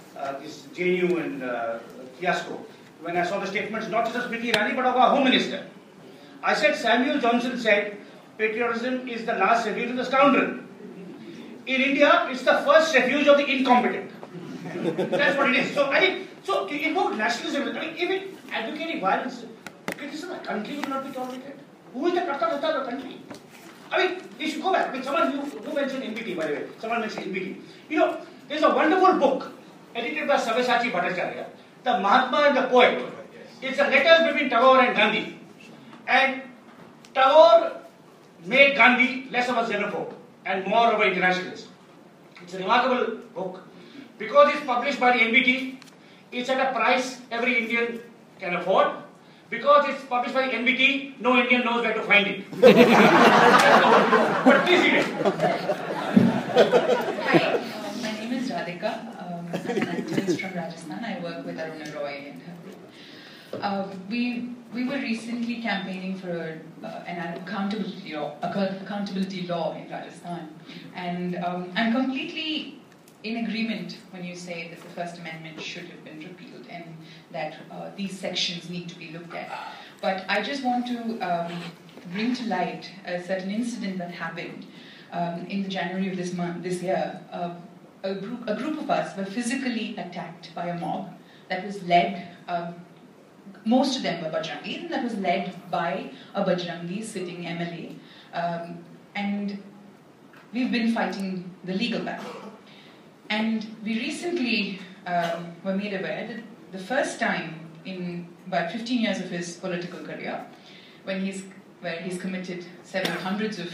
this 0.41 0.63
JNU 0.75 1.21
and 1.23 1.81
fiasco 2.19 2.65
when 3.03 3.17
I 3.17 3.25
saw 3.25 3.41
the 3.41 3.47
statements 3.47 3.89
not 3.89 4.05
just 4.05 4.17
of 4.17 4.31
Smriti 4.31 4.53
Irani 4.53 4.75
but 4.75 4.87
of 4.87 4.97
our 4.97 5.11
Home 5.11 5.25
Minister. 5.25 5.67
I 6.43 6.55
said 6.55 6.77
Samuel 6.77 7.21
Johnson 7.21 7.59
said 7.59 7.99
patriotism 8.39 9.09
is 9.09 9.25
the 9.27 9.35
last 9.35 9.67
refuge 9.67 9.91
of 9.91 9.97
the 9.97 10.05
scoundrel. 10.05 10.61
In 11.67 11.81
India, 11.81 12.27
it's 12.31 12.43
the 12.43 12.59
first 12.67 12.95
refuge 12.95 13.29
of 13.29 13.37
the 13.37 13.47
incompetent. 13.47 14.11
That's 15.11 15.37
what 15.39 15.51
it 15.51 15.57
is. 15.57 15.75
So 15.75 15.91
I 15.91 16.01
think 16.01 16.29
so 16.45 16.67
invoke 16.67 17.17
nationalism, 17.17 17.77
I 17.77 17.81
mean 17.81 17.97
even 17.97 18.37
advocating 18.53 19.01
violence, 19.01 19.45
criticism 19.87 20.31
of 20.31 20.41
the 20.41 20.47
country 20.47 20.77
will 20.77 20.89
not 20.89 21.05
be 21.07 21.13
tolerated. 21.13 21.59
Who 21.95 22.07
is 22.07 22.15
the 22.15 22.21
Karta 22.23 22.47
of 22.47 22.61
the 22.61 22.91
country? 22.91 23.21
I 23.91 23.99
mean, 23.99 24.23
we 24.39 24.51
should 24.51 24.63
go 24.63 24.73
back. 24.73 24.89
I 24.89 24.93
mean, 24.93 25.03
someone 25.03 25.33
who 25.33 25.75
mentioned 25.75 26.03
NBT, 26.03 26.37
by 26.37 26.47
the 26.47 26.53
way. 26.55 26.67
Someone 26.79 27.01
mentioned 27.01 27.27
NBT. 27.27 27.61
You 27.91 27.99
know, 27.99 28.21
there's 28.49 28.63
a 28.63 28.71
wonderful 28.71 29.19
book 29.19 29.53
edited 29.95 30.27
by 30.27 30.37
Sabyasachi 30.37 30.91
Bhattacharya, 30.91 31.47
The 31.85 31.99
Mahatma 32.01 32.39
and 32.49 32.57
the 32.57 32.63
Poet. 32.69 33.05
It's 33.61 33.79
a 33.79 33.83
letters 33.83 34.33
between 34.33 34.51
Tagore 34.51 34.81
and 34.81 34.97
Gandhi. 34.97 35.39
And 36.09 36.43
Tagore 37.15 37.83
made 38.47 38.75
Gandhi 38.77 39.29
less 39.31 39.49
of 39.49 39.59
a 39.59 39.63
xenophobe 39.63 40.15
and 40.47 40.67
more 40.67 40.93
of 40.93 41.01
an 41.01 41.09
internationalist. 41.09 41.69
It's 42.43 42.55
a 42.55 42.59
remarkable 42.59 43.19
book. 43.35 43.63
Because 44.19 44.55
it's 44.55 44.65
published 44.65 44.99
by 44.99 45.13
the 45.17 45.25
NBT, 45.25 45.82
it's 46.33 46.49
at 46.49 46.59
a 46.59 46.73
price 46.73 47.21
every 47.31 47.59
Indian 47.59 48.01
can 48.41 48.57
afford. 48.57 48.89
Because 49.51 49.87
it's 49.91 50.03
published 50.05 50.35
by 50.35 50.49
NBT, 50.49 51.21
no 51.21 51.37
Indian 51.37 51.63
knows 51.63 51.85
where 51.85 51.93
to 51.93 52.01
find 52.03 52.27
it. 52.27 52.51
but 52.61 52.75
please 54.65 54.81
read 54.81 54.95
it. 54.95 55.05
Hi, 57.23 57.39
uh, 57.39 57.61
my 58.01 58.13
name 58.13 58.33
is 58.33 58.49
Radhika. 58.51 58.93
Um, 59.21 59.47
I'm 59.53 59.67
an 59.67 59.77
from 60.39 60.55
Rajasthan. 60.55 61.05
I 61.05 61.21
work 61.23 61.45
with 61.45 61.59
Aruna 61.59 61.95
Roy 61.95 62.33
and 62.33 62.41
her 62.43 62.55
group. 62.65 62.79
Uh, 63.63 63.87
we 64.09 64.49
we 64.73 64.85
were 64.89 64.97
recently 64.97 65.61
campaigning 65.61 66.17
for 66.17 66.59
uh, 66.83 66.87
an 67.07 67.37
accountability 67.43 68.15
law, 68.15 68.37
accountability 68.41 69.47
law 69.47 69.75
in 69.77 69.87
Rajasthan, 69.91 70.49
and 70.95 71.37
um, 71.45 71.71
I'm 71.77 71.93
completely 71.93 72.81
in 73.25 73.45
agreement 73.45 73.99
when 74.11 74.25
you 74.25 74.35
say 74.35 74.69
that 74.69 74.81
the 74.83 74.89
First 74.91 75.19
Amendment 75.19 75.61
should 75.61 75.85
have 75.85 76.05
been 76.05 76.19
repealed 76.19 76.67
and 76.69 76.85
that 77.31 77.57
uh, 77.71 77.91
these 77.97 78.19
sections 78.19 78.69
need 78.69 78.89
to 78.89 78.99
be 78.99 79.11
looked 79.11 79.35
at. 79.35 79.51
But 80.01 80.25
I 80.29 80.43
just 80.43 80.65
want 80.65 80.87
to 80.89 81.21
um, 81.21 81.53
bring 82.13 82.35
to 82.35 82.45
light 82.47 82.91
a 83.07 83.23
certain 83.23 83.51
incident 83.51 83.99
that 83.99 84.11
happened 84.11 84.67
um, 85.13 85.47
in 85.47 85.63
the 85.63 85.69
January 85.69 86.11
of 86.11 86.17
this 86.17 86.33
month, 86.35 86.63
this 86.63 86.83
year. 86.83 87.21
Uh, 87.31 87.55
a, 88.03 88.15
group, 88.15 88.49
a 88.49 88.57
group 88.57 88.81
of 88.81 88.91
us 88.91 89.17
were 89.17 89.25
physically 89.25 89.97
attacked 89.97 90.53
by 90.55 90.67
a 90.67 90.79
mob 90.81 91.15
that 91.49 91.65
was 91.65 91.83
led 91.85 92.29
um, 92.49 92.75
most 93.65 93.97
of 93.97 94.03
them 94.03 94.23
were 94.23 94.31
Bajrangis, 94.31 94.83
and 94.83 94.91
that 94.91 95.05
was 95.05 95.17
led 95.17 95.55
by 95.71 96.11
a 96.35 96.45
Bajrangi 96.45 97.05
sitting 97.05 97.45
MLA. 97.45 97.97
Um, 98.33 98.79
and 99.15 99.63
we've 100.53 100.73
been 100.73 100.93
fighting 100.93 101.51
the 101.65 101.75
legal 101.75 102.01
battle. 102.01 102.52
And 103.33 103.67
we 103.83 103.99
recently 103.99 104.79
um, 105.07 105.57
were 105.65 105.75
made 105.75 105.95
aware 105.95 106.27
that 106.27 106.43
the 106.71 106.79
first 106.79 107.19
time 107.19 107.71
in 107.87 108.29
about 108.47 108.71
15 108.71 109.01
years 109.01 109.21
of 109.21 109.31
his 109.31 109.57
political 109.57 110.01
career, 110.01 110.45
when 111.05 111.25
he's, 111.25 111.43
where 111.81 111.99
he's 112.03 112.21
committed 112.21 112.67
several 112.83 113.17
hundreds 113.21 113.59
of 113.59 113.73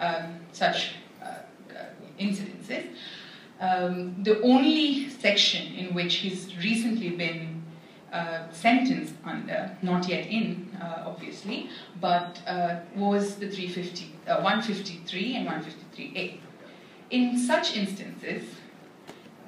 um, 0.00 0.40
such 0.52 0.96
uh, 1.22 1.24
uh, 1.24 1.84
incidences, 2.20 2.88
um, 3.58 4.22
the 4.22 4.38
only 4.42 5.08
section 5.08 5.72
in 5.72 5.94
which 5.94 6.16
he's 6.16 6.54
recently 6.58 7.08
been 7.08 7.62
uh, 8.12 8.50
sentenced 8.52 9.14
under, 9.24 9.74
not 9.80 10.10
yet 10.10 10.26
in, 10.26 10.68
uh, 10.78 11.04
obviously, 11.06 11.70
but 12.02 12.38
uh, 12.46 12.80
was 12.94 13.36
the 13.36 13.48
350, 13.48 14.12
153 14.26 15.36
and 15.36 15.48
153A. 15.48 16.38
In 17.08 17.38
such 17.38 17.76
instances, 17.76 18.44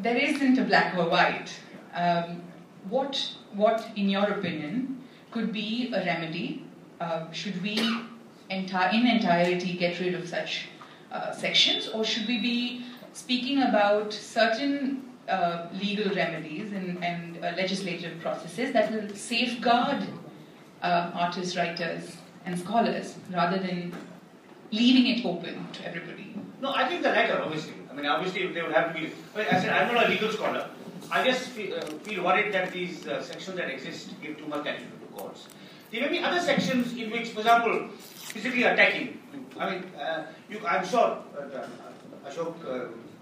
there 0.00 0.16
isn't 0.16 0.58
a 0.58 0.64
black 0.64 0.96
or 0.96 1.08
white. 1.08 1.50
Um, 1.94 2.42
what, 2.88 3.32
what, 3.54 3.86
in 3.96 4.08
your 4.08 4.24
opinion, 4.24 5.02
could 5.30 5.52
be 5.52 5.92
a 5.94 6.04
remedy? 6.04 6.64
Uh, 7.00 7.30
should 7.32 7.60
we, 7.62 7.76
enti- 8.50 8.94
in 8.94 9.06
entirety, 9.06 9.74
get 9.74 9.98
rid 10.00 10.14
of 10.14 10.28
such 10.28 10.68
uh, 11.10 11.32
sections, 11.32 11.88
or 11.88 12.04
should 12.04 12.26
we 12.26 12.40
be 12.40 12.84
speaking 13.12 13.62
about 13.62 14.12
certain 14.12 15.02
uh, 15.28 15.68
legal 15.80 16.14
remedies 16.14 16.72
and, 16.72 17.02
and 17.04 17.38
uh, 17.38 17.52
legislative 17.56 18.20
processes 18.20 18.72
that 18.72 18.90
will 18.92 19.08
safeguard 19.14 20.06
uh, 20.82 21.10
artists, 21.14 21.56
writers, 21.56 22.16
and 22.44 22.58
scholars 22.58 23.16
rather 23.32 23.58
than 23.58 23.94
leaving 24.72 25.06
it 25.06 25.24
open 25.24 25.66
to 25.72 25.86
everybody? 25.86 26.34
No, 26.60 26.72
I 26.74 26.88
think 26.88 27.02
the 27.02 27.10
latter, 27.10 27.40
obviously. 27.40 27.74
I 27.92 27.94
mean, 27.94 28.06
obviously, 28.06 28.46
they 28.52 28.62
would 28.62 28.72
have 28.72 28.94
to 28.94 29.00
be. 29.00 29.12
Well, 29.34 29.46
I 29.50 29.60
said, 29.60 29.68
I'm 29.70 29.92
not 29.94 30.06
a 30.06 30.08
legal 30.08 30.32
scholar. 30.32 30.68
I 31.10 31.24
just 31.24 31.48
feel, 31.50 31.76
uh, 31.76 31.82
feel 32.08 32.24
worried 32.24 32.54
that 32.54 32.72
these 32.72 33.06
uh, 33.06 33.22
sections 33.22 33.56
that 33.56 33.68
exist 33.68 34.10
give 34.22 34.38
too 34.38 34.46
much 34.46 34.60
attention 34.60 34.90
to 34.98 35.06
courts. 35.14 35.48
There 35.90 36.00
may 36.00 36.08
be 36.08 36.20
other 36.20 36.40
sections 36.40 36.94
in 36.96 37.10
which, 37.10 37.28
for 37.30 37.40
example, 37.40 37.88
physically 37.98 38.62
attacking. 38.62 39.20
I 39.58 39.70
mean, 39.70 39.84
uh, 40.00 40.24
you, 40.48 40.66
I'm 40.66 40.86
sure 40.86 41.18
Ashok 42.26 42.56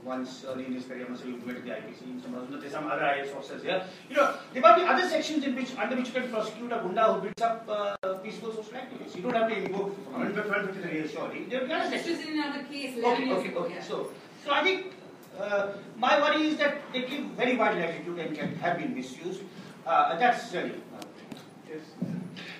once 0.05 0.45
early 0.49 0.67
in 0.67 0.73
his 0.75 0.85
career 0.85 1.07
must 1.09 1.23
have 1.23 1.33
implemented 1.33 1.65
the 1.65 1.71
IPC. 1.71 2.23
Some, 2.23 2.61
there's 2.61 2.73
some 2.73 2.87
other 2.87 3.05
IS 3.19 3.33
officers 3.35 3.63
here. 3.63 3.83
You 4.09 4.17
know, 4.17 4.35
there 4.53 4.63
might 4.63 4.77
be 4.77 4.83
other 4.83 5.09
sections 5.09 5.45
in 5.45 5.55
which 5.55 5.77
under 5.77 5.97
which 5.97 6.07
you 6.09 6.15
can 6.15 6.31
prosecute 6.31 6.73
a 6.73 6.77
gunda 6.77 7.13
who 7.13 7.29
beats 7.29 7.43
up 7.43 7.69
uh, 7.69 7.97
peaceful 8.23 8.53
social 8.53 8.73
activists. 8.73 9.17
You 9.17 9.23
don't 9.23 9.35
have 9.35 9.49
to 9.51 9.57
invoke 9.57 9.97
Amendment 10.15 10.49
1253 10.49 10.91
here, 10.93 11.09
surely. 11.09 11.45
There 11.45 11.63
are 11.63 11.81
other 11.81 11.91
sections. 11.91 12.19
This 12.19 12.27
is 12.27 12.33
in 12.33 12.41
another 12.41 12.65
case. 12.65 12.97
Okay, 12.97 13.33
okay, 13.33 13.55
okay. 13.55 13.75
Yeah. 13.75 13.83
So, 13.83 14.11
so 14.45 14.53
I 14.53 14.63
think 14.63 14.93
uh, 15.39 15.73
my 15.97 16.21
worry 16.21 16.49
is 16.49 16.57
that 16.59 16.79
they 16.93 17.03
give 17.03 17.25
very 17.37 17.57
wide 17.57 17.77
latitude 17.77 18.19
and 18.19 18.37
can 18.37 18.55
have 18.57 18.79
been 18.79 18.95
misused. 18.95 19.43
Uh, 19.87 20.19
that's 20.19 20.53
really. 20.55 20.75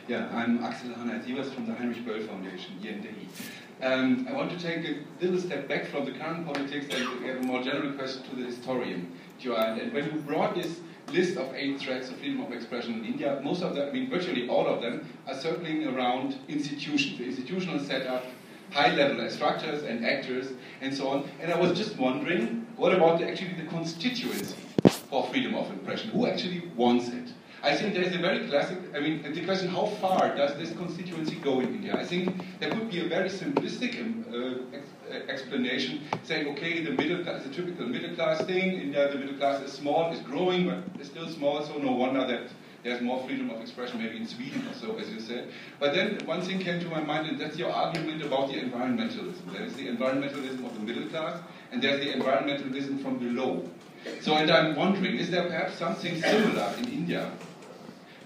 Yeah, 0.09 0.29
I'm 0.33 0.63
Axel 0.65 0.91
Harneit-Sievers 0.91 1.53
from 1.53 1.67
the 1.67 1.75
Heinrich 1.75 2.05
Böll 2.05 2.27
Foundation 2.27 2.79
here 2.81 2.93
in 2.93 3.03
Delhi. 3.03 3.29
Um, 3.83 4.27
I 4.29 4.33
want 4.33 4.51
to 4.51 4.59
take 4.59 4.85
a 4.85 4.97
little 5.21 5.41
step 5.41 5.69
back 5.69 5.87
from 5.87 6.05
the 6.05 6.13
current 6.13 6.47
politics 6.47 6.87
and 6.95 7.25
have 7.25 7.37
a 7.37 7.43
more 7.43 7.63
general 7.63 7.93
question 7.93 8.23
to 8.25 8.37
the 8.37 8.45
historian, 8.45 9.13
Joanne. 9.39 9.79
And 9.79 9.93
when 9.93 10.05
you 10.07 10.21
brought 10.21 10.55
this 10.55 10.81
list 11.13 11.39
of 11.39 11.55
eight 11.55 11.81
threats 11.81 12.11
of 12.11 12.17
freedom 12.17 12.41
of 12.43 12.53
expression 12.53 12.95
in 12.95 13.05
India, 13.05 13.41
most 13.43 13.63
of 13.63 13.75
them, 13.75 13.89
I 13.89 13.93
mean, 13.93 14.11
virtually 14.11 14.49
all 14.49 14.67
of 14.67 14.83
them, 14.83 15.09
are 15.27 15.35
circling 15.35 15.87
around 15.87 16.39
institutions, 16.49 17.19
the 17.19 17.25
institutional 17.25 17.79
setup, 17.79 18.25
high 18.71 18.95
level 18.95 19.29
structures 19.31 19.83
and 19.83 20.07
actors, 20.07 20.53
and 20.81 20.95
so 20.95 21.09
on. 21.09 21.31
And 21.41 21.53
I 21.53 21.59
was 21.59 21.77
just 21.77 21.97
wondering, 21.99 22.67
what 22.77 22.95
about 22.95 23.19
the, 23.19 23.29
actually 23.29 23.55
the 23.55 23.69
constituency 23.69 24.57
for 25.11 25.27
freedom 25.29 25.55
of 25.55 25.71
expression? 25.73 26.11
Who 26.11 26.27
actually 26.27 26.71
wants 26.77 27.09
it? 27.09 27.33
I 27.63 27.77
think 27.77 27.93
there 27.93 28.03
is 28.03 28.15
a 28.15 28.19
very 28.19 28.49
classic, 28.49 28.79
I 28.95 29.01
mean, 29.01 29.23
the 29.23 29.45
question, 29.45 29.69
how 29.69 29.87
far 30.01 30.35
does 30.35 30.57
this 30.57 30.75
constituency 30.77 31.37
go 31.37 31.61
in 31.61 31.75
India? 31.75 31.95
I 31.95 32.07
think 32.07 32.43
there 32.59 32.71
could 32.71 32.91
be 32.91 33.05
a 33.05 33.09
very 33.09 33.29
simplistic 33.29 34.01
um, 34.01 34.25
uh, 34.33 34.77
ex 34.77 34.87
uh, 35.11 35.31
explanation 35.31 36.01
saying, 36.23 36.49
okay, 36.53 36.83
the 36.83 36.93
middle 36.93 37.23
class, 37.23 37.43
the 37.43 37.51
typical 37.51 37.87
middle 37.87 38.15
class 38.15 38.41
thing, 38.47 38.73
in 38.73 38.81
India, 38.81 39.13
the 39.13 39.19
middle 39.19 39.37
class 39.37 39.61
is 39.61 39.73
small, 39.73 40.11
is 40.11 40.21
growing, 40.21 40.69
but 40.69 40.79
it's 40.99 41.11
still 41.11 41.29
small, 41.29 41.63
so 41.63 41.77
no 41.77 41.93
wonder 41.93 42.27
that 42.27 42.49
there's 42.83 43.01
more 43.03 43.23
freedom 43.27 43.51
of 43.51 43.61
expression 43.61 44.03
maybe 44.03 44.17
in 44.17 44.27
Sweden 44.27 44.67
or 44.67 44.75
so, 44.75 44.97
as 44.97 45.11
you 45.11 45.21
said. 45.21 45.49
But 45.79 45.95
then 45.95 46.19
one 46.25 46.43
thing 46.43 46.59
came 46.61 46.81
to 46.81 46.89
my 46.89 47.03
mind, 47.03 47.29
and 47.29 47.39
that's 47.39 47.57
your 47.57 47.71
argument 47.71 48.23
about 48.23 48.49
the 48.49 48.55
environmentalism. 48.55 49.53
There 49.53 49.65
is 49.65 49.75
the 49.75 49.87
environmentalism 49.87 50.65
of 50.65 50.75
the 50.75 50.81
middle 50.81 51.09
class, 51.09 51.41
and 51.73 51.83
there's 51.83 52.01
the 52.01 52.13
environmentalism 52.13 53.03
from 53.03 53.19
below. 53.19 53.69
So, 54.23 54.35
and 54.35 54.51
I'm 54.51 54.77
wondering, 54.77 55.17
is 55.17 55.31
there 55.31 55.47
perhaps 55.47 55.75
something 55.77 56.21
similar 56.23 56.73
in 56.79 56.89
India 56.89 57.31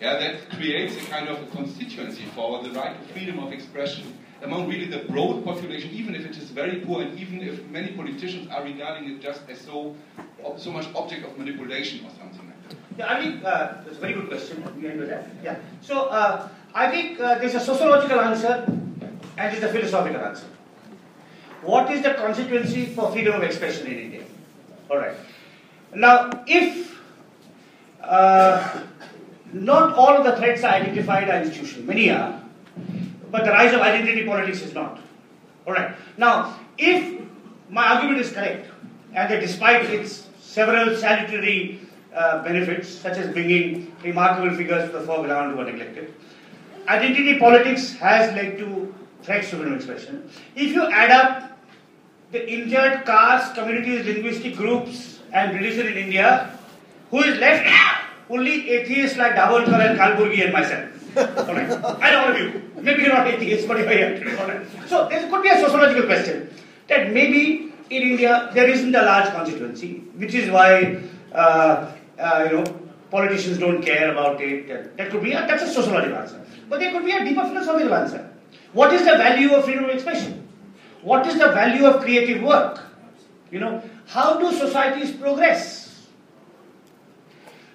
yeah, 0.00 0.18
that 0.18 0.50
creates 0.50 0.96
a 0.96 1.06
kind 1.06 1.28
of 1.28 1.42
a 1.42 1.46
constituency 1.46 2.24
for 2.34 2.62
the 2.62 2.70
right 2.70 2.94
to 3.00 3.12
freedom 3.12 3.38
of 3.38 3.52
expression 3.52 4.16
among 4.42 4.68
really 4.68 4.86
the 4.86 5.04
broad 5.10 5.44
population, 5.44 5.90
even 5.90 6.14
if 6.14 6.26
it 6.26 6.36
is 6.36 6.50
very 6.50 6.80
poor, 6.80 7.02
and 7.02 7.18
even 7.18 7.40
if 7.40 7.64
many 7.70 7.92
politicians 7.92 8.48
are 8.50 8.62
regarding 8.62 9.08
it 9.10 9.20
just 9.20 9.40
as 9.48 9.58
so, 9.60 9.96
so 10.58 10.70
much 10.70 10.86
object 10.94 11.24
of 11.24 11.38
manipulation 11.38 12.04
or 12.04 12.10
something 12.18 12.33
I 13.02 13.20
think 13.20 13.44
uh, 13.44 13.74
that's 13.84 13.96
a 13.96 14.00
very 14.00 14.14
good 14.14 14.28
question. 14.28 14.62
We 14.76 14.88
with 14.88 15.08
that. 15.08 15.28
Yeah. 15.42 15.56
So 15.80 16.06
uh, 16.06 16.48
I 16.74 16.90
think 16.90 17.20
uh, 17.20 17.38
there's 17.38 17.54
a 17.54 17.60
sociological 17.60 18.20
answer 18.20 18.64
and 18.66 19.52
there's 19.52 19.62
a 19.62 19.72
philosophical 19.72 20.20
answer. 20.20 20.46
What 21.62 21.90
is 21.90 22.02
the 22.02 22.14
constituency 22.14 22.86
for 22.86 23.10
freedom 23.10 23.34
of 23.34 23.42
expression 23.42 23.86
in 23.86 23.98
India? 23.98 24.22
All 24.90 24.98
right. 24.98 25.16
Now, 25.94 26.44
if 26.46 26.94
uh, 28.02 28.82
not 29.52 29.94
all 29.94 30.16
of 30.16 30.24
the 30.24 30.36
threats 30.36 30.62
are 30.64 30.72
identified 30.72 31.30
are 31.30 31.40
institutional. 31.42 31.86
Many 31.86 32.10
are. 32.10 32.40
But 33.30 33.44
the 33.44 33.50
rise 33.50 33.72
of 33.72 33.80
identity 33.80 34.24
politics 34.26 34.62
is 34.62 34.74
not. 34.74 35.00
Alright. 35.66 35.94
Now, 36.16 36.58
if 36.76 37.22
my 37.70 37.94
argument 37.94 38.20
is 38.20 38.32
correct, 38.32 38.68
and 39.14 39.30
that 39.30 39.40
despite 39.40 39.86
its 39.86 40.26
several 40.40 40.96
salutary 40.96 41.80
uh, 42.14 42.42
benefits, 42.42 42.88
such 42.88 43.16
as 43.18 43.32
bringing 43.32 43.92
remarkable 44.02 44.56
figures 44.56 44.90
to 44.90 44.98
the 44.98 45.04
foreground 45.04 45.56
who 45.56 45.64
neglected, 45.64 46.14
identity 46.88 47.38
politics 47.38 47.94
has 47.94 48.34
led 48.34 48.58
to 48.58 48.94
threats 49.22 49.50
to 49.50 49.56
freedom 49.56 49.72
of 49.72 49.78
expression. 49.78 50.30
If 50.54 50.72
you 50.72 50.90
add 50.90 51.10
up 51.10 51.58
the 52.30 52.48
injured 52.52 53.04
caste, 53.06 53.54
communities, 53.54 54.06
linguistic 54.06 54.56
groups, 54.56 55.20
and 55.32 55.54
religion 55.54 55.86
in 55.88 55.96
India, 55.96 56.58
who 57.10 57.22
is 57.22 57.38
left 57.38 57.68
only 58.30 58.70
atheists 58.70 59.16
like 59.16 59.34
Dabholkar 59.34 59.80
and 59.88 59.98
Kalburgi 59.98 60.44
and 60.44 60.52
myself. 60.52 60.88
Alright. 61.16 61.70
And 61.70 62.16
all 62.16 62.32
of 62.32 62.38
you. 62.38 62.70
Maybe 62.80 63.02
you're 63.02 63.12
not 63.12 63.26
atheists, 63.26 63.66
but 63.66 63.78
you're 63.78 63.88
here. 63.88 64.66
So 64.86 65.08
there 65.08 65.28
could 65.30 65.42
be 65.42 65.48
a 65.48 65.60
sociological 65.60 66.04
question 66.04 66.50
that 66.88 67.12
maybe 67.12 67.72
in 67.90 68.02
India 68.02 68.50
there 68.52 68.68
isn't 68.68 68.94
a 68.94 69.02
large 69.02 69.30
constituency, 69.32 69.98
which 70.16 70.34
is 70.34 70.50
why 70.50 71.02
uh, 71.32 71.92
uh, 72.18 72.48
you 72.50 72.56
know 72.56 72.64
politicians 73.10 73.58
don't 73.58 73.82
care 73.82 74.12
about 74.12 74.40
it. 74.40 74.96
That 74.96 75.10
could 75.10 75.22
be 75.22 75.32
a, 75.32 75.46
that's 75.46 75.62
a 75.62 75.68
sociological 75.68 76.16
answer. 76.18 76.44
But 76.68 76.80
there 76.80 76.92
could 76.92 77.04
be 77.04 77.12
a 77.12 77.24
deeper 77.24 77.44
philosophical 77.46 77.94
answer. 77.94 78.30
What 78.72 78.92
is 78.92 79.04
the 79.04 79.16
value 79.16 79.54
of 79.54 79.64
freedom 79.64 79.84
of 79.84 79.90
expression? 79.90 80.48
What 81.02 81.26
is 81.26 81.34
the 81.34 81.52
value 81.52 81.86
of 81.86 82.02
creative 82.02 82.42
work? 82.42 82.80
You 83.50 83.60
know, 83.60 83.82
how 84.06 84.38
do 84.38 84.50
societies 84.52 85.12
progress? 85.12 86.08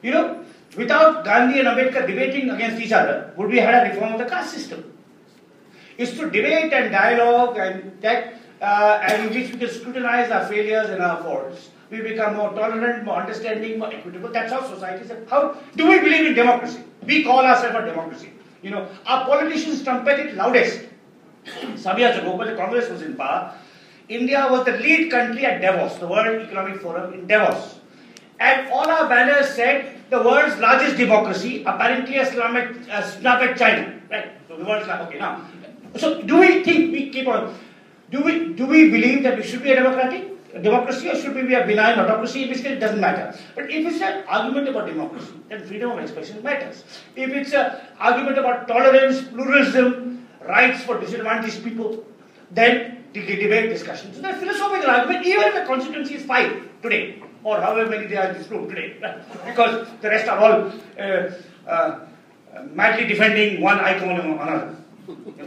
You 0.01 0.11
know, 0.11 0.43
without 0.75 1.23
Gandhi 1.23 1.59
and 1.59 1.67
Ambedkar 1.67 2.07
debating 2.07 2.49
against 2.49 2.81
each 2.81 2.91
other, 2.91 3.33
would 3.37 3.49
we 3.49 3.59
have 3.59 3.85
a 3.85 3.89
reform 3.89 4.13
of 4.13 4.19
the 4.19 4.25
caste 4.25 4.53
system? 4.53 4.93
It's 5.97 6.11
to 6.11 6.25
debate 6.25 6.73
and 6.73 6.91
dialogue 6.91 7.57
and 7.57 8.01
that, 8.01 8.35
uh, 8.61 8.99
and 9.03 9.27
in 9.27 9.33
which 9.33 9.51
we 9.51 9.59
can 9.59 9.69
scrutinize 9.69 10.31
our 10.31 10.45
failures 10.47 10.89
and 10.89 11.01
our 11.01 11.21
faults. 11.21 11.69
We 11.89 12.01
become 12.01 12.35
more 12.35 12.53
tolerant, 12.53 13.03
more 13.03 13.15
understanding, 13.15 13.79
more 13.79 13.91
equitable. 13.91 14.29
That's 14.31 14.51
how 14.51 14.67
societies. 14.67 15.11
How 15.29 15.57
do 15.75 15.87
we 15.87 15.99
believe 15.99 16.27
in 16.27 16.33
democracy? 16.35 16.83
We 17.05 17.23
call 17.23 17.39
ourselves 17.39 17.75
a 17.75 17.85
democracy. 17.85 18.31
You 18.61 18.71
know, 18.71 18.87
our 19.05 19.25
politicians 19.25 19.83
trumpet 19.83 20.19
it 20.19 20.35
loudest. 20.35 20.85
Some 21.75 21.97
years 21.97 22.17
ago, 22.17 22.35
when 22.35 22.47
the 22.47 22.55
Congress 22.55 22.89
was 22.89 23.01
in 23.01 23.15
power, 23.15 23.55
India 24.07 24.47
was 24.49 24.65
the 24.65 24.73
lead 24.73 25.09
country 25.09 25.45
at 25.45 25.61
Davos, 25.61 25.97
the 25.97 26.07
World 26.07 26.41
Economic 26.41 26.81
Forum 26.81 27.13
in 27.13 27.25
Davos. 27.25 27.79
And 28.39 28.69
all 28.69 28.89
our 28.89 29.07
banners 29.09 29.49
said 29.49 29.95
the 30.09 30.21
world's 30.21 30.57
largest 30.57 30.97
democracy, 30.97 31.63
apparently 31.65 32.17
a 32.17 32.25
slum 32.25 32.55
at, 32.57 33.05
snap 33.05 33.41
at 33.41 33.57
China. 33.57 33.99
Right? 34.09 34.31
So 34.47 34.57
the 34.57 34.65
world's 34.65 34.87
like, 34.87 35.01
okay, 35.01 35.19
now. 35.19 35.45
So 35.95 36.21
do 36.21 36.39
we 36.39 36.63
think, 36.63 36.91
we 36.91 37.09
keep 37.09 37.27
on, 37.27 37.57
do 38.11 38.21
we, 38.21 38.53
do 38.53 38.65
we 38.65 38.89
believe 38.89 39.23
that 39.23 39.37
we 39.37 39.43
should 39.43 39.63
be 39.63 39.71
a 39.71 39.75
democratic 39.75 40.38
democracy 40.61 41.09
or 41.09 41.15
should 41.15 41.35
we 41.35 41.43
be 41.43 41.53
a 41.53 41.65
benign 41.65 41.99
autocracy? 41.99 42.43
In 42.43 42.49
which 42.49 42.59
case 42.59 42.73
it 42.73 42.79
doesn't 42.79 42.99
matter. 42.99 43.37
But 43.55 43.69
if 43.69 43.85
it's 43.85 44.01
an 44.01 44.23
argument 44.27 44.67
about 44.67 44.87
democracy, 44.87 45.33
then 45.47 45.65
freedom 45.65 45.91
of 45.91 45.99
expression 45.99 46.41
matters. 46.43 46.83
If 47.15 47.29
it's 47.31 47.53
an 47.53 47.75
argument 47.99 48.37
about 48.37 48.67
tolerance, 48.67 49.21
pluralism, 49.21 50.27
rights 50.41 50.83
for 50.83 50.99
disadvantaged 50.99 51.63
people, 51.63 52.03
then 52.51 53.05
the 53.13 53.21
debate 53.21 53.69
discussion. 53.69 54.13
So 54.13 54.21
the 54.21 54.33
philosophical 54.33 54.89
argument, 54.89 55.25
even 55.25 55.43
if 55.43 55.53
the 55.53 55.65
constituency 55.65 56.15
is 56.15 56.25
five 56.25 56.69
today, 56.81 57.21
or 57.43 57.61
however 57.61 57.89
many 57.89 58.07
they 58.07 58.17
are 58.17 58.29
in 58.29 58.37
this 58.37 58.49
room 58.49 58.67
today, 58.69 58.97
because 59.45 59.87
the 60.01 60.09
rest 60.09 60.27
are 60.27 60.37
all 60.37 60.71
uh, 60.99 61.31
uh, 61.67 61.99
madly 62.73 63.07
defending 63.07 63.61
one 63.61 63.79
icon 63.79 64.09
or 64.09 64.41
another. 64.41 64.75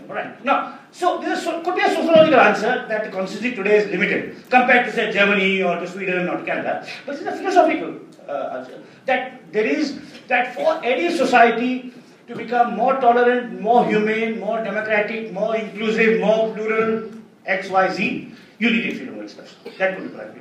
Alright. 0.08 0.44
Now, 0.44 0.78
so 0.92 1.18
this 1.18 1.44
could 1.44 1.74
be 1.74 1.80
a 1.80 1.88
sociological 1.88 2.40
answer 2.40 2.86
that 2.88 3.04
the 3.04 3.10
constituency 3.10 3.56
today 3.56 3.76
is 3.78 3.90
limited 3.90 4.36
compared 4.50 4.84
to 4.86 4.92
say 4.92 5.10
Germany 5.10 5.62
or 5.62 5.80
to 5.80 5.88
Sweden 5.88 6.28
or 6.28 6.36
to 6.38 6.44
Canada. 6.44 6.86
But 7.06 7.16
it's 7.16 7.24
a 7.24 7.32
philosophical 7.32 7.98
uh, 8.28 8.58
answer 8.58 8.82
that 9.06 9.52
there 9.52 9.66
is 9.66 9.98
that 10.28 10.54
for 10.54 10.84
any 10.84 11.16
society 11.16 11.94
to 12.28 12.36
become 12.36 12.76
more 12.76 13.00
tolerant, 13.00 13.60
more 13.60 13.86
humane, 13.86 14.38
more 14.38 14.62
democratic, 14.62 15.32
more 15.32 15.56
inclusive, 15.56 16.20
more 16.20 16.54
plural, 16.54 17.10
X, 17.46 17.68
Y, 17.68 17.92
Z, 17.92 18.34
you 18.58 18.70
need 18.70 18.86
a 18.86 18.94
freedom 18.94 19.16
of 19.16 19.24
expression. 19.24 19.58
That 19.78 19.98
would 19.98 20.10
be 20.10 20.16
what 20.16 20.34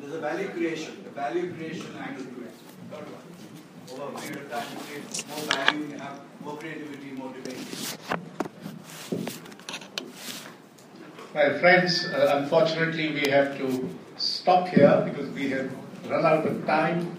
There's 0.00 0.14
a 0.14 0.20
value 0.20 0.48
creation, 0.48 1.04
the 1.04 1.10
value 1.10 1.52
creation 1.54 1.86
angle 2.00 2.24
to 2.24 2.42
it. 2.42 2.52
One. 2.90 4.00
Over 4.00 4.16
a 4.16 4.20
period 4.20 4.44
of 4.44 4.50
time, 4.50 4.66
you 4.72 4.78
create 4.84 5.28
more 5.28 5.54
value, 5.54 5.86
you 5.86 5.98
have 5.98 6.20
more 6.44 6.56
creativity, 6.56 7.10
more 7.12 7.32
debate. 7.32 8.41
My 11.34 11.58
friends, 11.60 12.04
uh, 12.04 12.40
unfortunately, 12.42 13.10
we 13.12 13.30
have 13.30 13.56
to 13.56 13.88
stop 14.18 14.68
here 14.68 15.02
because 15.08 15.30
we 15.30 15.48
have 15.48 15.72
run 16.10 16.26
out 16.26 16.44
of 16.46 16.66
time. 16.66 17.16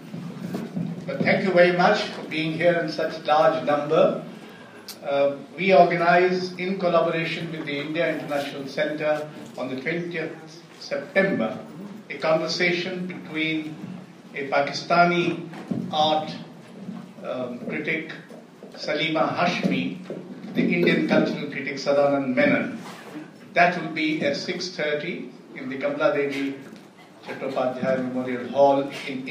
But 1.04 1.20
thank 1.22 1.44
you 1.44 1.52
very 1.52 1.76
much 1.76 2.00
for 2.02 2.22
being 2.28 2.52
here 2.52 2.74
in 2.74 2.92
such 2.92 3.24
large 3.26 3.64
number. 3.66 4.24
Uh, 5.02 5.36
we 5.56 5.74
organize 5.74 6.52
in 6.52 6.78
collaboration 6.78 7.50
with 7.50 7.66
the 7.66 7.76
India 7.76 8.16
International 8.16 8.68
Center 8.68 9.28
on 9.58 9.74
the 9.74 9.82
20th 9.82 10.36
September 10.78 11.58
a 12.08 12.18
conversation 12.18 13.06
between 13.08 13.74
a 14.34 14.46
Pakistani 14.48 15.48
art 15.90 16.32
um, 17.24 17.58
critic, 17.66 18.12
Salima 18.74 19.34
Hashmi, 19.36 19.98
the 20.54 20.62
Indian 20.62 21.08
cultural 21.08 21.50
critic, 21.50 21.76
Sadanand 21.78 22.32
Menon. 22.32 22.78
That 23.54 23.80
will 23.80 23.90
be 23.90 24.20
at 24.24 24.32
6.30 24.34 25.30
in 25.54 25.68
the 25.68 25.78
Kamala 25.78 26.12
Devi 26.12 26.56
Chattopadhyay 27.24 27.98
Memorial 27.98 28.48
Hall 28.48 28.90
in 29.06 29.24